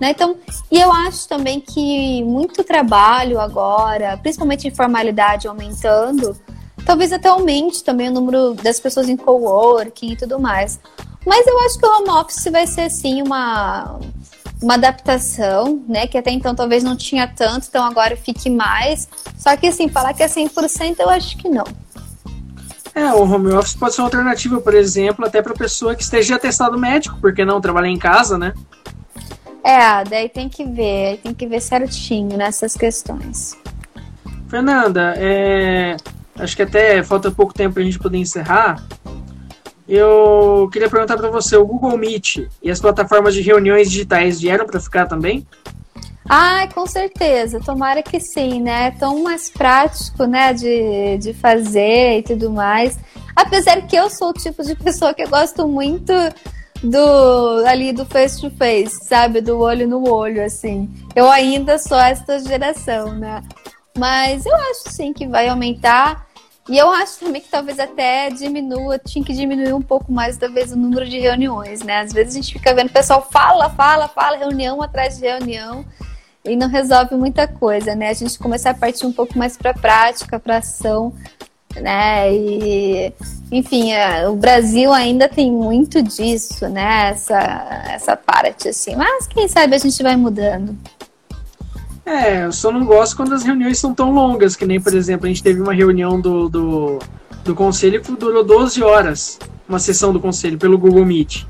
Né? 0.00 0.10
Então, 0.10 0.36
e 0.70 0.80
eu 0.80 0.92
acho 0.92 1.26
também 1.26 1.58
que 1.58 2.22
muito 2.22 2.62
trabalho 2.62 3.40
agora, 3.40 4.16
principalmente 4.18 4.68
informalidade 4.68 5.48
aumentando, 5.48 6.40
talvez 6.84 7.12
até 7.12 7.28
aumente 7.28 7.82
também 7.82 8.08
o 8.08 8.12
número 8.12 8.54
das 8.54 8.78
pessoas 8.78 9.08
em 9.08 9.16
coworking 9.16 10.12
e 10.12 10.16
tudo 10.16 10.38
mais. 10.38 10.78
Mas 11.26 11.44
eu 11.44 11.58
acho 11.62 11.76
que 11.76 11.84
o 11.84 11.90
home 11.90 12.10
office 12.10 12.44
vai 12.52 12.68
ser 12.68 12.82
assim 12.82 13.20
uma 13.20 13.98
uma 14.62 14.74
adaptação, 14.74 15.82
né? 15.88 16.06
Que 16.06 16.18
até 16.18 16.30
então 16.30 16.54
talvez 16.54 16.82
não 16.82 16.96
tinha 16.96 17.26
tanto, 17.26 17.66
então 17.68 17.84
agora 17.84 18.16
fique 18.16 18.48
mais. 18.48 19.08
Só 19.36 19.56
que 19.56 19.66
assim, 19.66 19.88
falar 19.88 20.14
que 20.14 20.22
é 20.22 20.26
100% 20.26 20.96
eu 20.98 21.10
acho 21.10 21.36
que 21.36 21.48
não. 21.48 21.64
É, 22.94 23.12
o 23.12 23.30
home 23.30 23.52
office 23.52 23.74
pode 23.74 23.94
ser 23.94 24.00
uma 24.00 24.06
alternativa, 24.06 24.58
por 24.58 24.72
exemplo, 24.72 25.26
até 25.26 25.42
para 25.42 25.52
pessoa 25.52 25.94
que 25.94 26.02
esteja 26.02 26.36
atestado 26.36 26.78
médico, 26.78 27.18
porque 27.20 27.44
não 27.44 27.60
trabalhar 27.60 27.90
em 27.90 27.98
casa, 27.98 28.38
né? 28.38 28.54
É, 29.62 30.02
daí 30.04 30.28
tem 30.28 30.48
que 30.48 30.64
ver, 30.64 31.18
tem 31.22 31.34
que 31.34 31.46
ver 31.46 31.60
certinho 31.60 32.38
nessas 32.38 32.74
questões. 32.74 33.54
Fernanda, 34.48 35.12
é, 35.18 35.96
acho 36.38 36.56
que 36.56 36.62
até 36.62 37.02
falta 37.02 37.30
pouco 37.30 37.52
tempo 37.52 37.74
para 37.74 37.82
a 37.82 37.84
gente 37.84 37.98
poder 37.98 38.16
encerrar. 38.16 38.82
Eu 39.88 40.68
queria 40.72 40.90
perguntar 40.90 41.16
para 41.16 41.30
você, 41.30 41.56
o 41.56 41.66
Google 41.66 41.96
Meet 41.96 42.48
e 42.62 42.70
as 42.70 42.80
plataformas 42.80 43.34
de 43.34 43.40
reuniões 43.40 43.88
digitais 43.88 44.40
vieram 44.40 44.66
para 44.66 44.80
ficar 44.80 45.06
também? 45.06 45.46
Ah, 46.28 46.66
com 46.74 46.86
certeza. 46.86 47.60
Tomara 47.60 48.02
que 48.02 48.18
sim, 48.18 48.60
né? 48.60 48.90
Tão 48.92 49.22
mais 49.22 49.48
prático, 49.48 50.24
né, 50.24 50.52
de, 50.52 51.18
de 51.18 51.32
fazer 51.32 52.18
e 52.18 52.22
tudo 52.22 52.50
mais. 52.50 52.98
Apesar 53.34 53.80
que 53.82 53.94
eu 53.94 54.10
sou 54.10 54.30
o 54.30 54.34
tipo 54.34 54.62
de 54.64 54.74
pessoa 54.74 55.14
que 55.14 55.22
eu 55.22 55.28
gosto 55.28 55.68
muito 55.68 56.12
do 56.82 57.64
ali 57.66 57.92
do 57.92 58.04
face 58.04 58.40
to 58.40 58.50
face, 58.56 59.04
sabe, 59.04 59.40
do 59.40 59.58
olho 59.58 59.88
no 59.88 60.08
olho, 60.10 60.44
assim. 60.44 60.90
Eu 61.14 61.30
ainda 61.30 61.78
sou 61.78 61.98
esta 61.98 62.38
geração, 62.40 63.14
né? 63.14 63.42
Mas 63.96 64.44
eu 64.44 64.54
acho 64.54 64.90
sim 64.90 65.12
que 65.12 65.26
vai 65.26 65.48
aumentar. 65.48 66.26
E 66.68 66.76
eu 66.76 66.90
acho 66.90 67.20
também 67.20 67.40
que 67.40 67.48
talvez 67.48 67.78
até 67.78 68.28
diminua, 68.28 68.98
tinha 68.98 69.24
que 69.24 69.32
diminuir 69.32 69.72
um 69.72 69.82
pouco 69.82 70.10
mais, 70.10 70.36
talvez, 70.36 70.72
o 70.72 70.76
número 70.76 71.08
de 71.08 71.18
reuniões, 71.18 71.82
né? 71.82 72.00
Às 72.00 72.12
vezes 72.12 72.34
a 72.34 72.40
gente 72.40 72.52
fica 72.52 72.74
vendo 72.74 72.88
o 72.88 72.92
pessoal 72.92 73.26
fala, 73.30 73.70
fala, 73.70 74.08
fala, 74.08 74.36
reunião 74.36 74.82
atrás 74.82 75.16
de 75.18 75.26
reunião 75.26 75.84
e 76.44 76.56
não 76.56 76.68
resolve 76.68 77.14
muita 77.14 77.46
coisa, 77.46 77.94
né? 77.94 78.10
A 78.10 78.14
gente 78.14 78.38
começar 78.38 78.70
a 78.70 78.74
partir 78.74 79.06
um 79.06 79.12
pouco 79.12 79.38
mais 79.38 79.56
para 79.56 79.74
prática, 79.74 80.40
para 80.40 80.58
ação, 80.58 81.12
né? 81.76 82.32
E, 82.34 83.12
enfim, 83.52 83.92
é, 83.92 84.28
o 84.28 84.34
Brasil 84.34 84.92
ainda 84.92 85.28
tem 85.28 85.52
muito 85.52 86.02
disso, 86.02 86.68
né? 86.68 87.10
Essa, 87.10 87.84
essa 87.90 88.16
parte, 88.16 88.68
assim. 88.68 88.96
Mas 88.96 89.26
quem 89.28 89.46
sabe 89.46 89.76
a 89.76 89.78
gente 89.78 90.02
vai 90.02 90.16
mudando. 90.16 90.76
É, 92.06 92.44
eu 92.44 92.52
só 92.52 92.70
não 92.70 92.86
gosto 92.86 93.16
quando 93.16 93.34
as 93.34 93.42
reuniões 93.42 93.80
são 93.80 93.92
tão 93.92 94.12
longas, 94.12 94.54
que 94.54 94.64
nem, 94.64 94.80
por 94.80 94.94
exemplo, 94.94 95.26
a 95.26 95.28
gente 95.28 95.42
teve 95.42 95.60
uma 95.60 95.74
reunião 95.74 96.20
do, 96.20 96.48
do, 96.48 96.98
do 97.44 97.52
conselho 97.52 98.00
que 98.00 98.12
durou 98.12 98.44
12 98.44 98.80
horas. 98.80 99.40
uma 99.68 99.80
sessão 99.80 100.12
do 100.12 100.20
conselho 100.20 100.56
pelo 100.56 100.78
Google 100.78 101.04
Meet. 101.04 101.44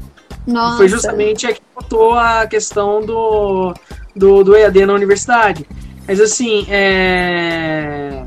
Nossa. 0.47 0.79
Foi 0.79 0.89
justamente 0.89 1.47
a 1.47 1.53
que 1.53 1.61
botou 1.75 2.15
a 2.15 2.47
questão 2.47 3.05
do, 3.05 3.75
do, 4.15 4.43
do 4.43 4.57
EAD 4.57 4.87
na 4.87 4.95
universidade. 4.95 5.67
Mas 6.09 6.21
assim, 6.21 6.65
é. 6.71 8.25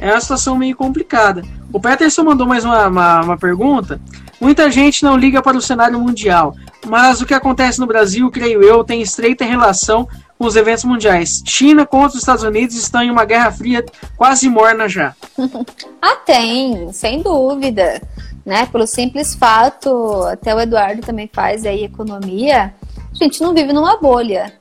É 0.00 0.10
uma 0.12 0.20
situação 0.20 0.56
meio 0.56 0.76
complicada. 0.76 1.42
O 1.72 1.80
Peterson 1.80 2.24
mandou 2.24 2.46
mais 2.46 2.64
uma, 2.64 2.86
uma, 2.86 3.20
uma 3.22 3.38
pergunta. 3.38 4.00
Muita 4.40 4.70
gente 4.70 5.02
não 5.02 5.16
liga 5.16 5.42
para 5.42 5.56
o 5.56 5.62
cenário 5.62 5.98
mundial, 5.98 6.54
mas 6.86 7.20
o 7.20 7.26
que 7.26 7.34
acontece 7.34 7.80
no 7.80 7.86
Brasil, 7.86 8.30
creio 8.30 8.62
eu, 8.62 8.84
tem 8.84 9.02
estreita 9.02 9.44
relação 9.44 10.06
com 10.38 10.46
os 10.46 10.54
eventos 10.54 10.84
mundiais. 10.84 11.42
China 11.44 11.84
contra 11.84 12.10
os 12.10 12.22
Estados 12.22 12.44
Unidos 12.44 12.76
estão 12.76 13.02
em 13.02 13.10
uma 13.10 13.24
guerra 13.24 13.50
fria 13.50 13.84
quase 14.16 14.48
morna 14.48 14.88
já. 14.88 15.14
ah, 16.00 16.16
tem, 16.24 16.92
sem 16.92 17.20
dúvida. 17.20 18.00
Né? 18.46 18.64
Pelo 18.66 18.86
simples 18.86 19.34
fato, 19.34 20.22
até 20.22 20.54
o 20.54 20.60
Eduardo 20.60 21.02
também 21.02 21.28
faz 21.30 21.66
aí 21.66 21.84
economia, 21.84 22.72
a 23.10 23.14
gente 23.14 23.42
não 23.42 23.52
vive 23.52 23.72
numa 23.72 23.98
bolha. 23.98 24.52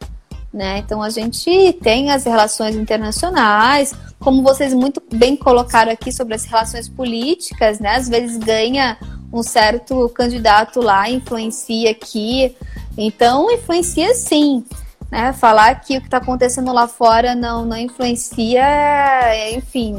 Né? 0.51 0.79
Então 0.79 1.03
a 1.03 1.09
gente 1.09 1.73
tem 1.83 2.09
as 2.11 2.25
relações 2.25 2.75
internacionais, 2.75 3.93
como 4.19 4.41
vocês 4.41 4.73
muito 4.73 5.01
bem 5.13 5.35
colocaram 5.35 5.91
aqui 5.91 6.11
sobre 6.11 6.33
as 6.33 6.45
relações 6.45 6.89
políticas, 6.89 7.79
né? 7.79 7.95
Às 7.95 8.09
vezes 8.09 8.37
ganha 8.37 8.97
um 9.31 9.43
certo 9.43 10.09
candidato 10.09 10.81
lá, 10.81 11.09
influencia 11.09 11.91
aqui. 11.91 12.55
Então 12.97 13.51
influencia 13.51 14.15
sim. 14.15 14.63
Né? 15.11 15.31
Falar 15.33 15.75
que 15.75 15.97
o 15.97 16.01
que 16.01 16.07
está 16.07 16.17
acontecendo 16.17 16.73
lá 16.73 16.87
fora 16.87 17.33
não, 17.33 17.65
não 17.65 17.77
influencia, 17.77 18.63
enfim, 19.55 19.95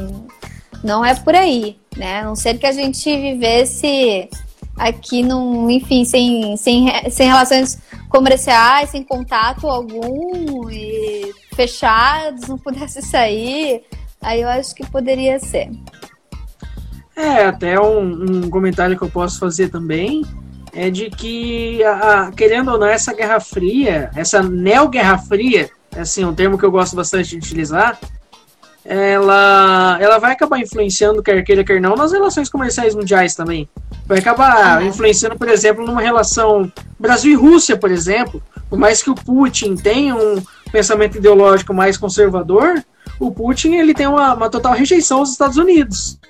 não 0.84 1.04
é 1.04 1.14
por 1.14 1.34
aí, 1.34 1.78
né? 1.96 2.20
A 2.20 2.24
não 2.24 2.36
ser 2.36 2.58
que 2.58 2.66
a 2.66 2.72
gente 2.72 3.04
vivesse 3.16 4.28
aqui 4.76 5.22
num, 5.22 5.68
enfim, 5.70 6.04
sem, 6.04 6.56
sem, 6.56 7.10
sem 7.10 7.26
relações 7.26 7.78
comerciais, 8.08 8.90
sem 8.90 9.02
contato 9.02 9.66
algum 9.66 10.70
e 10.70 11.32
fechados, 11.54 12.46
não 12.46 12.56
pudesse 12.56 13.02
sair, 13.02 13.82
aí 14.20 14.42
eu 14.42 14.48
acho 14.48 14.74
que 14.74 14.86
poderia 14.88 15.40
ser. 15.40 15.70
É, 17.16 17.46
até 17.46 17.80
um, 17.80 18.44
um 18.44 18.50
comentário 18.50 18.96
que 18.96 19.02
eu 19.02 19.10
posso 19.10 19.40
fazer 19.40 19.68
também 19.70 20.22
é 20.78 20.90
de 20.90 21.10
que, 21.10 21.82
a, 21.82 22.28
a, 22.28 22.32
querendo 22.32 22.70
ou 22.70 22.78
não, 22.78 22.86
essa 22.86 23.12
Guerra 23.12 23.40
Fria, 23.40 24.12
essa 24.14 24.40
neo-Guerra 24.40 25.18
Fria, 25.18 25.68
é 25.94 26.00
assim, 26.02 26.24
um 26.24 26.32
termo 26.32 26.56
que 26.56 26.64
eu 26.64 26.70
gosto 26.70 26.94
bastante 26.94 27.30
de 27.30 27.36
utilizar, 27.36 27.98
ela, 28.84 29.98
ela 30.00 30.18
vai 30.18 30.32
acabar 30.32 30.60
influenciando, 30.60 31.20
quer 31.20 31.42
queira, 31.42 31.64
quer 31.64 31.80
não, 31.80 31.96
nas 31.96 32.12
relações 32.12 32.48
comerciais 32.48 32.94
mundiais 32.94 33.34
também. 33.34 33.68
Vai 34.06 34.20
acabar 34.20 34.80
influenciando, 34.84 35.36
por 35.36 35.48
exemplo, 35.48 35.84
numa 35.84 36.00
relação 36.00 36.72
Brasil 36.96 37.32
e 37.32 37.34
Rússia, 37.34 37.76
por 37.76 37.90
exemplo. 37.90 38.40
Por 38.70 38.78
mais 38.78 39.02
que 39.02 39.10
o 39.10 39.16
Putin 39.16 39.74
tenha 39.74 40.14
um 40.14 40.40
pensamento 40.70 41.18
ideológico 41.18 41.74
mais 41.74 41.96
conservador, 41.96 42.84
o 43.18 43.32
Putin 43.32 43.74
ele 43.74 43.94
tem 43.94 44.06
uma, 44.06 44.32
uma 44.32 44.48
total 44.48 44.74
rejeição 44.74 45.18
aos 45.18 45.32
Estados 45.32 45.56
Unidos. 45.56 46.20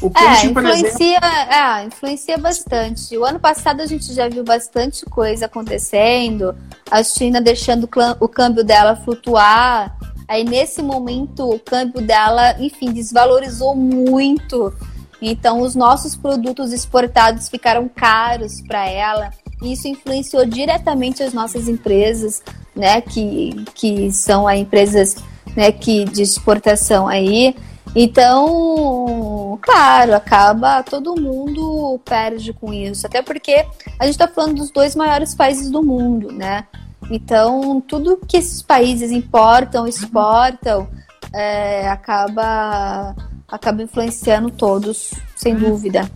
O 0.00 0.12
é, 0.16 0.46
influencia, 0.46 1.18
é, 1.18 1.84
influencia 1.84 2.38
bastante. 2.38 3.16
O 3.16 3.24
ano 3.24 3.40
passado 3.40 3.80
a 3.80 3.86
gente 3.86 4.12
já 4.14 4.28
viu 4.28 4.44
bastante 4.44 5.04
coisa 5.04 5.46
acontecendo, 5.46 6.54
a 6.88 7.02
China 7.02 7.40
deixando 7.40 7.88
o 8.20 8.28
câmbio 8.28 8.62
dela 8.62 8.94
flutuar. 8.94 9.96
Aí 10.28 10.44
nesse 10.44 10.82
momento 10.82 11.50
o 11.50 11.58
câmbio 11.58 12.00
dela, 12.00 12.54
enfim, 12.60 12.92
desvalorizou 12.92 13.74
muito. 13.74 14.72
Então 15.20 15.62
os 15.62 15.74
nossos 15.74 16.14
produtos 16.14 16.72
exportados 16.72 17.48
ficaram 17.48 17.88
caros 17.88 18.60
para 18.60 18.88
ela. 18.88 19.30
E 19.60 19.72
isso 19.72 19.88
influenciou 19.88 20.46
diretamente 20.46 21.22
as 21.22 21.32
nossas 21.32 21.66
empresas, 21.66 22.40
né, 22.76 23.00
que, 23.00 23.64
que 23.74 24.12
são 24.12 24.46
as 24.46 24.58
empresas 24.58 25.16
né, 25.56 25.72
que 25.72 26.04
de 26.04 26.22
exportação 26.22 27.08
aí. 27.08 27.56
Então, 27.94 29.58
claro, 29.62 30.14
acaba 30.14 30.82
todo 30.82 31.20
mundo 31.20 32.00
perde 32.04 32.52
com 32.52 32.72
isso, 32.72 33.06
até 33.06 33.22
porque 33.22 33.66
a 33.98 34.04
gente 34.04 34.14
está 34.14 34.28
falando 34.28 34.56
dos 34.56 34.70
dois 34.70 34.94
maiores 34.94 35.34
países 35.34 35.70
do 35.70 35.82
mundo, 35.82 36.30
né? 36.30 36.66
Então, 37.10 37.80
tudo 37.80 38.20
que 38.28 38.36
esses 38.36 38.62
países 38.62 39.10
importam, 39.10 39.86
exportam, 39.86 40.88
é, 41.32 41.88
acaba 41.88 43.14
acaba 43.50 43.82
influenciando 43.82 44.50
todos, 44.50 45.10
sem 45.34 45.54
uhum. 45.54 45.70
dúvida. 45.70 46.10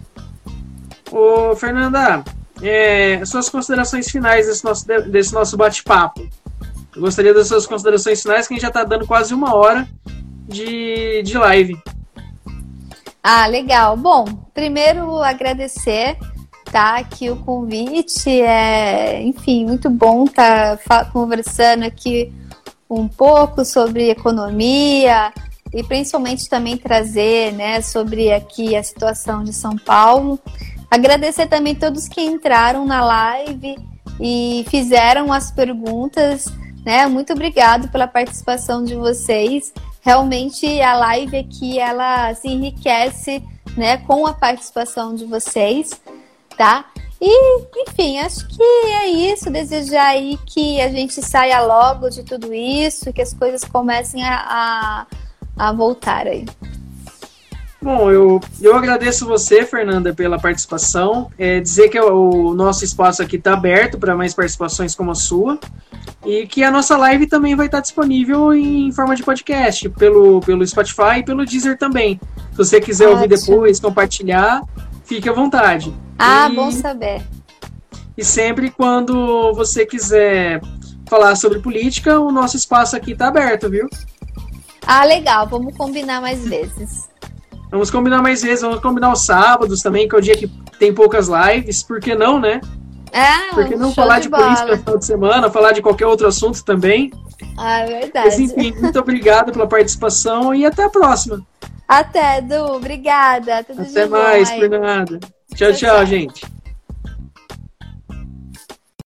Ô, 1.11 1.57
Fernanda, 1.57 2.23
é, 2.63 3.25
suas 3.25 3.49
considerações 3.49 4.11
finais 4.11 4.47
desse 4.47 4.65
nosso, 4.65 4.87
desse 4.87 5.33
nosso 5.33 5.57
bate-papo. 5.57 6.29
Eu 6.95 7.01
gostaria 7.01 7.33
das 7.33 7.49
suas 7.49 7.67
considerações 7.67 8.21
finais, 8.21 8.47
que 8.47 8.53
a 8.53 8.57
gente 8.57 8.63
já 8.63 8.69
está 8.69 8.85
dando 8.85 9.07
quase 9.07 9.33
uma 9.33 9.55
hora 9.55 9.89
de, 10.49 11.23
de 11.23 11.39
live. 11.39 11.77
Ah, 13.23 13.47
legal. 13.47 13.97
Bom, 13.97 14.25
primeiro 14.53 15.23
agradecer 15.23 16.17
tá 16.73 16.97
aqui 16.97 17.31
o 17.31 17.37
convite. 17.37 18.31
É, 18.41 19.23
enfim, 19.23 19.67
muito 19.67 19.91
bom 19.91 20.25
estar 20.25 20.79
tá 20.79 21.05
conversando 21.05 21.85
aqui 21.85 22.33
um 22.89 23.07
pouco 23.07 23.65
sobre 23.65 24.11
economia 24.11 25.33
e 25.73 25.83
principalmente 25.83 26.49
também 26.49 26.77
trazer, 26.77 27.53
né, 27.53 27.81
sobre 27.81 28.33
aqui 28.33 28.75
a 28.75 28.83
situação 28.83 29.45
de 29.45 29.53
São 29.53 29.77
Paulo. 29.77 30.39
Agradecer 30.91 31.47
também 31.47 31.75
todos 31.75 32.09
que 32.09 32.21
entraram 32.21 32.85
na 32.85 33.05
live 33.05 33.77
e 34.21 34.65
fizeram 34.69 35.33
as 35.33 35.51
perguntas, 35.51 36.47
né? 36.85 37.07
Muito 37.07 37.33
obrigado 37.33 37.89
pela 37.89 38.07
participação 38.07 38.85
de 38.85 38.95
vocês 38.95 39.73
realmente 40.03 40.83
a 40.83 40.95
live 40.97 41.39
aqui 41.39 41.79
ela 41.79 42.35
se 42.35 42.49
enriquece, 42.49 43.43
né, 43.77 43.97
com 43.99 44.27
a 44.27 44.35
participação 44.35 45.15
de 45.15 45.25
vocês, 45.25 45.99
tá? 46.59 46.85
E, 47.25 47.63
enfim, 47.77 48.19
acho 48.19 48.47
que 48.49 48.63
é 48.63 49.07
isso. 49.07 49.49
Desejar 49.49 50.09
aí 50.09 50.37
que 50.45 50.81
a 50.81 50.89
gente 50.89 51.23
saia 51.23 51.61
logo 51.61 52.11
de 52.11 52.25
tudo 52.25 52.53
isso, 52.53 53.13
que 53.13 53.23
as 53.23 53.33
coisas 53.33 53.63
comecem 53.65 54.25
a, 54.25 55.07
a, 55.57 55.69
a 55.69 55.73
voltar 55.73 56.27
aí. 56.27 56.45
Bom, 57.83 58.13
eu, 58.13 58.41
eu 58.61 58.77
agradeço 58.77 59.27
você, 59.27 59.67
Fernanda, 59.67 60.15
pela 60.15 60.39
participação. 60.39 61.29
É, 61.37 61.59
dizer 61.59 61.89
que 61.89 61.99
o 61.99 62.55
nosso 62.55 62.85
espaço 62.85 63.21
aqui 63.21 63.35
está 63.35 63.55
aberto 63.55 63.99
para 63.99 64.15
mais 64.15 64.33
participações 64.33 64.95
como 64.95 65.11
a 65.11 65.17
sua. 65.17 65.59
E 66.25 66.47
que 66.47 66.63
a 66.63 66.71
nossa 66.71 66.97
live 66.97 67.27
também 67.27 67.57
vai 67.57 67.67
estar 67.67 67.81
disponível 67.81 68.55
em 68.55 68.93
forma 68.93 69.17
de 69.17 69.25
podcast, 69.25 69.89
pelo, 69.89 70.41
pelo 70.43 70.65
Spotify 70.65 71.19
e 71.19 71.25
pelo 71.25 71.45
Deezer 71.45 71.77
também. 71.77 72.21
Se 72.53 72.57
você 72.57 72.81
quiser 72.81 73.07
Ótimo. 73.07 73.23
ouvir 73.23 73.37
depois, 73.37 73.81
compartilhar, 73.81 74.63
fique 75.05 75.29
à 75.29 75.33
vontade. 75.33 75.93
Ah, 76.17 76.49
e, 76.49 76.55
bom 76.55 76.71
saber. 76.71 77.21
E 78.17 78.25
sempre 78.25 78.71
quando 78.71 79.53
você 79.55 79.85
quiser 79.85 80.61
falar 81.09 81.35
sobre 81.35 81.59
política, 81.59 82.21
o 82.21 82.31
nosso 82.31 82.57
espaço 82.57 82.95
aqui 82.95 83.11
está 83.11 83.27
aberto, 83.27 83.69
viu? 83.69 83.89
Ah, 84.87 85.05
legal. 85.05 85.49
Vamos 85.49 85.77
combinar 85.77 86.21
mais 86.21 86.47
vezes. 86.47 87.12
Vamos 87.73 87.91
combinar 87.91 88.21
mais 88.21 88.43
vezes, 88.43 88.61
vamos 88.61 88.81
combinar 88.81 89.11
os 89.11 89.25
sábados 89.25 89.81
também, 89.81 90.07
que 90.07 90.15
é 90.15 90.19
o 90.19 90.21
dia 90.21 90.37
que 90.37 90.47
tem 90.79 90.93
poucas 90.93 91.27
lives, 91.27 91.83
por 91.83 91.99
que 92.01 92.15
não, 92.15 92.39
né? 92.39 92.61
É, 93.11 93.55
Por 93.55 93.67
que 93.67 93.77
não 93.77 93.93
falar 93.95 94.19
de, 94.19 94.29
de 94.29 94.31
política 94.31 94.67
no 94.67 94.79
final 94.79 94.99
de 94.99 95.07
semana, 95.07 95.51
falar 95.51 95.73
de 95.73 95.81
qualquer 95.81 96.07
outro 96.07 96.27
assunto 96.27 96.63
também? 96.65 97.11
Ah, 97.59 97.81
é 97.81 98.01
verdade. 98.01 98.27
Mas 98.27 98.39
enfim, 98.39 98.75
muito 98.79 98.99
obrigado 98.99 99.53
pela 99.53 99.67
participação 99.67 100.55
e 100.55 100.67
até 100.67 100.85
a 100.85 100.91
próxima. 100.91 101.43
Até, 101.89 102.43
Du. 102.43 102.75
Obrigada. 102.75 103.65
Tudo 103.65 103.83
até 103.83 104.07
mais, 104.07 104.51
por 104.51 104.69
nada. 104.69 105.19
Tchau, 105.55 105.73
tchau, 105.73 105.75
tchau, 105.75 106.07
gente. 106.07 106.62